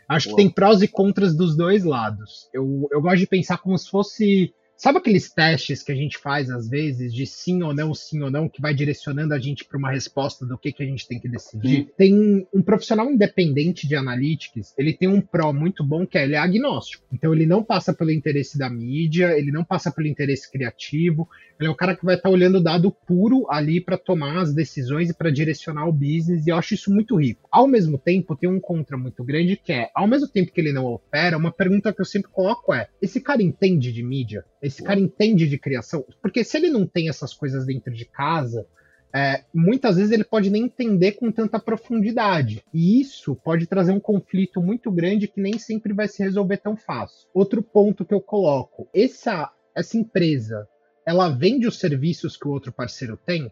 Acho 0.08 0.28
Boa. 0.28 0.36
que 0.36 0.42
tem 0.42 0.50
prós 0.50 0.80
e 0.80 0.88
contras 0.88 1.36
dos 1.36 1.54
dois 1.54 1.84
lados. 1.84 2.48
Eu, 2.52 2.88
eu 2.90 3.00
gosto 3.02 3.18
de 3.18 3.26
pensar 3.26 3.58
como 3.58 3.76
se 3.76 3.90
fosse 3.90 4.54
Sabe 4.78 4.98
aqueles 4.98 5.28
testes 5.28 5.82
que 5.82 5.90
a 5.90 5.94
gente 5.94 6.16
faz 6.18 6.48
às 6.48 6.68
vezes 6.68 7.12
de 7.12 7.26
sim 7.26 7.64
ou 7.64 7.74
não, 7.74 7.92
sim 7.92 8.22
ou 8.22 8.30
não, 8.30 8.48
que 8.48 8.62
vai 8.62 8.72
direcionando 8.72 9.34
a 9.34 9.38
gente 9.38 9.64
para 9.64 9.76
uma 9.76 9.90
resposta 9.90 10.46
do 10.46 10.56
que, 10.56 10.72
que 10.72 10.84
a 10.84 10.86
gente 10.86 11.08
tem 11.08 11.18
que 11.18 11.28
decidir? 11.28 11.78
Sim. 11.78 11.88
Tem 11.96 12.46
um 12.54 12.62
profissional 12.62 13.10
independente 13.10 13.88
de 13.88 13.96
analytics, 13.96 14.72
ele 14.78 14.92
tem 14.92 15.08
um 15.08 15.20
pró 15.20 15.52
muito 15.52 15.82
bom 15.82 16.06
que 16.06 16.16
é 16.16 16.22
ele 16.22 16.36
é 16.36 16.38
agnóstico. 16.38 17.04
Então 17.12 17.34
ele 17.34 17.44
não 17.44 17.64
passa 17.64 17.92
pelo 17.92 18.12
interesse 18.12 18.56
da 18.56 18.70
mídia, 18.70 19.36
ele 19.36 19.50
não 19.50 19.64
passa 19.64 19.90
pelo 19.90 20.06
interesse 20.06 20.48
criativo, 20.48 21.28
ele 21.58 21.68
é 21.68 21.70
o 21.72 21.74
cara 21.74 21.96
que 21.96 22.04
vai 22.04 22.14
estar 22.14 22.28
tá 22.28 22.32
olhando 22.32 22.58
o 22.58 22.62
dado 22.62 22.92
puro 22.92 23.50
ali 23.50 23.80
para 23.80 23.98
tomar 23.98 24.38
as 24.38 24.54
decisões 24.54 25.10
e 25.10 25.14
para 25.14 25.28
direcionar 25.28 25.88
o 25.88 25.92
business, 25.92 26.46
e 26.46 26.50
eu 26.50 26.56
acho 26.56 26.74
isso 26.74 26.92
muito 26.92 27.16
rico. 27.16 27.48
Ao 27.50 27.66
mesmo 27.66 27.98
tempo, 27.98 28.36
tem 28.36 28.48
um 28.48 28.60
contra 28.60 28.96
muito 28.96 29.24
grande 29.24 29.56
que 29.56 29.72
é, 29.72 29.90
ao 29.92 30.06
mesmo 30.06 30.28
tempo 30.28 30.52
que 30.52 30.60
ele 30.60 30.72
não 30.72 30.84
opera, 30.84 31.36
uma 31.36 31.50
pergunta 31.50 31.92
que 31.92 32.00
eu 32.00 32.04
sempre 32.04 32.30
coloco 32.30 32.72
é: 32.72 32.86
esse 33.02 33.20
cara 33.20 33.42
entende 33.42 33.92
de 33.92 34.04
mídia? 34.04 34.44
Esse 34.68 34.82
cara 34.82 35.00
entende 35.00 35.48
de 35.48 35.58
criação? 35.58 36.04
Porque 36.22 36.44
se 36.44 36.56
ele 36.56 36.70
não 36.70 36.86
tem 36.86 37.08
essas 37.08 37.32
coisas 37.34 37.66
dentro 37.66 37.92
de 37.92 38.04
casa, 38.04 38.66
é, 39.14 39.44
muitas 39.54 39.96
vezes 39.96 40.12
ele 40.12 40.24
pode 40.24 40.50
nem 40.50 40.64
entender 40.64 41.12
com 41.12 41.32
tanta 41.32 41.58
profundidade. 41.58 42.62
E 42.72 43.00
isso 43.00 43.34
pode 43.34 43.66
trazer 43.66 43.92
um 43.92 44.00
conflito 44.00 44.60
muito 44.60 44.90
grande 44.90 45.28
que 45.28 45.40
nem 45.40 45.58
sempre 45.58 45.92
vai 45.92 46.08
se 46.08 46.22
resolver 46.22 46.58
tão 46.58 46.76
fácil. 46.76 47.28
Outro 47.32 47.62
ponto 47.62 48.04
que 48.04 48.14
eu 48.14 48.20
coloco: 48.20 48.88
essa, 48.94 49.50
essa 49.74 49.96
empresa 49.96 50.68
ela 51.06 51.30
vende 51.30 51.66
os 51.66 51.78
serviços 51.78 52.36
que 52.36 52.46
o 52.46 52.50
outro 52.50 52.70
parceiro 52.70 53.16
tem? 53.16 53.50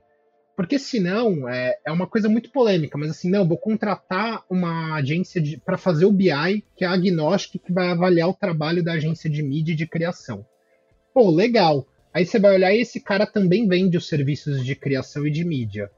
Porque 0.54 0.78
senão 0.78 1.48
é, 1.48 1.78
é 1.86 1.92
uma 1.92 2.06
coisa 2.06 2.28
muito 2.28 2.50
polêmica, 2.50 2.96
mas 2.96 3.10
assim, 3.10 3.30
não, 3.30 3.46
vou 3.46 3.58
contratar 3.58 4.42
uma 4.48 4.94
agência 4.96 5.42
para 5.64 5.76
fazer 5.76 6.06
o 6.06 6.12
BI, 6.12 6.64
que 6.74 6.84
é 6.84 6.86
a 6.86 6.92
agnóstica, 6.92 7.58
que 7.58 7.72
vai 7.72 7.88
avaliar 7.88 8.28
o 8.28 8.34
trabalho 8.34 8.82
da 8.82 8.92
agência 8.92 9.28
de 9.28 9.42
mídia 9.42 9.72
e 9.72 9.76
de 9.76 9.86
criação. 9.86 10.46
Pô, 11.16 11.30
legal. 11.30 11.88
Aí 12.12 12.26
você 12.26 12.38
vai 12.38 12.52
olhar 12.52 12.74
e 12.74 12.82
esse 12.82 13.00
cara 13.00 13.26
também 13.26 13.66
vende 13.66 13.96
os 13.96 14.06
serviços 14.06 14.62
de 14.62 14.76
criação 14.76 15.26
e 15.26 15.30
de 15.30 15.46
mídia. 15.46 15.90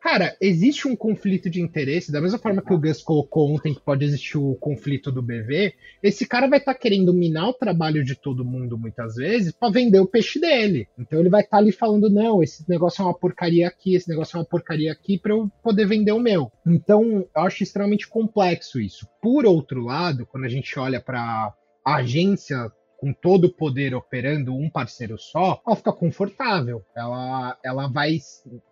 Cara, 0.00 0.34
existe 0.40 0.88
um 0.88 0.96
conflito 0.96 1.50
de 1.50 1.60
interesse, 1.60 2.10
da 2.10 2.18
mesma 2.18 2.38
forma 2.38 2.62
que 2.62 2.72
o 2.72 2.80
Gus 2.80 3.02
colocou 3.02 3.52
ontem 3.52 3.74
que 3.74 3.82
pode 3.82 4.06
existir 4.06 4.38
o 4.38 4.54
conflito 4.54 5.12
do 5.12 5.20
BV, 5.20 5.74
esse 6.02 6.26
cara 6.26 6.48
vai 6.48 6.60
estar 6.60 6.72
tá 6.72 6.80
querendo 6.80 7.12
minar 7.12 7.50
o 7.50 7.52
trabalho 7.52 8.02
de 8.02 8.14
todo 8.14 8.42
mundo 8.42 8.78
muitas 8.78 9.16
vezes 9.16 9.52
para 9.52 9.70
vender 9.70 10.00
o 10.00 10.06
peixe 10.06 10.40
dele. 10.40 10.88
Então 10.98 11.20
ele 11.20 11.28
vai 11.28 11.42
estar 11.42 11.58
tá 11.58 11.62
ali 11.62 11.70
falando: 11.70 12.08
não, 12.08 12.42
esse 12.42 12.66
negócio 12.66 13.02
é 13.02 13.04
uma 13.04 13.18
porcaria 13.18 13.68
aqui, 13.68 13.94
esse 13.94 14.08
negócio 14.08 14.38
é 14.38 14.40
uma 14.40 14.46
porcaria 14.46 14.90
aqui, 14.90 15.18
para 15.18 15.32
eu 15.32 15.50
poder 15.62 15.86
vender 15.86 16.12
o 16.12 16.20
meu. 16.20 16.50
Então 16.66 17.28
eu 17.36 17.42
acho 17.42 17.62
extremamente 17.62 18.08
complexo 18.08 18.80
isso. 18.80 19.06
Por 19.20 19.44
outro 19.44 19.82
lado, 19.82 20.24
quando 20.24 20.44
a 20.44 20.48
gente 20.48 20.78
olha 20.78 21.02
para 21.02 21.52
agência 21.84 22.72
com 23.04 23.12
todo 23.12 23.44
o 23.44 23.52
poder 23.52 23.94
operando 23.94 24.56
um 24.56 24.70
parceiro 24.70 25.18
só, 25.18 25.60
ela 25.66 25.76
fica 25.76 25.92
confortável. 25.92 26.82
Ela, 26.96 27.58
ela 27.62 27.86
vai. 27.86 28.16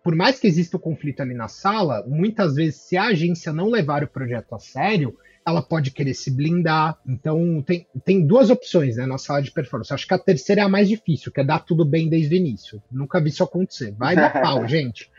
Por 0.03 0.15
mais 0.15 0.39
que 0.39 0.47
exista 0.47 0.75
o 0.75 0.79
conflito 0.79 1.21
ali 1.21 1.35
na 1.35 1.47
sala, 1.47 2.03
muitas 2.07 2.55
vezes, 2.55 2.81
se 2.81 2.97
a 2.97 3.09
agência 3.09 3.53
não 3.53 3.69
levar 3.69 4.03
o 4.03 4.07
projeto 4.07 4.55
a 4.55 4.59
sério, 4.59 5.15
ela 5.45 5.61
pode 5.61 5.91
querer 5.91 6.15
se 6.15 6.31
blindar. 6.31 6.97
Então, 7.07 7.61
tem, 7.61 7.85
tem 8.03 8.25
duas 8.25 8.49
opções 8.49 8.97
né, 8.97 9.05
na 9.05 9.19
sala 9.19 9.39
de 9.39 9.51
performance. 9.51 9.93
Acho 9.93 10.07
que 10.07 10.15
a 10.15 10.19
terceira 10.19 10.61
é 10.61 10.63
a 10.63 10.69
mais 10.69 10.89
difícil, 10.89 11.31
que 11.31 11.41
é 11.41 11.43
dar 11.43 11.59
tudo 11.59 11.85
bem 11.85 12.09
desde 12.09 12.33
o 12.33 12.37
início. 12.37 12.81
Nunca 12.91 13.21
vi 13.21 13.29
isso 13.29 13.43
acontecer. 13.43 13.93
Vai 13.99 14.15
dar 14.15 14.41
pau, 14.41 14.65
gente. 14.67 15.11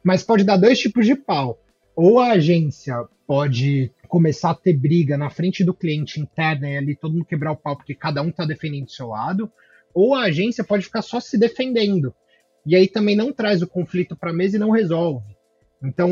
Mas 0.00 0.22
pode 0.22 0.44
dar 0.44 0.58
dois 0.58 0.78
tipos 0.78 1.04
de 1.04 1.16
pau. 1.16 1.60
Ou 1.96 2.20
a 2.20 2.34
agência 2.34 3.04
pode 3.26 3.90
começar 4.10 4.50
a 4.50 4.54
ter 4.54 4.76
briga 4.76 5.16
na 5.16 5.30
frente 5.30 5.64
do 5.64 5.72
cliente 5.72 6.20
interna 6.20 6.68
e 6.68 6.76
ali 6.76 6.96
todo 6.96 7.12
mundo 7.12 7.24
quebrar 7.24 7.52
o 7.52 7.56
pau 7.56 7.76
porque 7.76 7.94
cada 7.94 8.20
um 8.20 8.28
está 8.28 8.44
defendendo 8.44 8.88
o 8.88 8.90
seu 8.90 9.06
lado, 9.06 9.50
ou 9.94 10.14
a 10.14 10.24
agência 10.24 10.64
pode 10.64 10.84
ficar 10.84 11.00
só 11.00 11.20
se 11.20 11.38
defendendo. 11.38 12.12
E 12.66 12.76
aí 12.76 12.88
também 12.88 13.16
não 13.16 13.32
traz 13.32 13.62
o 13.62 13.68
conflito 13.68 14.16
para 14.16 14.30
a 14.30 14.34
mesa 14.34 14.56
e 14.56 14.60
não 14.60 14.70
resolve. 14.70 15.24
Então, 15.82 16.10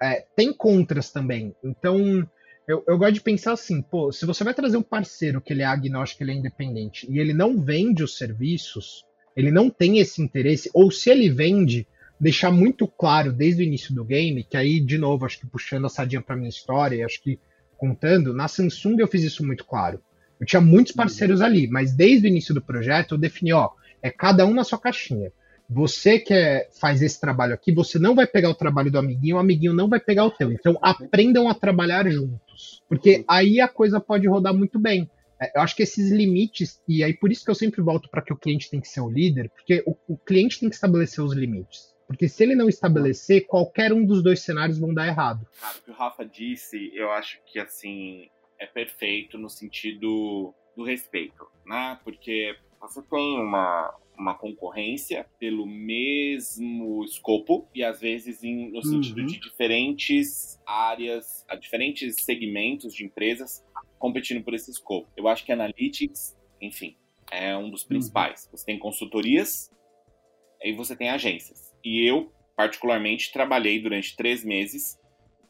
é, 0.00 0.24
tem 0.36 0.52
contras 0.52 1.10
também. 1.10 1.54
Então, 1.64 2.26
eu, 2.68 2.84
eu, 2.86 2.96
gosto 2.96 3.14
de 3.14 3.20
pensar 3.20 3.52
assim, 3.52 3.82
pô, 3.82 4.12
se 4.12 4.24
você 4.24 4.44
vai 4.44 4.54
trazer 4.54 4.76
um 4.76 4.82
parceiro 4.82 5.40
que 5.40 5.52
ele 5.52 5.62
é 5.62 5.66
agnóstico, 5.66 6.22
ele 6.22 6.32
é 6.32 6.34
independente, 6.36 7.10
e 7.10 7.18
ele 7.18 7.34
não 7.34 7.60
vende 7.60 8.04
os 8.04 8.16
serviços, 8.16 9.04
ele 9.34 9.50
não 9.50 9.68
tem 9.68 9.98
esse 9.98 10.22
interesse, 10.22 10.70
ou 10.72 10.90
se 10.90 11.10
ele 11.10 11.28
vende, 11.28 11.88
deixar 12.20 12.50
muito 12.50 12.86
claro 12.86 13.32
desde 13.32 13.62
o 13.62 13.66
início 13.66 13.94
do 13.94 14.04
game, 14.04 14.44
que 14.44 14.56
aí, 14.56 14.78
de 14.78 14.98
novo, 14.98 15.24
acho 15.24 15.40
que 15.40 15.46
puxando 15.46 15.86
a 15.86 15.88
sardinha 15.88 16.20
para 16.20 16.36
minha 16.36 16.50
história, 16.50 16.96
e 16.96 17.02
acho 17.02 17.22
que 17.22 17.40
contando, 17.78 18.34
na 18.34 18.46
Samsung 18.46 18.96
eu 18.98 19.08
fiz 19.08 19.22
isso 19.24 19.44
muito 19.44 19.64
claro. 19.64 20.00
Eu 20.38 20.46
tinha 20.46 20.60
muitos 20.60 20.92
parceiros 20.92 21.40
ali, 21.40 21.66
mas 21.66 21.94
desde 21.94 22.26
o 22.26 22.28
início 22.28 22.54
do 22.54 22.60
projeto 22.60 23.14
eu 23.14 23.18
defini, 23.18 23.52
ó, 23.52 23.70
é 24.02 24.10
cada 24.10 24.44
um 24.44 24.52
na 24.52 24.64
sua 24.64 24.78
caixinha. 24.78 25.32
Você 25.68 26.18
que 26.18 26.34
é, 26.34 26.68
faz 26.78 27.00
esse 27.00 27.20
trabalho 27.20 27.54
aqui, 27.54 27.72
você 27.72 27.98
não 27.98 28.14
vai 28.14 28.26
pegar 28.26 28.50
o 28.50 28.54
trabalho 28.54 28.90
do 28.90 28.98
amiguinho, 28.98 29.36
o 29.36 29.38
amiguinho 29.38 29.72
não 29.72 29.88
vai 29.88 30.00
pegar 30.00 30.24
o 30.24 30.30
teu. 30.30 30.52
Então 30.52 30.76
aprendam 30.82 31.48
a 31.48 31.54
trabalhar 31.54 32.10
juntos, 32.10 32.82
porque 32.88 33.24
aí 33.28 33.60
a 33.60 33.68
coisa 33.68 34.00
pode 34.00 34.26
rodar 34.26 34.52
muito 34.52 34.78
bem. 34.78 35.08
É, 35.40 35.56
eu 35.56 35.62
acho 35.62 35.74
que 35.74 35.82
esses 35.82 36.10
limites, 36.10 36.82
e 36.86 37.02
aí 37.02 37.14
por 37.14 37.30
isso 37.32 37.44
que 37.44 37.50
eu 37.50 37.54
sempre 37.54 37.80
volto 37.80 38.10
para 38.10 38.20
que 38.20 38.32
o 38.32 38.36
cliente 38.36 38.68
tem 38.68 38.80
que 38.80 38.88
ser 38.88 39.00
o 39.00 39.08
líder, 39.08 39.50
porque 39.50 39.82
o, 39.86 39.96
o 40.08 40.18
cliente 40.18 40.60
tem 40.60 40.68
que 40.68 40.74
estabelecer 40.74 41.24
os 41.24 41.34
limites. 41.34 41.89
Porque 42.10 42.28
se 42.28 42.42
ele 42.42 42.56
não 42.56 42.68
estabelecer, 42.68 43.46
qualquer 43.46 43.92
um 43.92 44.04
dos 44.04 44.20
dois 44.20 44.40
cenários 44.40 44.80
vão 44.80 44.92
dar 44.92 45.06
errado. 45.06 45.46
Cara, 45.60 45.78
o 45.78 45.82
que 45.82 45.90
o 45.92 45.94
Rafa 45.94 46.24
disse, 46.24 46.90
eu 46.92 47.08
acho 47.12 47.38
que 47.46 47.56
assim 47.56 48.28
é 48.58 48.66
perfeito 48.66 49.38
no 49.38 49.48
sentido 49.48 50.52
do 50.76 50.82
respeito, 50.82 51.46
né? 51.64 52.00
Porque 52.02 52.56
você 52.80 53.00
tem 53.00 53.38
uma, 53.38 53.94
uma 54.18 54.34
concorrência 54.34 55.24
pelo 55.38 55.64
mesmo 55.64 57.04
escopo 57.04 57.68
e 57.72 57.84
às 57.84 58.00
vezes 58.00 58.42
em, 58.42 58.72
no 58.72 58.82
sentido 58.82 59.20
uhum. 59.20 59.26
de 59.26 59.38
diferentes 59.38 60.60
áreas, 60.66 61.46
diferentes 61.60 62.16
segmentos 62.24 62.92
de 62.92 63.04
empresas 63.04 63.64
competindo 64.00 64.42
por 64.42 64.52
esse 64.52 64.72
escopo. 64.72 65.08
Eu 65.16 65.28
acho 65.28 65.44
que 65.44 65.52
analytics, 65.52 66.36
enfim, 66.60 66.96
é 67.30 67.56
um 67.56 67.70
dos 67.70 67.82
uhum. 67.82 67.88
principais. 67.88 68.46
Uhum. 68.46 68.56
Você 68.56 68.66
tem 68.66 68.80
consultorias 68.80 69.70
e 70.60 70.72
você 70.72 70.96
tem 70.96 71.08
agências. 71.08 71.69
E 71.84 72.06
eu, 72.06 72.32
particularmente, 72.56 73.32
trabalhei 73.32 73.80
durante 73.80 74.16
três 74.16 74.44
meses, 74.44 74.98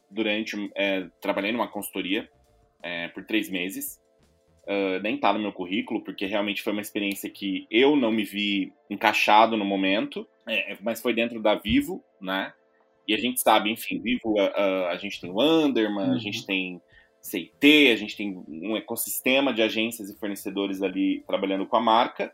durante 0.09 0.71
é, 0.75 1.07
trabalhei 1.21 1.51
numa 1.51 1.67
consultoria 1.67 2.29
é, 2.81 3.07
por 3.09 3.23
três 3.25 3.49
meses. 3.49 3.99
Uh, 4.63 5.01
nem 5.01 5.17
tá 5.17 5.33
no 5.33 5.39
meu 5.39 5.51
currículo, 5.51 6.03
porque 6.03 6.25
realmente 6.25 6.61
foi 6.61 6.71
uma 6.71 6.83
experiência 6.83 7.29
que 7.29 7.65
eu 7.69 7.95
não 7.95 8.11
me 8.11 8.23
vi 8.23 8.71
encaixado 8.89 9.57
no 9.57 9.65
momento, 9.65 10.27
é, 10.47 10.77
mas 10.81 11.01
foi 11.01 11.13
dentro 11.13 11.41
da 11.41 11.55
Vivo, 11.55 12.03
né? 12.21 12.53
E 13.07 13.13
a 13.15 13.17
gente 13.17 13.41
sabe, 13.41 13.71
enfim, 13.71 13.99
Vivo, 13.99 14.35
uh, 14.35 14.85
a 14.87 14.95
gente 14.97 15.19
tem 15.19 15.31
o 15.31 15.41
Underman, 15.41 16.09
uhum. 16.09 16.13
a 16.13 16.19
gente 16.19 16.45
tem 16.45 16.79
CIT, 17.21 17.91
a 17.91 17.95
gente 17.95 18.15
tem 18.15 18.43
um 18.47 18.77
ecossistema 18.77 19.53
de 19.53 19.61
agências 19.61 20.09
e 20.09 20.17
fornecedores 20.17 20.81
ali 20.81 21.23
trabalhando 21.27 21.65
com 21.65 21.75
a 21.75 21.81
marca. 21.81 22.31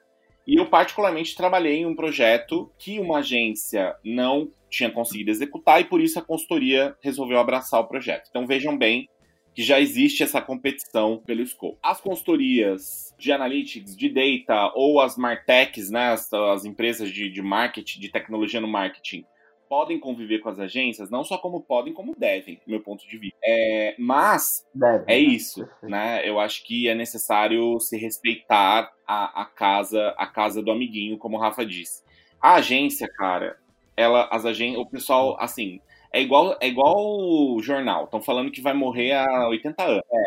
E 0.47 0.55
eu, 0.55 0.65
particularmente, 0.65 1.35
trabalhei 1.35 1.79
em 1.79 1.85
um 1.85 1.95
projeto 1.95 2.71
que 2.79 2.99
uma 2.99 3.17
agência 3.17 3.93
não 4.01 4.49
tinha 4.69 4.89
conseguido 4.89 5.29
executar 5.29 5.81
e 5.81 5.83
por 5.85 5.99
isso 5.99 6.17
a 6.17 6.21
consultoria 6.21 6.95
resolveu 7.01 7.37
abraçar 7.37 7.81
o 7.81 7.87
projeto. 7.87 8.27
Então 8.29 8.47
vejam 8.47 8.77
bem 8.77 9.09
que 9.53 9.61
já 9.63 9.79
existe 9.79 10.23
essa 10.23 10.41
competição 10.41 11.21
pelo 11.25 11.45
scope. 11.45 11.77
As 11.81 11.99
consultorias 11.99 13.13
de 13.17 13.31
analytics, 13.31 13.95
de 13.95 14.07
data 14.07 14.71
ou 14.75 15.01
as 15.01 15.17
martechs, 15.17 15.89
né, 15.89 16.11
as, 16.11 16.31
as 16.31 16.63
empresas 16.63 17.09
de, 17.09 17.29
de 17.29 17.41
marketing, 17.41 17.99
de 17.99 18.09
tecnologia 18.09 18.61
no 18.61 18.67
marketing, 18.67 19.25
podem 19.67 19.99
conviver 19.99 20.39
com 20.39 20.49
as 20.49 20.59
agências, 20.59 21.09
não 21.09 21.23
só 21.23 21.37
como 21.37 21.61
podem, 21.61 21.93
como 21.93 22.15
devem, 22.17 22.55
do 22.65 22.71
meu 22.71 22.81
ponto 22.81 23.07
de 23.07 23.17
vista. 23.17 23.37
É, 23.43 23.95
mas 23.97 24.65
Deve, 24.73 25.03
é 25.07 25.15
né? 25.15 25.19
isso, 25.19 25.67
né? 25.83 26.27
Eu 26.27 26.39
acho 26.39 26.63
que 26.65 26.87
é 26.87 26.95
necessário 26.95 27.79
se 27.79 27.97
respeitar 27.97 28.91
a, 29.07 29.41
a 29.41 29.45
casa, 29.45 30.13
a 30.17 30.25
casa 30.25 30.61
do 30.61 30.71
amiguinho, 30.71 31.17
como 31.17 31.37
o 31.37 31.39
Rafa 31.39 31.65
disse. 31.65 32.03
A 32.41 32.55
agência, 32.55 33.07
cara, 33.07 33.57
ela, 33.95 34.27
as 34.31 34.45
agências, 34.45 34.81
o 34.81 34.85
pessoal, 34.85 35.37
assim, 35.39 35.79
é 36.13 36.21
igual, 36.21 36.57
é 36.61 36.67
igual 36.67 36.95
o 36.97 37.61
jornal. 37.61 38.05
Estão 38.05 38.21
falando 38.21 38.51
que 38.51 38.61
vai 38.61 38.73
morrer 38.73 39.13
há 39.13 39.47
80 39.49 39.83
anos. 39.83 40.03
É. 40.11 40.23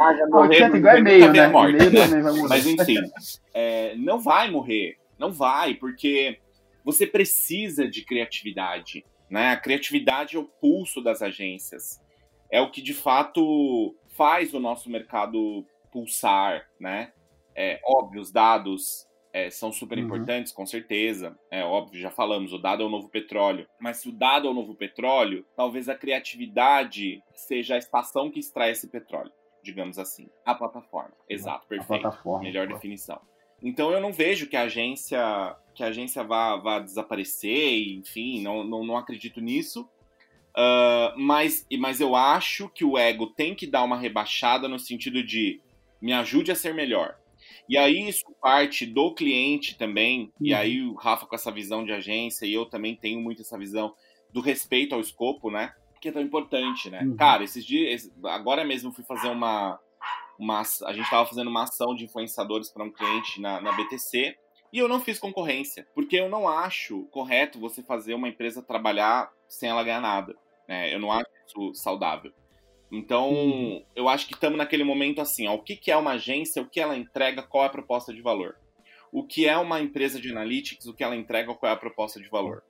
Ah, 0.00 0.14
já 0.14 0.26
morreu. 0.26 0.50
80 0.50 0.76
igual 0.76 0.96
é 0.96 1.00
meio, 1.00 1.32
né? 1.32 1.48
Morte, 1.48 1.90
né? 1.90 2.00
Mas 2.48 2.66
enfim, 2.66 2.98
é, 3.52 3.94
não 3.96 4.20
vai 4.20 4.50
morrer. 4.50 4.96
Não 5.18 5.32
vai, 5.32 5.74
porque 5.74 6.38
você 6.84 7.06
precisa 7.06 7.88
de 7.88 8.04
criatividade. 8.04 9.04
Né? 9.30 9.50
A 9.50 9.56
criatividade 9.56 10.36
é 10.36 10.38
o 10.38 10.44
pulso 10.44 11.00
das 11.00 11.22
agências. 11.22 12.00
É 12.50 12.60
o 12.60 12.70
que 12.70 12.82
de 12.82 12.94
fato 12.94 13.96
faz 14.10 14.52
o 14.54 14.60
nosso 14.60 14.90
mercado 14.90 15.66
pulsar, 15.90 16.68
né? 16.78 17.12
É, 17.54 17.80
óbvio, 17.84 18.20
os 18.20 18.30
dados 18.30 19.08
é, 19.32 19.50
são 19.50 19.72
super 19.72 19.98
uhum. 19.98 20.04
importantes, 20.04 20.52
uhum. 20.52 20.58
com 20.58 20.66
certeza. 20.66 21.38
É 21.50 21.64
óbvio, 21.64 22.00
já 22.00 22.10
falamos, 22.10 22.52
o 22.52 22.58
dado 22.58 22.82
é 22.82 22.86
o 22.86 22.88
novo 22.88 23.08
petróleo. 23.08 23.66
Mas 23.80 23.98
se 23.98 24.08
o 24.08 24.12
dado 24.12 24.46
é 24.46 24.50
o 24.50 24.54
novo 24.54 24.74
petróleo, 24.74 25.44
talvez 25.56 25.88
a 25.88 25.94
criatividade 25.94 27.22
seja 27.34 27.74
a 27.74 27.78
estação 27.78 28.30
que 28.30 28.38
extrai 28.38 28.70
esse 28.70 28.88
petróleo, 28.88 29.32
digamos 29.62 29.98
assim. 29.98 30.28
A 30.44 30.54
plataforma. 30.54 31.14
Exato, 31.28 31.66
perfeito. 31.66 32.00
Plataforma, 32.00 32.44
Melhor 32.44 32.66
definição. 32.68 33.20
Então 33.64 33.90
eu 33.90 34.00
não 34.00 34.12
vejo 34.12 34.46
que 34.46 34.56
a 34.56 34.62
agência 34.62 35.56
que 35.74 35.82
a 35.82 35.88
agência 35.88 36.22
vá, 36.22 36.56
vá 36.56 36.78
desaparecer, 36.78 37.88
enfim, 37.88 38.40
não, 38.40 38.62
não, 38.62 38.84
não 38.84 38.96
acredito 38.96 39.40
nisso. 39.40 39.88
Uh, 40.56 41.18
mas, 41.18 41.66
mas 41.80 42.00
eu 42.00 42.14
acho 42.14 42.68
que 42.68 42.84
o 42.84 42.96
ego 42.96 43.26
tem 43.26 43.56
que 43.56 43.66
dar 43.66 43.82
uma 43.82 43.98
rebaixada 43.98 44.68
no 44.68 44.78
sentido 44.78 45.20
de 45.20 45.60
me 46.00 46.12
ajude 46.12 46.52
a 46.52 46.54
ser 46.54 46.72
melhor. 46.72 47.18
E 47.68 47.76
aí 47.76 48.08
isso 48.08 48.24
parte 48.40 48.86
do 48.86 49.12
cliente 49.12 49.76
também, 49.76 50.30
uhum. 50.40 50.46
e 50.46 50.54
aí 50.54 50.82
o 50.82 50.94
Rafa 50.94 51.26
com 51.26 51.34
essa 51.34 51.50
visão 51.50 51.84
de 51.84 51.92
agência, 51.92 52.46
e 52.46 52.54
eu 52.54 52.66
também 52.66 52.94
tenho 52.94 53.20
muito 53.20 53.42
essa 53.42 53.58
visão 53.58 53.94
do 54.32 54.40
respeito 54.40 54.94
ao 54.94 55.00
escopo, 55.00 55.50
né? 55.50 55.74
Que 56.00 56.08
é 56.08 56.12
tão 56.12 56.22
importante, 56.22 56.90
né? 56.90 57.00
Uhum. 57.02 57.16
Cara, 57.16 57.42
esses 57.42 57.64
dias, 57.64 58.12
agora 58.24 58.64
mesmo 58.64 58.92
fui 58.92 59.02
fazer 59.02 59.28
uma, 59.28 59.80
uma. 60.38 60.60
A 60.60 60.92
gente 60.92 61.04
estava 61.04 61.26
fazendo 61.26 61.48
uma 61.48 61.64
ação 61.64 61.94
de 61.94 62.04
influenciadores 62.04 62.70
para 62.70 62.84
um 62.84 62.90
cliente 62.90 63.40
na, 63.40 63.60
na 63.60 63.72
BTC, 63.72 64.36
e 64.74 64.78
eu 64.78 64.88
não 64.88 65.00
fiz 65.00 65.20
concorrência, 65.20 65.86
porque 65.94 66.16
eu 66.16 66.28
não 66.28 66.48
acho 66.48 67.04
correto 67.12 67.60
você 67.60 67.80
fazer 67.80 68.12
uma 68.14 68.28
empresa 68.28 68.60
trabalhar 68.60 69.32
sem 69.48 69.68
ela 69.68 69.84
ganhar 69.84 70.00
nada. 70.00 70.36
Né? 70.66 70.92
Eu 70.92 70.98
não 70.98 71.12
acho 71.12 71.28
isso 71.46 71.74
saudável. 71.74 72.32
Então, 72.90 73.30
uhum. 73.30 73.84
eu 73.94 74.08
acho 74.08 74.26
que 74.26 74.34
estamos 74.34 74.58
naquele 74.58 74.82
momento 74.82 75.20
assim, 75.20 75.46
ó, 75.46 75.54
o 75.54 75.62
que, 75.62 75.76
que 75.76 75.92
é 75.92 75.96
uma 75.96 76.12
agência, 76.12 76.60
o 76.60 76.68
que 76.68 76.80
ela 76.80 76.96
entrega, 76.96 77.40
qual 77.40 77.62
é 77.62 77.66
a 77.68 77.70
proposta 77.70 78.12
de 78.12 78.20
valor. 78.20 78.56
O 79.12 79.24
que 79.24 79.46
é 79.46 79.56
uma 79.56 79.80
empresa 79.80 80.20
de 80.20 80.30
analytics, 80.32 80.86
o 80.86 80.92
que 80.92 81.04
ela 81.04 81.14
entrega, 81.14 81.54
qual 81.54 81.70
é 81.70 81.74
a 81.74 81.78
proposta 81.78 82.20
de 82.20 82.28
valor. 82.28 82.64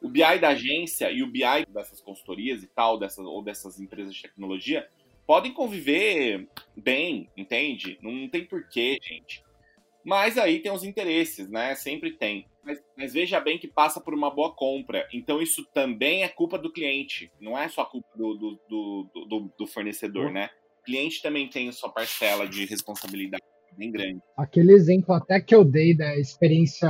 O 0.00 0.08
BI 0.08 0.38
da 0.40 0.48
agência 0.48 1.10
e 1.10 1.22
o 1.22 1.26
BI 1.26 1.66
dessas 1.68 2.00
consultorias 2.00 2.62
e 2.62 2.66
tal, 2.66 2.98
dessas, 2.98 3.24
ou 3.24 3.42
dessas 3.42 3.78
empresas 3.78 4.14
de 4.14 4.22
tecnologia, 4.22 4.88
podem 5.26 5.52
conviver 5.52 6.48
bem, 6.76 7.28
entende? 7.36 7.98
Não 8.02 8.28
tem 8.28 8.44
porquê, 8.44 8.98
gente. 9.02 9.42
Mas 10.04 10.36
aí 10.36 10.60
tem 10.60 10.70
os 10.70 10.84
interesses, 10.84 11.48
né? 11.48 11.74
Sempre 11.74 12.12
tem. 12.12 12.46
Mas, 12.62 12.82
mas, 12.96 13.12
veja 13.12 13.40
bem 13.40 13.58
que 13.58 13.68
passa 13.68 14.00
por 14.00 14.14
uma 14.14 14.30
boa 14.30 14.54
compra. 14.54 15.06
Então 15.12 15.40
isso 15.40 15.64
também 15.72 16.22
é 16.22 16.28
culpa 16.28 16.58
do 16.58 16.72
cliente. 16.72 17.30
Não 17.40 17.58
é 17.58 17.68
só 17.68 17.84
culpa 17.84 18.08
do, 18.16 18.34
do, 18.34 18.60
do, 18.68 19.26
do, 19.28 19.54
do 19.58 19.66
fornecedor, 19.66 20.26
uhum. 20.26 20.32
né? 20.32 20.50
O 20.80 20.84
cliente 20.84 21.22
também 21.22 21.48
tem 21.48 21.70
sua 21.72 21.90
parcela 21.90 22.46
de 22.46 22.66
responsabilidade 22.66 23.42
bem 23.76 23.90
grande. 23.90 24.20
Aquele 24.36 24.72
exemplo 24.72 25.14
até 25.14 25.40
que 25.40 25.54
eu 25.54 25.64
dei 25.64 25.96
da 25.96 26.16
experiência 26.16 26.88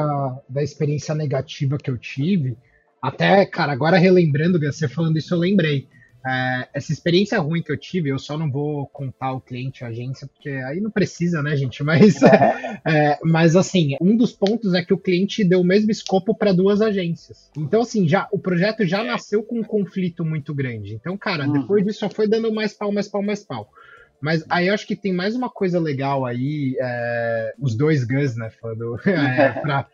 da 0.48 0.62
experiência 0.62 1.14
negativa 1.14 1.78
que 1.78 1.90
eu 1.90 1.96
tive, 1.96 2.56
até, 3.00 3.44
cara, 3.46 3.72
agora 3.72 3.98
relembrando, 3.98 4.58
você 4.58 4.88
falando 4.88 5.18
isso, 5.18 5.34
eu 5.34 5.38
lembrei. 5.38 5.88
É, 6.26 6.68
essa 6.72 6.90
experiência 6.90 7.38
ruim 7.38 7.62
que 7.62 7.70
eu 7.70 7.76
tive, 7.76 8.08
eu 8.08 8.18
só 8.18 8.38
não 8.38 8.50
vou 8.50 8.86
contar 8.86 9.32
o 9.32 9.40
cliente, 9.40 9.84
a 9.84 9.88
agência, 9.88 10.26
porque 10.26 10.48
aí 10.48 10.80
não 10.80 10.90
precisa, 10.90 11.42
né, 11.42 11.54
gente? 11.54 11.82
Mas, 11.84 12.22
é, 12.22 13.18
mas 13.22 13.56
assim, 13.56 13.96
um 14.00 14.16
dos 14.16 14.32
pontos 14.32 14.74
é 14.74 14.82
que 14.82 14.94
o 14.94 14.98
cliente 14.98 15.44
deu 15.44 15.60
o 15.60 15.64
mesmo 15.64 15.90
escopo 15.90 16.34
para 16.34 16.52
duas 16.52 16.80
agências. 16.80 17.50
Então, 17.56 17.82
assim, 17.82 18.08
já 18.08 18.26
o 18.32 18.38
projeto 18.38 18.84
já 18.86 19.04
nasceu 19.04 19.42
com 19.42 19.60
um 19.60 19.64
conflito 19.64 20.24
muito 20.24 20.54
grande. 20.54 20.94
Então, 20.94 21.16
cara, 21.16 21.46
uhum. 21.46 21.52
depois 21.52 21.84
disso 21.84 22.00
só 22.00 22.10
foi 22.10 22.28
dando 22.28 22.52
mais 22.52 22.72
pau, 22.72 22.90
mais 22.90 23.08
pau, 23.08 23.22
mais 23.22 23.44
pau. 23.44 23.70
Mas 24.20 24.44
aí 24.48 24.68
eu 24.68 24.74
acho 24.74 24.86
que 24.86 24.96
tem 24.96 25.12
mais 25.12 25.36
uma 25.36 25.50
coisa 25.50 25.78
legal 25.78 26.24
aí, 26.24 26.76
é, 26.80 27.54
os 27.60 27.76
dois 27.76 28.04
Gus, 28.04 28.36
né, 28.36 28.50
falando, 28.50 28.98
é, 29.06 29.84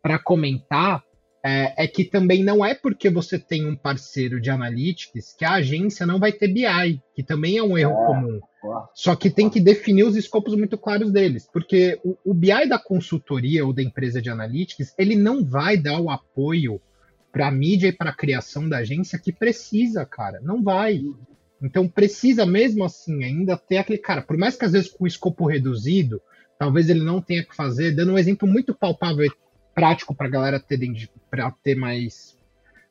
para 0.00 0.18
comentar, 0.18 1.02
é, 1.42 1.84
é, 1.84 1.86
que 1.86 2.04
também 2.04 2.44
não 2.44 2.64
é 2.64 2.74
porque 2.74 3.08
você 3.08 3.38
tem 3.38 3.66
um 3.66 3.74
parceiro 3.74 4.40
de 4.40 4.50
analytics 4.50 5.32
que 5.32 5.44
a 5.44 5.54
agência 5.54 6.04
não 6.04 6.18
vai 6.18 6.32
ter 6.32 6.48
BI, 6.48 7.02
que 7.14 7.22
também 7.22 7.56
é 7.56 7.62
um 7.62 7.78
erro 7.78 7.92
é, 7.92 8.06
comum. 8.06 8.40
Só 8.94 9.16
que 9.16 9.30
tem 9.30 9.48
que 9.48 9.60
definir 9.60 10.04
os 10.04 10.16
escopos 10.16 10.54
muito 10.54 10.76
claros 10.76 11.10
deles, 11.10 11.48
porque 11.50 11.98
o, 12.04 12.16
o 12.24 12.34
BI 12.34 12.68
da 12.68 12.78
consultoria 12.78 13.64
ou 13.64 13.72
da 13.72 13.82
empresa 13.82 14.20
de 14.20 14.28
analytics, 14.28 14.94
ele 14.98 15.16
não 15.16 15.42
vai 15.42 15.78
dar 15.78 15.98
o 15.98 16.10
apoio 16.10 16.80
para 17.32 17.48
a 17.48 17.50
mídia 17.50 17.88
e 17.88 17.92
para 17.92 18.10
a 18.10 18.16
criação 18.16 18.68
da 18.68 18.78
agência 18.78 19.18
que 19.18 19.32
precisa, 19.32 20.04
cara. 20.04 20.40
Não 20.42 20.62
vai. 20.62 21.00
Então 21.62 21.88
precisa 21.88 22.44
mesmo 22.44 22.84
assim 22.84 23.24
ainda 23.24 23.56
ter 23.56 23.78
aquele 23.78 23.98
cara, 23.98 24.20
por 24.20 24.36
mais 24.36 24.56
que 24.56 24.64
às 24.64 24.72
vezes 24.72 24.90
com 24.90 25.04
o 25.04 25.06
escopo 25.06 25.46
reduzido, 25.46 26.20
talvez 26.58 26.90
ele 26.90 27.02
não 27.02 27.22
tenha 27.22 27.44
que 27.44 27.56
fazer, 27.56 27.92
dando 27.92 28.12
um 28.12 28.18
exemplo 28.18 28.46
muito 28.46 28.74
palpável 28.74 29.30
prático 29.80 30.14
para 30.14 30.26
a 30.26 30.30
galera 30.30 30.60
ter, 30.60 30.78
pra 31.30 31.50
ter 31.50 31.74
mais, 31.74 32.38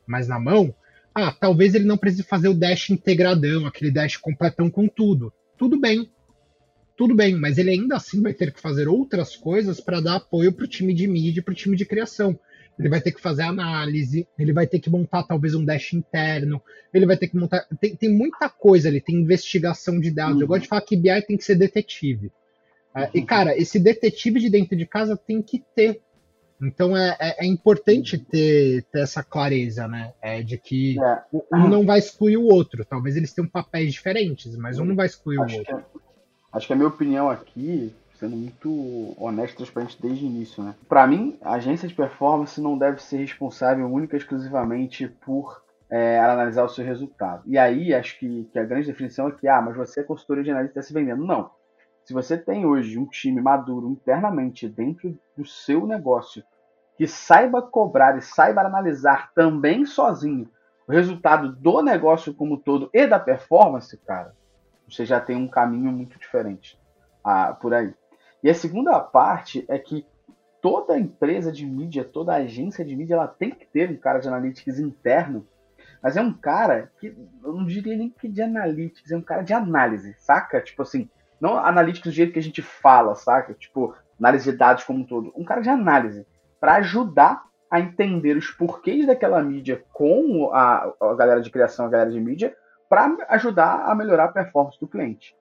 mais 0.07 0.27
na 0.27 0.39
mão, 0.39 0.73
ah, 1.13 1.31
talvez 1.31 1.75
ele 1.75 1.85
não 1.85 1.97
precise 1.97 2.23
fazer 2.23 2.47
o 2.47 2.53
dash 2.53 2.89
integradão, 2.89 3.67
aquele 3.67 3.91
dash 3.91 4.17
completão 4.17 4.71
com 4.71 4.87
tudo. 4.87 5.31
Tudo 5.55 5.79
bem. 5.79 6.09
Tudo 6.97 7.15
bem, 7.15 7.35
mas 7.35 7.59
ele 7.59 7.69
ainda 7.69 7.95
assim 7.95 8.21
vai 8.23 8.33
ter 8.33 8.51
que 8.51 8.59
fazer 8.59 8.87
outras 8.87 9.35
coisas 9.35 9.79
para 9.79 10.01
dar 10.01 10.15
apoio 10.15 10.51
para 10.51 10.65
o 10.65 10.67
time 10.67 10.93
de 10.93 11.07
mídia, 11.07 11.43
para 11.43 11.51
o 11.51 11.55
time 11.55 11.77
de 11.77 11.85
criação. 11.85 12.37
Ele 12.77 12.89
vai 12.89 12.99
ter 12.99 13.11
que 13.11 13.21
fazer 13.21 13.43
análise, 13.43 14.27
ele 14.37 14.51
vai 14.51 14.65
ter 14.65 14.79
que 14.79 14.89
montar 14.89 15.23
talvez 15.23 15.53
um 15.53 15.63
dash 15.63 15.93
interno, 15.93 16.59
ele 16.91 17.05
vai 17.05 17.17
ter 17.17 17.27
que 17.27 17.37
montar. 17.37 17.67
Tem, 17.79 17.95
tem 17.95 18.09
muita 18.09 18.49
coisa 18.49 18.89
ali, 18.89 18.99
tem 18.99 19.15
investigação 19.15 19.99
de 19.99 20.09
dados. 20.09 20.37
Uhum. 20.37 20.41
Eu 20.41 20.47
gosto 20.47 20.63
de 20.63 20.67
falar 20.69 20.81
que 20.81 20.97
BI 20.97 21.21
tem 21.21 21.37
que 21.37 21.43
ser 21.43 21.55
detetive. 21.55 22.31
Uhum. 22.95 23.07
e, 23.13 23.21
cara, 23.21 23.55
esse 23.55 23.79
detetive 23.79 24.39
de 24.39 24.49
dentro 24.49 24.75
de 24.75 24.87
casa 24.87 25.15
tem 25.15 25.41
que 25.41 25.63
ter 25.75 26.01
então 26.61 26.95
é, 26.95 27.15
é, 27.19 27.45
é 27.45 27.47
importante 27.47 28.17
ter, 28.17 28.83
ter, 28.91 29.01
essa 29.01 29.23
clareza, 29.23 29.87
né? 29.87 30.13
É, 30.21 30.41
de 30.41 30.57
que 30.57 31.01
é. 31.01 31.23
um 31.53 31.67
não 31.67 31.85
vai 31.85 31.99
excluir 31.99 32.37
o 32.37 32.45
outro. 32.45 32.83
Talvez 32.83 33.15
eles 33.15 33.33
tenham 33.33 33.47
papéis 33.47 33.93
diferentes, 33.93 34.55
mas 34.57 34.77
um 34.79 34.85
não 34.85 34.95
vai 34.95 35.05
excluir 35.05 35.39
acho 35.41 35.55
o 35.55 35.59
outro. 35.59 35.77
Que, 35.77 35.99
acho 36.53 36.67
que 36.67 36.73
a 36.73 36.75
minha 36.75 36.87
opinião 36.87 37.29
aqui, 37.29 37.93
sendo 38.19 38.35
muito 38.35 39.15
honesto 39.17 39.53
e 39.53 39.57
transparente 39.57 39.97
desde 40.01 40.25
o 40.25 40.27
início, 40.27 40.63
né? 40.63 40.75
Para 40.87 41.07
mim, 41.07 41.37
a 41.41 41.53
agência 41.53 41.87
de 41.87 41.93
performance 41.93 42.59
não 42.59 42.77
deve 42.77 43.01
ser 43.01 43.17
responsável 43.17 43.85
única 43.85 44.15
e 44.15 44.19
exclusivamente 44.19 45.07
por 45.07 45.61
é, 45.89 46.19
analisar 46.19 46.63
o 46.65 46.69
seu 46.69 46.85
resultado. 46.85 47.43
E 47.45 47.57
aí, 47.57 47.93
acho 47.93 48.19
que, 48.19 48.47
que, 48.51 48.59
a 48.59 48.63
grande 48.63 48.87
definição 48.87 49.29
é 49.29 49.31
que, 49.31 49.47
ah, 49.47 49.61
mas 49.61 49.75
você 49.75 50.01
é 50.01 50.03
consultoria 50.03 50.43
de 50.43 50.51
análise 50.51 50.71
está 50.71 50.81
se 50.81 50.93
vendendo. 50.93 51.25
Não. 51.25 51.49
Se 52.09 52.13
você 52.13 52.35
tem 52.35 52.65
hoje 52.65 52.97
um 52.97 53.05
time 53.05 53.39
maduro 53.39 53.87
internamente 53.87 54.67
dentro 54.67 55.15
do 55.37 55.45
seu 55.45 55.85
negócio, 55.85 56.43
que 56.97 57.05
saiba 57.05 57.61
cobrar 57.61 58.17
e 58.17 58.21
saiba 58.23 58.61
analisar 58.61 59.31
também 59.35 59.85
sozinho 59.85 60.49
o 60.87 60.91
resultado 60.91 61.53
do 61.53 61.83
negócio 61.83 62.33
como 62.33 62.57
todo 62.57 62.89
e 62.95 63.05
da 63.05 63.19
performance, 63.19 63.95
cara, 63.95 64.35
você 64.89 65.05
já 65.05 65.21
tem 65.21 65.35
um 65.35 65.47
caminho 65.47 65.91
muito 65.91 66.17
diferente 66.17 66.81
ah, 67.23 67.53
por 67.53 67.75
aí. 67.75 67.93
E 68.41 68.49
a 68.49 68.55
segunda 68.55 68.99
parte 68.99 69.63
é 69.67 69.77
que 69.77 70.03
toda 70.59 70.97
empresa 70.97 71.51
de 71.51 71.63
mídia, 71.63 72.03
toda 72.03 72.33
agência 72.33 72.83
de 72.83 72.95
mídia, 72.95 73.13
ela 73.13 73.27
tem 73.27 73.51
que 73.51 73.67
ter 73.67 73.87
um 73.87 73.97
cara 73.97 74.17
de 74.17 74.27
analytics 74.27 74.79
interno, 74.79 75.47
mas 76.01 76.17
é 76.17 76.21
um 76.23 76.33
cara 76.33 76.91
que 76.99 77.15
eu 77.43 77.53
não 77.53 77.67
diria 77.67 77.95
nem 77.95 78.09
que 78.09 78.27
de 78.27 78.41
analytics, 78.41 79.11
é 79.11 79.15
um 79.15 79.21
cara 79.21 79.43
de 79.43 79.53
análise, 79.53 80.15
saca? 80.17 80.59
Tipo 80.59 80.81
assim, 80.81 81.07
não 81.39 81.57
analítico 81.57 82.09
do 82.09 82.13
jeito 82.13 82.33
que 82.33 82.39
a 82.39 82.43
gente 82.43 82.61
fala, 82.61 83.15
saca? 83.15 83.53
Tipo, 83.53 83.95
análise 84.19 84.51
de 84.51 84.57
dados 84.57 84.83
como 84.83 84.99
um 84.99 85.05
todo. 85.05 85.31
Um 85.35 85.43
cara 85.43 85.61
de 85.61 85.69
análise, 85.69 86.25
para 86.59 86.75
ajudar 86.75 87.43
a 87.71 87.79
entender 87.79 88.35
os 88.35 88.49
porquês 88.49 89.05
daquela 89.05 89.41
mídia 89.41 89.83
com 89.93 90.51
a, 90.51 90.91
a 90.99 91.13
galera 91.15 91.41
de 91.41 91.49
criação, 91.49 91.85
a 91.85 91.89
galera 91.89 92.11
de 92.11 92.19
mídia, 92.19 92.55
para 92.89 93.15
ajudar 93.29 93.85
a 93.85 93.93
melhorar 93.93 94.25
a 94.25 94.29
performance 94.29 94.79
do 94.79 94.87
cliente. 94.87 95.35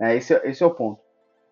É, 0.00 0.16
esse, 0.16 0.34
esse 0.44 0.62
é 0.62 0.66
o 0.66 0.70
ponto. 0.70 1.00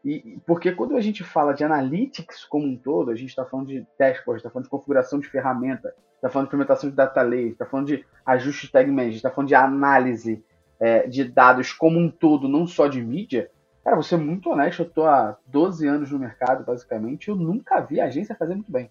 E, 0.04 0.40
porque 0.46 0.72
quando 0.72 0.96
a 0.96 1.00
gente 1.00 1.22
fala 1.22 1.52
de 1.52 1.62
analytics 1.62 2.44
como 2.44 2.66
um 2.66 2.76
todo, 2.76 3.10
a 3.10 3.14
gente 3.14 3.28
está 3.28 3.44
falando 3.44 3.68
de 3.68 3.86
dashboard, 3.98 4.38
está 4.38 4.50
falando 4.50 4.64
de 4.64 4.70
configuração 4.70 5.20
de 5.20 5.28
ferramenta, 5.28 5.94
está 6.16 6.28
falando 6.28 6.46
de 6.46 6.48
implementação 6.48 6.90
de 6.90 6.96
data 6.96 7.22
lake, 7.22 7.50
está 7.50 7.66
falando 7.66 7.88
de 7.88 8.04
ajuste 8.26 8.66
de 8.66 8.72
tag 8.72 8.90
management, 8.90 9.16
está 9.16 9.30
falando 9.30 9.48
de 9.48 9.54
análise 9.54 10.44
é, 10.80 11.06
de 11.06 11.24
dados 11.24 11.72
como 11.72 12.00
um 12.00 12.10
todo, 12.10 12.48
não 12.48 12.66
só 12.66 12.88
de 12.88 13.00
mídia, 13.00 13.50
Cara, 13.84 13.96
vou 13.96 14.02
ser 14.02 14.16
muito 14.16 14.48
honesto, 14.48 14.82
eu 14.82 14.90
tô 14.90 15.04
há 15.04 15.36
12 15.46 15.88
anos 15.88 16.10
no 16.12 16.18
mercado, 16.18 16.64
basicamente, 16.64 17.28
eu 17.28 17.34
nunca 17.34 17.80
vi 17.80 18.00
a 18.00 18.06
agência 18.06 18.36
fazer 18.36 18.54
muito 18.54 18.70
bem. 18.70 18.90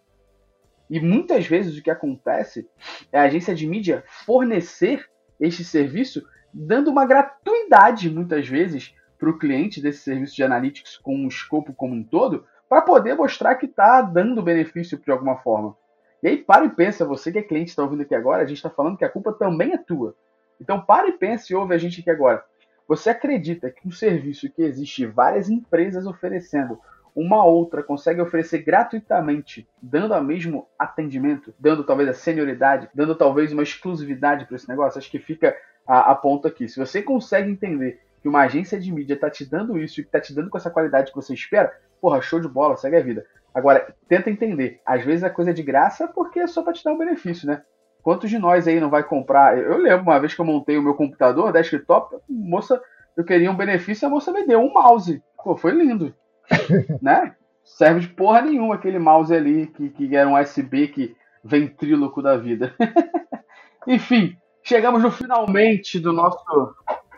E 0.89 0.99
muitas 0.99 1.47
vezes 1.47 1.77
o 1.77 1.81
que 1.81 1.89
acontece 1.89 2.69
é 3.09 3.17
a 3.17 3.23
agência 3.23 3.55
de 3.55 3.65
mídia 3.65 4.03
fornecer 4.25 5.09
este 5.39 5.63
serviço, 5.63 6.21
dando 6.53 6.91
uma 6.91 7.05
gratuidade, 7.05 8.09
muitas 8.09 8.45
vezes, 8.45 8.93
para 9.17 9.29
o 9.29 9.37
cliente 9.37 9.81
desse 9.81 9.99
serviço 9.99 10.35
de 10.35 10.43
analytics 10.43 10.97
com 10.97 11.23
o 11.23 11.27
escopo 11.29 11.73
como 11.73 11.95
um 11.95 12.03
todo, 12.03 12.45
para 12.67 12.81
poder 12.81 13.15
mostrar 13.15 13.55
que 13.55 13.67
está 13.67 14.01
dando 14.01 14.43
benefício 14.43 14.97
de 14.97 15.11
alguma 15.11 15.37
forma. 15.37 15.77
E 16.21 16.27
aí, 16.27 16.37
para 16.37 16.65
e 16.65 16.69
pensa, 16.69 17.05
você 17.05 17.31
que 17.31 17.39
é 17.39 17.41
cliente 17.41 17.69
está 17.69 17.81
ouvindo 17.81 18.01
aqui 18.01 18.13
agora, 18.13 18.43
a 18.43 18.45
gente 18.45 18.57
está 18.57 18.69
falando 18.69 18.97
que 18.97 19.05
a 19.05 19.09
culpa 19.09 19.31
também 19.31 19.71
é 19.71 19.77
tua. 19.77 20.15
Então, 20.59 20.81
para 20.81 21.07
e 21.07 21.13
pensa 21.13 21.51
e 21.51 21.55
ouve 21.55 21.73
a 21.73 21.77
gente 21.77 22.01
aqui 22.01 22.09
agora. 22.09 22.43
Você 22.91 23.09
acredita 23.09 23.71
que 23.71 23.87
um 23.87 23.91
serviço 23.91 24.49
que 24.49 24.61
existe 24.61 25.05
várias 25.05 25.49
empresas 25.49 26.05
oferecendo, 26.05 26.77
uma 27.15 27.45
outra 27.45 27.81
consegue 27.81 28.19
oferecer 28.19 28.63
gratuitamente, 28.63 29.65
dando 29.81 30.13
o 30.13 30.21
mesmo 30.21 30.67
atendimento, 30.77 31.53
dando 31.57 31.85
talvez 31.85 32.09
a 32.09 32.13
senioridade, 32.13 32.89
dando 32.93 33.15
talvez 33.15 33.53
uma 33.53 33.63
exclusividade 33.63 34.45
para 34.45 34.57
esse 34.57 34.67
negócio? 34.67 34.99
Acho 34.99 35.09
que 35.09 35.19
fica 35.19 35.55
a, 35.87 36.11
a 36.11 36.21
aqui. 36.45 36.67
Se 36.67 36.81
você 36.81 37.01
consegue 37.01 37.49
entender 37.49 38.01
que 38.21 38.27
uma 38.27 38.41
agência 38.41 38.77
de 38.77 38.91
mídia 38.91 39.13
está 39.13 39.29
te 39.29 39.45
dando 39.45 39.79
isso 39.79 40.01
e 40.01 40.03
está 40.03 40.19
te 40.19 40.35
dando 40.35 40.49
com 40.49 40.57
essa 40.57 40.69
qualidade 40.69 41.11
que 41.11 41.15
você 41.15 41.33
espera, 41.33 41.73
porra, 42.01 42.21
show 42.21 42.41
de 42.41 42.49
bola, 42.49 42.75
segue 42.75 42.97
a 42.97 43.01
vida. 43.01 43.25
Agora, 43.55 43.95
tenta 44.09 44.29
entender. 44.29 44.81
Às 44.85 45.05
vezes 45.05 45.23
a 45.23 45.29
coisa 45.29 45.51
é 45.51 45.53
de 45.53 45.63
graça 45.63 46.09
porque 46.09 46.41
é 46.41 46.47
só 46.47 46.61
para 46.61 46.73
te 46.73 46.83
dar 46.83 46.91
um 46.91 46.97
benefício, 46.97 47.47
né? 47.47 47.63
Quantos 48.02 48.30
de 48.30 48.39
nós 48.39 48.68
aí 48.68 48.80
não 48.80 48.89
vai 48.89 49.04
comprar? 49.04 49.58
Eu 49.58 49.78
lembro 49.78 50.04
uma 50.04 50.20
vez 50.20 50.34
que 50.34 50.41
eu 50.41 50.45
montei 50.45 50.78
o 50.78 50.82
meu 50.82 50.95
computador, 50.95 51.52
desktop, 51.52 52.16
moça, 52.30 52.82
eu 53.16 53.24
queria 53.24 53.52
um 53.52 53.56
benefício, 53.56 54.08
a 54.08 54.12
moça 54.12 54.32
me 54.32 54.45
deu 54.45 54.60
um 54.60 54.74
mouse. 54.74 55.22
Pô, 55.43 55.56
foi 55.56 55.72
lindo. 55.72 56.14
né? 57.02 57.36
Serve 57.64 58.02
de 58.02 58.08
porra 58.08 58.41
nenhuma 58.41 58.76
aquele 58.76 58.99
mouse 58.99 59.34
ali 59.34 59.68
que, 59.68 59.89
que 59.89 60.16
era 60.16 60.28
um 60.28 60.39
USB 60.39 60.88
que 60.88 61.16
ventríloco 61.43 62.22
da 62.22 62.38
vida. 62.38 62.74
Enfim, 63.88 64.36
chegamos 64.64 65.02
no 65.02 65.12
finalmente 65.12 65.99
do 65.99 66.12
nosso 66.12 66.43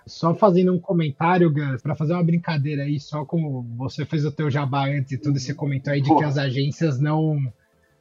só 0.06 0.36
fazendo 0.36 0.74
um 0.74 0.80
comentário, 0.80 1.52
Gus, 1.52 1.82
para 1.82 1.96
fazer 1.96 2.14
uma 2.14 2.24
brincadeira 2.24 2.84
aí, 2.84 3.00
só 3.00 3.24
como 3.26 3.64
você 3.78 4.06
fez 4.06 4.26
o 4.26 4.32
teu 4.32 4.50
jabá 4.50 4.88
antes 4.88 5.14
e 5.14 5.18
tudo, 5.18 5.40
você 5.40 5.54
comentou 5.54 5.94
aí 5.94 6.02
de 6.02 6.14
que 6.16 6.24
as 6.24 6.38
agências 6.38 7.00
não 7.00 7.38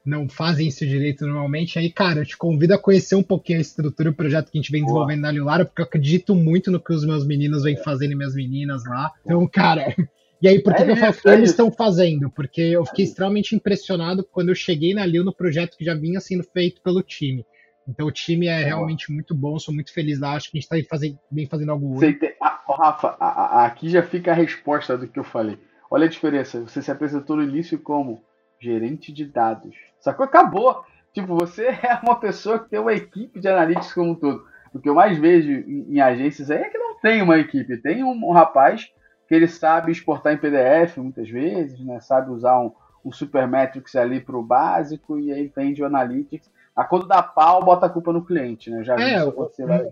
não 0.04 0.28
fazem 0.28 0.68
isso 0.68 0.84
direito 0.86 1.24
normalmente. 1.24 1.78
Aí, 1.78 1.90
cara, 1.90 2.20
eu 2.20 2.26
te 2.26 2.36
convido 2.36 2.74
a 2.74 2.78
conhecer 2.78 3.14
um 3.14 3.22
pouquinho 3.22 3.58
a 3.58 3.62
estrutura 3.62 4.08
e 4.08 4.12
o 4.12 4.14
projeto 4.14 4.50
que 4.50 4.58
a 4.58 4.60
gente 4.60 4.72
vem 4.72 4.82
desenvolvendo 4.82 5.20
Boa. 5.20 5.32
na 5.32 5.38
Lilara, 5.38 5.64
porque 5.64 5.80
eu 5.80 5.86
acredito 5.86 6.34
muito 6.34 6.70
no 6.70 6.80
que 6.80 6.92
os 6.92 7.04
meus 7.04 7.26
meninos 7.26 7.62
vêm 7.62 7.76
fazendo 7.76 8.12
e 8.12 8.16
minhas 8.16 8.34
meninas 8.34 8.84
lá. 8.84 9.12
Então, 9.24 9.46
cara, 9.46 9.94
e 10.42 10.48
aí, 10.48 10.60
por 10.60 10.74
que, 10.74 10.82
é 10.82 10.84
que 10.84 10.90
eu 10.90 10.96
falo 10.96 11.14
que 11.14 11.28
é 11.28 11.34
eles 11.34 11.50
estão 11.50 11.70
fazendo? 11.70 12.30
Porque 12.30 12.60
eu 12.60 12.84
fiquei 12.84 13.04
extremamente 13.04 13.54
impressionado 13.54 14.26
quando 14.30 14.48
eu 14.48 14.54
cheguei 14.54 14.92
na 14.92 15.06
Lil 15.06 15.24
no 15.24 15.34
projeto 15.34 15.76
que 15.76 15.84
já 15.84 15.94
vinha 15.94 16.20
sendo 16.20 16.42
feito 16.42 16.82
pelo 16.82 17.02
time. 17.02 17.46
Então 17.88 18.06
o 18.06 18.12
time 18.12 18.46
é 18.46 18.62
realmente 18.62 19.10
muito 19.10 19.34
bom, 19.34 19.58
sou 19.58 19.74
muito 19.74 19.92
feliz 19.92 20.20
lá, 20.20 20.34
acho 20.34 20.50
que 20.50 20.56
a 20.56 20.60
gente 20.60 20.72
está 20.72 20.88
fazendo, 20.88 21.18
bem 21.30 21.46
fazendo 21.46 21.72
algo 21.72 21.98
único. 21.98 22.26
Ah, 22.40 22.60
Rafa, 22.68 23.16
a, 23.18 23.26
a, 23.26 23.66
aqui 23.66 23.88
já 23.88 24.02
fica 24.02 24.30
a 24.30 24.34
resposta 24.34 24.96
do 24.96 25.08
que 25.08 25.18
eu 25.18 25.24
falei. 25.24 25.58
Olha 25.90 26.06
a 26.06 26.08
diferença, 26.08 26.60
você 26.60 26.80
se 26.80 26.90
apresentou 26.90 27.36
no 27.36 27.42
início 27.42 27.78
como 27.78 28.22
gerente 28.60 29.12
de 29.12 29.24
dados. 29.24 29.74
Sacou? 30.02 30.26
Acabou! 30.26 30.84
Tipo, 31.14 31.36
você 31.36 31.66
é 31.82 31.98
uma 32.02 32.18
pessoa 32.18 32.58
que 32.58 32.68
tem 32.68 32.80
uma 32.80 32.92
equipe 32.92 33.40
de 33.40 33.48
analytics 33.48 33.94
como 33.94 34.10
um 34.10 34.14
todo. 34.14 34.44
O 34.74 34.80
que 34.80 34.88
eu 34.88 34.94
mais 34.94 35.16
vejo 35.18 35.50
em, 35.50 36.00
agências 36.00 36.50
aí 36.50 36.58
é 36.58 36.68
que 36.68 36.78
não 36.78 36.98
tem 36.98 37.22
uma 37.22 37.38
equipe, 37.38 37.76
tem 37.76 38.02
um, 38.02 38.10
um, 38.10 38.32
rapaz 38.32 38.90
que 39.28 39.34
ele 39.34 39.46
sabe 39.46 39.92
exportar 39.92 40.32
em 40.32 40.38
PDF 40.38 40.96
muitas 40.96 41.28
vezes, 41.28 41.78
né? 41.84 42.00
sabe 42.00 42.30
usar 42.30 42.58
um, 42.58 42.72
um 43.04 43.12
Supermetrics 43.12 43.94
ali 43.94 44.18
para 44.18 44.36
o 44.36 44.42
básico 44.42 45.18
e 45.18 45.30
aí 45.30 45.52
vende 45.54 45.82
o 45.82 45.86
Analytics 45.86 46.50
a 46.74 46.84
quando 46.84 47.06
dá 47.06 47.22
pau, 47.22 47.62
bota 47.62 47.86
a 47.86 47.88
culpa 47.88 48.12
no 48.12 48.24
cliente, 48.24 48.70
né? 48.70 48.82
Já 48.82 48.94
é, 48.98 49.22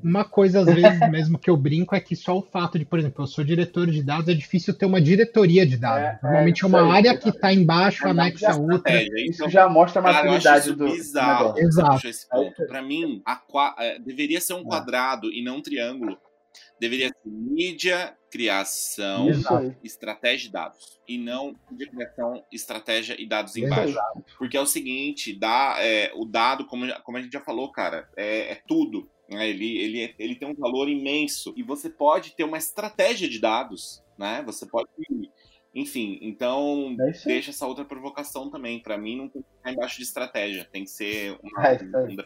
uma 0.03 0.25
coisa 0.25 0.61
às 0.61 0.67
vezes 0.67 0.99
mesmo 1.11 1.39
que 1.39 1.51
eu 1.51 1.57
brinco 1.57 1.95
é 1.95 2.01
que 2.01 2.17
só 2.17 2.39
o 2.39 2.43
fato 2.43 2.79
de, 2.79 2.87
por 2.87 2.99
exemplo, 2.99 3.23
eu 3.23 3.27
sou 3.27 3.45
diretor 3.45 3.87
de 3.91 4.03
dados, 4.03 4.29
é 4.29 4.35
difícil 4.35 4.73
ter 4.73 4.87
uma 4.87 5.01
diretoria 5.01 5.67
de 5.67 5.77
dados. 5.77 6.05
É, 6.05 6.19
Normalmente 6.23 6.63
é, 6.63 6.65
é 6.65 6.69
uma 6.69 6.95
área 6.95 7.17
que 7.17 7.29
está 7.29 7.53
embaixo, 7.53 8.07
é 8.07 8.11
anexa 8.11 8.53
a 8.53 8.57
outra. 8.57 8.93
É, 8.93 9.05
isso 9.29 9.49
já 9.51 9.69
mostra 9.69 10.01
a 10.01 10.03
maturidade 10.03 10.73
do, 10.73 10.87
bizarro, 10.87 11.53
do 11.53 11.61
Exato. 11.61 12.07
Esse 12.09 12.29
ponto. 12.29 12.67
Para 12.67 12.81
mim, 12.81 13.23
a, 13.27 13.41
é, 13.79 13.99
deveria 13.99 14.41
ser 14.41 14.55
um 14.55 14.65
quadrado 14.65 15.31
e 15.31 15.45
não 15.45 15.59
um 15.59 15.63
triângulo 15.63 16.17
deveria 16.81 17.09
ser 17.09 17.15
mídia, 17.25 18.15
criação, 18.31 19.29
estratégia 19.83 20.49
e 20.49 20.53
dados. 20.53 21.01
E 21.07 21.19
não 21.19 21.55
de 21.73 21.87
criação, 21.87 22.45
estratégia 22.53 23.21
e 23.21 23.27
dados 23.27 23.57
embaixo. 23.57 23.91
Exato. 23.91 24.25
Porque 24.39 24.57
é 24.57 24.61
o 24.61 24.67
seguinte, 24.67 25.37
dá, 25.37 25.77
é, 25.79 26.13
o 26.15 26.25
dado, 26.25 26.65
como, 26.67 26.87
como 27.03 27.19
a 27.19 27.23
gente 27.23 27.33
já 27.33 27.41
falou, 27.41 27.71
cara, 27.73 28.09
é, 28.17 28.53
é 28.53 28.63
tudo. 28.67 29.11
Né? 29.29 29.49
Ele, 29.49 29.79
ele, 29.79 30.15
ele 30.19 30.35
tem 30.37 30.49
um 30.49 30.55
valor 30.55 30.89
imenso. 30.89 31.53
E 31.57 31.63
você 31.63 31.91
pode 31.91 32.35
ter 32.35 32.45
uma 32.45 32.59
estratégia 32.59 33.29
de 33.29 33.41
dados, 33.41 34.03
né? 34.17 34.43
Você 34.47 34.67
pode. 34.67 34.89
Enfim, 35.73 36.19
então 36.21 36.97
é 37.01 37.13
deixa 37.25 37.51
essa 37.51 37.67
outra 37.67 37.85
provocação 37.85 38.51
também. 38.51 38.81
Para 38.81 38.99
mim, 38.99 39.17
não 39.17 39.29
tem 39.29 39.43
que 39.43 39.49
ficar 39.57 39.73
embaixo 39.73 39.97
de 39.99 40.03
estratégia. 40.03 40.65
Tem 40.65 40.85
que 40.85 40.91
ser 40.91 41.39
uma, 41.43 41.65
é 41.67 41.79
um, 41.83 42.13
um 42.13 42.17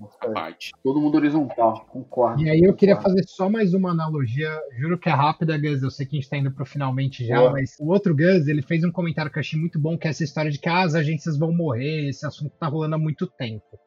departamento 0.00 0.34
parte. 0.34 0.72
Todo 0.82 1.00
mundo 1.00 1.16
horizontal, 1.16 1.86
concordo. 1.88 2.42
E 2.42 2.50
aí 2.50 2.60
eu 2.60 2.74
queria 2.74 2.96
fazer 2.96 3.24
só 3.26 3.48
mais 3.48 3.74
uma 3.74 3.90
analogia, 3.90 4.50
juro 4.78 4.98
que 4.98 5.08
é 5.08 5.12
rápida, 5.12 5.58
Gus, 5.58 5.82
eu 5.82 5.90
sei 5.90 6.06
que 6.06 6.16
a 6.16 6.16
gente 6.16 6.24
está 6.24 6.36
indo 6.36 6.50
para 6.50 6.62
o 6.62 6.66
finalmente 6.66 7.26
já, 7.26 7.38
Boa. 7.38 7.52
mas 7.52 7.76
o 7.78 7.88
outro 7.88 8.14
Gus, 8.14 8.48
ele 8.48 8.62
fez 8.62 8.84
um 8.84 8.92
comentário 8.92 9.30
que 9.30 9.38
eu 9.38 9.40
achei 9.40 9.58
muito 9.58 9.78
bom, 9.78 9.98
que 9.98 10.06
é 10.06 10.10
essa 10.10 10.24
história 10.24 10.50
de 10.50 10.58
que 10.58 10.68
ah, 10.68 10.82
as 10.82 10.94
agências 10.94 11.36
vão 11.36 11.52
morrer, 11.52 12.08
esse 12.08 12.26
assunto 12.26 12.54
está 12.54 12.66
rolando 12.66 12.94
há 12.94 12.98
muito 12.98 13.26
tempo. 13.26 13.78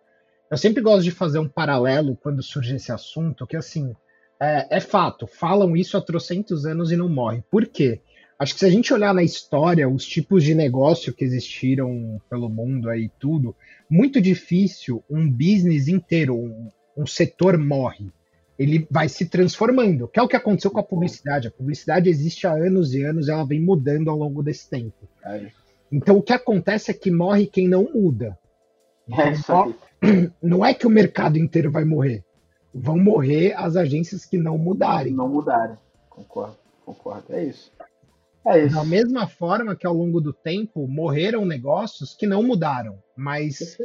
Eu 0.51 0.57
sempre 0.57 0.81
gosto 0.81 1.03
de 1.03 1.11
fazer 1.11 1.39
um 1.39 1.49
paralelo 1.49 2.15
quando 2.15 2.43
surge 2.43 2.75
esse 2.75 2.91
assunto, 2.91 3.47
que 3.47 3.57
assim, 3.57 3.95
é, 4.39 4.77
é 4.77 4.79
fato, 4.79 5.25
falam 5.25 5.75
isso 5.75 5.97
há 5.97 6.01
trocentos 6.01 6.65
anos 6.65 6.91
e 6.91 6.97
não 6.97 7.09
morre. 7.09 7.43
Por 7.49 7.65
quê? 7.65 8.01
Acho 8.37 8.55
que 8.55 8.59
se 8.59 8.65
a 8.65 8.69
gente 8.69 8.93
olhar 8.93 9.13
na 9.13 9.23
história 9.23 9.87
os 9.87 10.05
tipos 10.05 10.43
de 10.43 10.53
negócio 10.53 11.13
que 11.13 11.23
existiram 11.23 12.19
pelo 12.29 12.49
mundo 12.49 12.89
aí 12.89 13.09
tudo, 13.19 13.55
muito 13.93 14.19
difícil 14.19 15.03
um 15.07 15.29
business 15.29 15.87
inteiro, 15.87 16.35
um, 16.35 16.71
um 16.97 17.05
setor 17.05 17.59
morre. 17.59 18.11
Ele 18.57 18.87
vai 18.89 19.07
se 19.07 19.25
transformando, 19.27 20.07
que 20.07 20.19
é 20.19 20.23
o 20.23 20.27
que 20.27 20.35
aconteceu 20.35 20.71
com 20.71 20.79
a 20.79 20.83
publicidade. 20.83 21.47
A 21.47 21.51
publicidade 21.51 22.09
existe 22.09 22.47
há 22.47 22.53
anos 22.53 22.95
e 22.95 23.03
anos, 23.03 23.29
ela 23.29 23.45
vem 23.45 23.61
mudando 23.61 24.09
ao 24.09 24.17
longo 24.17 24.41
desse 24.41 24.67
tempo. 24.67 25.07
É 25.23 25.47
então 25.91 26.17
o 26.17 26.23
que 26.23 26.33
acontece 26.33 26.89
é 26.89 26.93
que 26.93 27.11
morre 27.11 27.45
quem 27.45 27.67
não 27.67 27.83
muda. 27.93 28.35
Então, 29.07 29.75
é 30.01 30.31
não 30.41 30.65
é 30.65 30.73
que 30.73 30.87
o 30.87 30.89
mercado 30.89 31.37
inteiro 31.37 31.71
vai 31.71 31.85
morrer. 31.85 32.23
Vão 32.73 32.97
morrer 32.97 33.53
as 33.53 33.75
agências 33.75 34.25
que 34.25 34.39
não 34.39 34.57
mudarem. 34.57 35.13
Não 35.13 35.29
mudarem. 35.29 35.77
Concordo, 36.09 36.57
concordo. 36.83 37.25
É 37.29 37.43
isso. 37.43 37.71
É 38.45 38.67
da 38.67 38.83
mesma 38.83 39.27
forma 39.27 39.75
que 39.75 39.87
ao 39.87 39.93
longo 39.93 40.19
do 40.19 40.33
tempo 40.33 40.87
morreram 40.87 41.45
negócios 41.45 42.13
que 42.13 42.27
não 42.27 42.43
mudaram, 42.43 42.97
mas, 43.15 43.77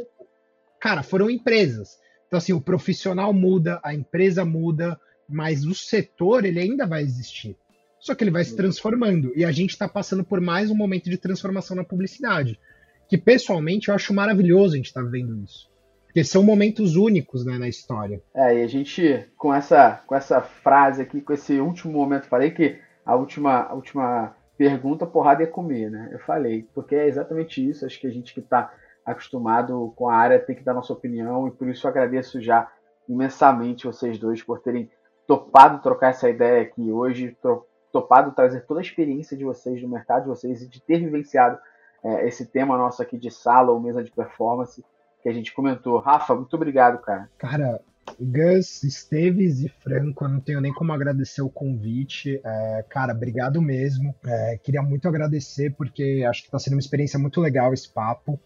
cara, 0.81 1.01
foram 1.01 1.29
empresas. 1.29 1.97
Então, 2.27 2.37
assim, 2.37 2.53
o 2.53 2.61
profissional 2.61 3.33
muda, 3.33 3.79
a 3.83 3.93
empresa 3.93 4.43
muda, 4.43 4.99
mas 5.27 5.65
o 5.65 5.73
setor 5.73 6.45
ele 6.45 6.59
ainda 6.59 6.85
vai 6.85 7.01
existir. 7.01 7.55
Só 7.99 8.15
que 8.15 8.23
ele 8.23 8.31
vai 8.31 8.43
se 8.43 8.55
transformando. 8.55 9.31
E 9.35 9.43
a 9.43 9.51
gente 9.51 9.71
está 9.71 9.87
passando 9.87 10.23
por 10.23 10.39
mais 10.39 10.69
um 10.69 10.75
momento 10.75 11.09
de 11.09 11.17
transformação 11.17 11.75
na 11.75 11.83
publicidade. 11.83 12.59
Que 13.09 13.17
pessoalmente 13.17 13.89
eu 13.89 13.95
acho 13.95 14.13
maravilhoso 14.13 14.73
a 14.73 14.77
gente 14.77 14.87
estar 14.87 15.03
tá 15.03 15.09
vendo 15.09 15.43
isso. 15.43 15.69
Porque 16.05 16.23
são 16.23 16.43
momentos 16.43 16.95
únicos 16.95 17.45
né, 17.45 17.57
na 17.57 17.67
história. 17.67 18.21
É, 18.33 18.59
e 18.59 18.63
a 18.63 18.67
gente, 18.67 19.27
com 19.37 19.53
essa, 19.53 20.01
com 20.07 20.15
essa 20.15 20.41
frase 20.41 21.01
aqui, 21.01 21.21
com 21.21 21.33
esse 21.33 21.59
último 21.59 21.93
momento, 21.93 22.27
falei 22.27 22.51
que 22.51 22.79
a 23.05 23.15
última, 23.15 23.63
a 23.63 23.73
última 23.73 24.35
pergunta, 24.59 25.07
porrada 25.07 25.41
é 25.41 25.47
comer, 25.47 25.89
né? 25.89 26.09
Eu 26.11 26.19
falei, 26.19 26.67
porque 26.73 26.93
é 26.93 27.07
exatamente 27.07 27.65
isso. 27.65 27.85
Acho 27.85 27.97
que 27.97 28.05
a 28.05 28.11
gente 28.11 28.33
que 28.33 28.41
está 28.41 28.73
acostumado 29.05 29.93
com 29.95 30.09
a 30.09 30.13
área 30.13 30.37
tem 30.37 30.53
que 30.53 30.65
dar 30.65 30.73
nossa 30.73 30.91
opinião 30.91 31.47
e 31.47 31.51
por 31.51 31.69
isso 31.69 31.87
eu 31.87 31.89
agradeço 31.89 32.41
já 32.41 32.69
imensamente 33.07 33.87
vocês 33.87 34.19
dois 34.19 34.43
por 34.43 34.59
terem 34.59 34.91
topado 35.25 35.81
trocar 35.81 36.09
essa 36.09 36.29
ideia 36.29 36.61
aqui 36.61 36.91
hoje, 36.91 37.37
topado 37.89 38.33
trazer 38.33 38.65
toda 38.65 38.81
a 38.81 38.83
experiência 38.83 39.37
de 39.37 39.45
vocês, 39.45 39.81
do 39.81 39.87
mercado 39.87 40.23
de 40.23 40.27
vocês 40.27 40.61
e 40.61 40.67
de 40.67 40.81
ter 40.81 40.99
vivenciado 40.99 41.57
é, 42.03 42.27
esse 42.27 42.45
tema 42.45 42.77
nosso 42.77 43.01
aqui 43.01 43.17
de 43.17 43.31
sala 43.31 43.71
ou 43.71 43.79
mesa 43.79 44.03
de 44.03 44.11
performance 44.11 44.83
que 45.23 45.29
a 45.29 45.33
gente 45.33 45.53
comentou. 45.53 45.99
Rafa, 45.99 46.35
muito 46.35 46.53
obrigado, 46.57 46.99
cara. 46.99 47.29
Cara, 47.37 47.81
Gus, 48.19 48.83
Esteves 48.83 49.59
e 49.61 49.69
Franco, 49.69 50.25
eu 50.25 50.29
não 50.29 50.39
tenho 50.39 50.59
nem 50.59 50.73
como 50.73 50.91
agradecer 50.91 51.41
o 51.41 51.49
convite. 51.49 52.41
É, 52.43 52.85
cara, 52.89 53.13
obrigado 53.13 53.61
mesmo. 53.61 54.13
É, 54.25 54.59
queria 54.61 54.81
muito 54.81 55.07
agradecer, 55.07 55.73
porque 55.75 56.25
acho 56.27 56.41
que 56.41 56.47
está 56.47 56.59
sendo 56.59 56.73
uma 56.73 56.79
experiência 56.79 57.19
muito 57.19 57.39
legal 57.39 57.73
esse 57.73 57.89
papo. 57.89 58.39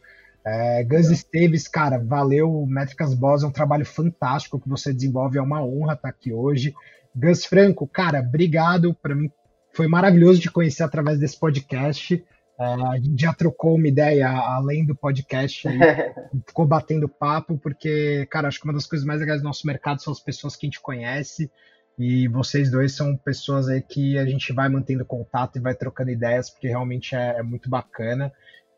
É, 0.45 0.84
Gus 0.84 1.10
é. 1.10 1.14
Esteves, 1.14 1.68
cara, 1.68 1.97
valeu. 1.97 2.66
Métricas 2.68 3.14
Boss 3.14 3.43
é 3.43 3.47
um 3.47 3.51
trabalho 3.51 3.86
fantástico 3.86 4.60
que 4.60 4.70
você 4.70 4.93
desenvolve, 4.93 5.38
é 5.38 5.41
uma 5.41 5.64
honra 5.64 5.93
estar 5.93 6.10
aqui 6.10 6.34
hoje. 6.34 6.74
Gus 7.16 7.45
Franco, 7.45 7.88
cara, 7.88 8.20
obrigado. 8.20 8.93
Para 8.93 9.16
mim 9.16 9.32
foi 9.72 9.88
maravilhoso 9.88 10.39
te 10.39 10.51
conhecer 10.51 10.84
através 10.84 11.20
desse 11.20 11.39
podcast. 11.39 12.24
É, 12.64 12.95
a 12.95 12.95
gente 12.95 13.22
já 13.22 13.34
trocou 13.34 13.76
uma 13.76 13.88
ideia 13.88 14.30
além 14.30 14.86
do 14.86 14.95
podcast, 14.95 15.68
aí, 15.68 15.78
ficou 16.47 16.66
batendo 16.66 17.09
papo, 17.09 17.57
porque, 17.57 18.26
cara, 18.32 18.47
acho 18.47 18.59
que 18.59 18.66
uma 18.66 18.74
das 18.74 18.86
coisas 18.86 19.05
mais 19.05 19.20
legais 19.20 19.41
do 19.41 19.45
nosso 19.45 19.68
mercado 19.68 20.01
são 20.01 20.14
as 20.14 20.20
pessoas 20.20 20.55
que 20.55 20.66
a 20.66 20.68
gente 20.68 20.82
conhece. 20.82 21.51
E 21.99 22.28
vocês 22.28 22.72
dois 22.72 22.95
são 22.95 23.16
pessoas 23.16 23.68
aí 23.68 23.82
que 23.82 24.18
a 24.18 24.26
gente 24.26 24.51
vai 24.51 24.68
mantendo 24.68 25.05
contato 25.05 25.57
e 25.57 25.61
vai 25.61 25.76
trocando 25.76 26.09
ideias, 26.09 26.49
porque 26.49 26.68
realmente 26.68 27.16
é, 27.16 27.38
é 27.38 27.43
muito 27.43 27.70
bacana. 27.70 28.32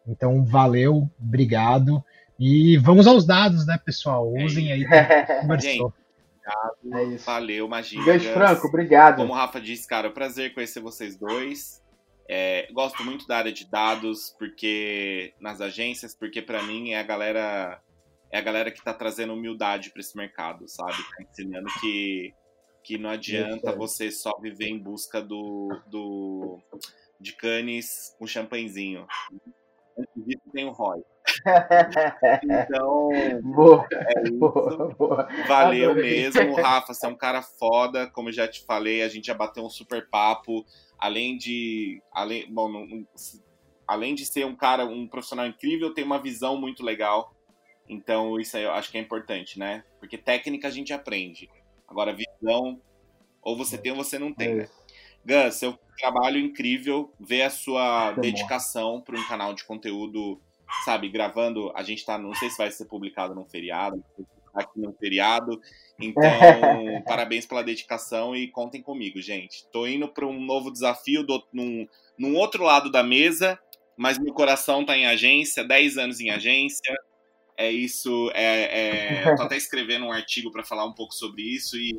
Então, 0.06 0.44
valeu, 0.44 1.10
obrigado. 1.20 2.04
E 2.38 2.78
vamos 2.78 3.08
aos 3.08 3.26
dados, 3.26 3.66
né, 3.66 3.80
pessoal? 3.84 4.30
Usem 4.34 4.72
aí. 4.72 4.86
Conversou. 5.42 5.94
É 6.94 7.04
isso. 7.06 7.26
Valeu, 7.26 7.68
Magia. 7.68 8.04
Beijo, 8.04 8.32
Franco, 8.34 8.68
obrigado. 8.68 9.18
Como 9.18 9.32
o 9.32 9.36
Rafa 9.36 9.60
disse, 9.60 9.88
cara, 9.88 10.08
é 10.08 10.10
um 10.10 10.14
prazer 10.14 10.54
conhecer 10.54 10.80
vocês 10.80 11.16
dois. 11.16 11.82
É, 12.28 12.68
gosto 12.74 13.04
muito 13.04 13.28
da 13.28 13.38
área 13.38 13.52
de 13.52 13.70
dados, 13.70 14.36
porque 14.40 15.34
nas 15.40 15.62
agências, 15.62 16.16
porque 16.16 16.42
para 16.42 16.64
mim 16.64 16.92
é 16.92 17.00
a 17.00 17.04
galera 17.04 17.82
é 18.32 18.38
a 18.40 18.42
galera 18.42 18.72
que 18.72 18.80
está 18.80 18.94
trazendo 18.94 19.34
humildade 19.34 19.92
para 19.92 20.00
esse 20.02 20.18
mercado, 20.18 20.68
sabe? 20.68 20.94
Tá 20.94 21.24
ensinando 21.24 21.68
que 21.80 22.34
que 22.84 22.98
não 23.00 23.10
adianta 23.10 23.72
você 23.76 24.12
só 24.12 24.38
viver 24.40 24.68
em 24.68 24.78
busca 24.78 25.20
do, 25.20 25.70
do 25.88 26.60
de 27.20 27.34
canes 27.34 28.16
com 28.20 28.28
champanhezinho. 28.28 29.08
Antes 29.98 30.26
disso 30.26 30.44
tem 30.54 30.66
o 30.66 30.72
Roy. 30.72 31.02
Então, 32.44 33.10
Boa, 33.42 33.88
é 33.92 34.24
isso. 34.24 34.38
boa, 34.38 34.96
boa. 34.96 35.28
Valeu 35.48 35.92
Adorei. 35.92 36.22
mesmo, 36.22 36.54
Rafa. 36.56 36.94
Você 36.94 37.06
é 37.06 37.10
um 37.10 37.16
cara 37.16 37.42
foda, 37.42 38.08
como 38.12 38.32
já 38.32 38.48
te 38.48 38.64
falei, 38.66 39.02
a 39.02 39.08
gente 39.10 39.26
já 39.26 39.34
bateu 39.34 39.64
um 39.66 39.70
super 39.70 40.08
papo. 40.10 40.64
Além 40.98 41.38
de. 41.38 42.02
Além, 42.12 42.52
bom, 42.52 43.06
além 43.88 44.16
de 44.16 44.26
ser 44.26 44.46
um 44.46 44.56
cara, 44.56 44.86
um 44.86 45.08
profissional 45.08 45.46
incrível, 45.46 45.93
tem 45.93 46.04
uma 46.04 46.22
visão 46.22 46.60
muito 46.60 46.84
legal. 46.84 47.34
Então, 47.88 48.39
isso 48.39 48.58
aí 48.58 48.64
eu 48.64 48.72
acho 48.72 48.91
que 48.91 48.98
é 48.98 49.02
importante, 49.02 49.60
né? 49.60 49.84
Porque 50.00 50.18
técnica 50.18 50.68
a 50.68 50.72
gente 50.72 50.91
aprende. 50.91 51.50
Agora, 51.88 52.16
visão, 52.16 52.82
ou 53.41 53.56
você 53.56 53.78
tem 53.78 53.91
ou 53.91 53.98
você 53.98 54.18
não 54.18 54.34
tem, 54.34 54.50
É 54.50 54.56
né? 54.56 54.70
Gus, 55.26 55.56
seu 55.56 55.78
trabalho 55.98 56.39
incrível, 56.39 57.12
ver 57.20 57.43
a 57.43 57.50
sua 57.50 58.12
dedicação 58.12 59.02
para 59.02 59.20
um 59.20 59.28
canal 59.28 59.54
de 59.54 59.64
conteúdo, 59.64 60.39
sabe, 60.84 61.10
gravando. 61.10 61.72
A 61.76 61.82
gente 61.82 62.06
tá, 62.06 62.18
não 62.18 62.34
sei 62.36 62.50
se 62.50 62.58
vai 62.58 62.72
ser 62.72 62.86
publicado 62.86 63.34
num 63.34 63.46
feriado, 63.46 64.04
aqui 64.56 64.80
num 64.80 64.93
feriado. 64.93 65.60
Então, 65.97 66.22
parabéns 67.06 67.45
pela 67.45 67.64
dedicação 67.64 68.36
e 68.36 68.51
contem 68.51 68.82
comigo, 68.82 69.22
gente. 69.22 69.66
Tô 69.72 69.88
indo 69.88 70.10
para 70.10 70.28
um 70.28 70.41
novo 70.41 70.70
desafio 70.70 71.24
do, 71.24 71.41
num, 71.53 71.88
num 72.20 72.36
outro 72.36 72.66
lado 72.66 72.91
da 72.91 73.01
mesa, 73.01 73.58
mas 73.95 74.20
meu 74.20 74.34
coração 74.34 74.86
tá 74.86 74.97
em 74.97 75.06
agência, 75.06 75.64
10 75.64 75.97
anos 75.97 76.20
em 76.20 76.32
agência. 76.32 76.93
É 77.58 77.72
isso, 77.72 78.30
é, 78.34 79.24
é, 79.24 79.32
eu 79.32 79.36
tô 79.38 79.43
até 79.43 79.56
escrevendo 79.56 80.06
um 80.06 80.12
artigo 80.12 80.51
para 80.51 80.66
falar 80.66 80.84
um 80.84 80.93
pouco 80.93 81.14
sobre 81.14 81.43
isso 81.43 81.78
e 81.78 81.97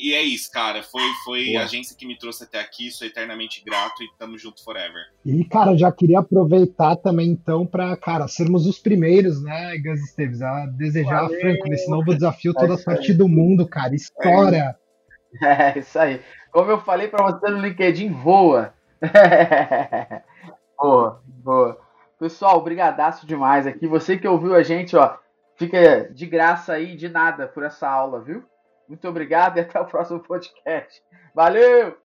e 0.00 0.14
é 0.14 0.22
isso, 0.22 0.50
cara. 0.50 0.82
Foi, 0.82 1.02
foi 1.24 1.56
a 1.56 1.64
agência 1.64 1.94
que 1.96 2.06
me 2.06 2.18
trouxe 2.18 2.44
até 2.44 2.58
aqui. 2.58 2.90
Sou 2.90 3.06
eternamente 3.06 3.62
grato 3.64 4.02
e 4.02 4.08
tamo 4.18 4.38
junto 4.38 4.64
forever. 4.64 5.02
E, 5.24 5.44
cara, 5.44 5.76
já 5.76 5.92
queria 5.92 6.20
aproveitar 6.20 6.96
também, 6.96 7.28
então, 7.28 7.66
para, 7.66 7.94
cara, 7.96 8.26
sermos 8.26 8.66
os 8.66 8.78
primeiros, 8.78 9.42
né, 9.42 9.76
Gus 9.78 10.00
Esteves, 10.00 10.40
a 10.40 10.66
desejar 10.66 11.22
Valeu. 11.22 11.36
a 11.36 11.40
Franco 11.40 11.68
nesse 11.68 11.90
novo 11.90 12.14
desafio 12.14 12.52
É 12.52 12.60
toda 12.60 12.74
a 12.74 12.78
sorte 12.78 13.12
do 13.12 13.28
mundo, 13.28 13.68
cara. 13.68 13.94
Estoura! 13.94 14.76
É 15.42 15.78
isso 15.78 15.98
aí. 15.98 16.20
Como 16.50 16.70
eu 16.70 16.80
falei 16.80 17.08
pra 17.08 17.24
você 17.24 17.50
no 17.50 17.60
LinkedIn, 17.60 18.10
voa. 18.10 18.74
boa, 20.78 21.22
boa. 21.24 21.78
Pessoal, 22.18 22.62
brigadaço 22.62 23.26
demais 23.26 23.66
aqui. 23.66 23.86
Você 23.86 24.18
que 24.18 24.26
ouviu 24.26 24.54
a 24.54 24.62
gente, 24.62 24.96
ó, 24.96 25.16
fica 25.56 26.10
de 26.12 26.26
graça 26.26 26.72
aí, 26.72 26.96
de 26.96 27.08
nada 27.08 27.46
por 27.46 27.62
essa 27.62 27.88
aula, 27.88 28.20
viu? 28.20 28.44
Muito 28.90 29.06
obrigado 29.06 29.56
e 29.56 29.60
até 29.60 29.78
o 29.78 29.86
próximo 29.86 30.18
podcast. 30.18 31.00
Valeu! 31.32 31.96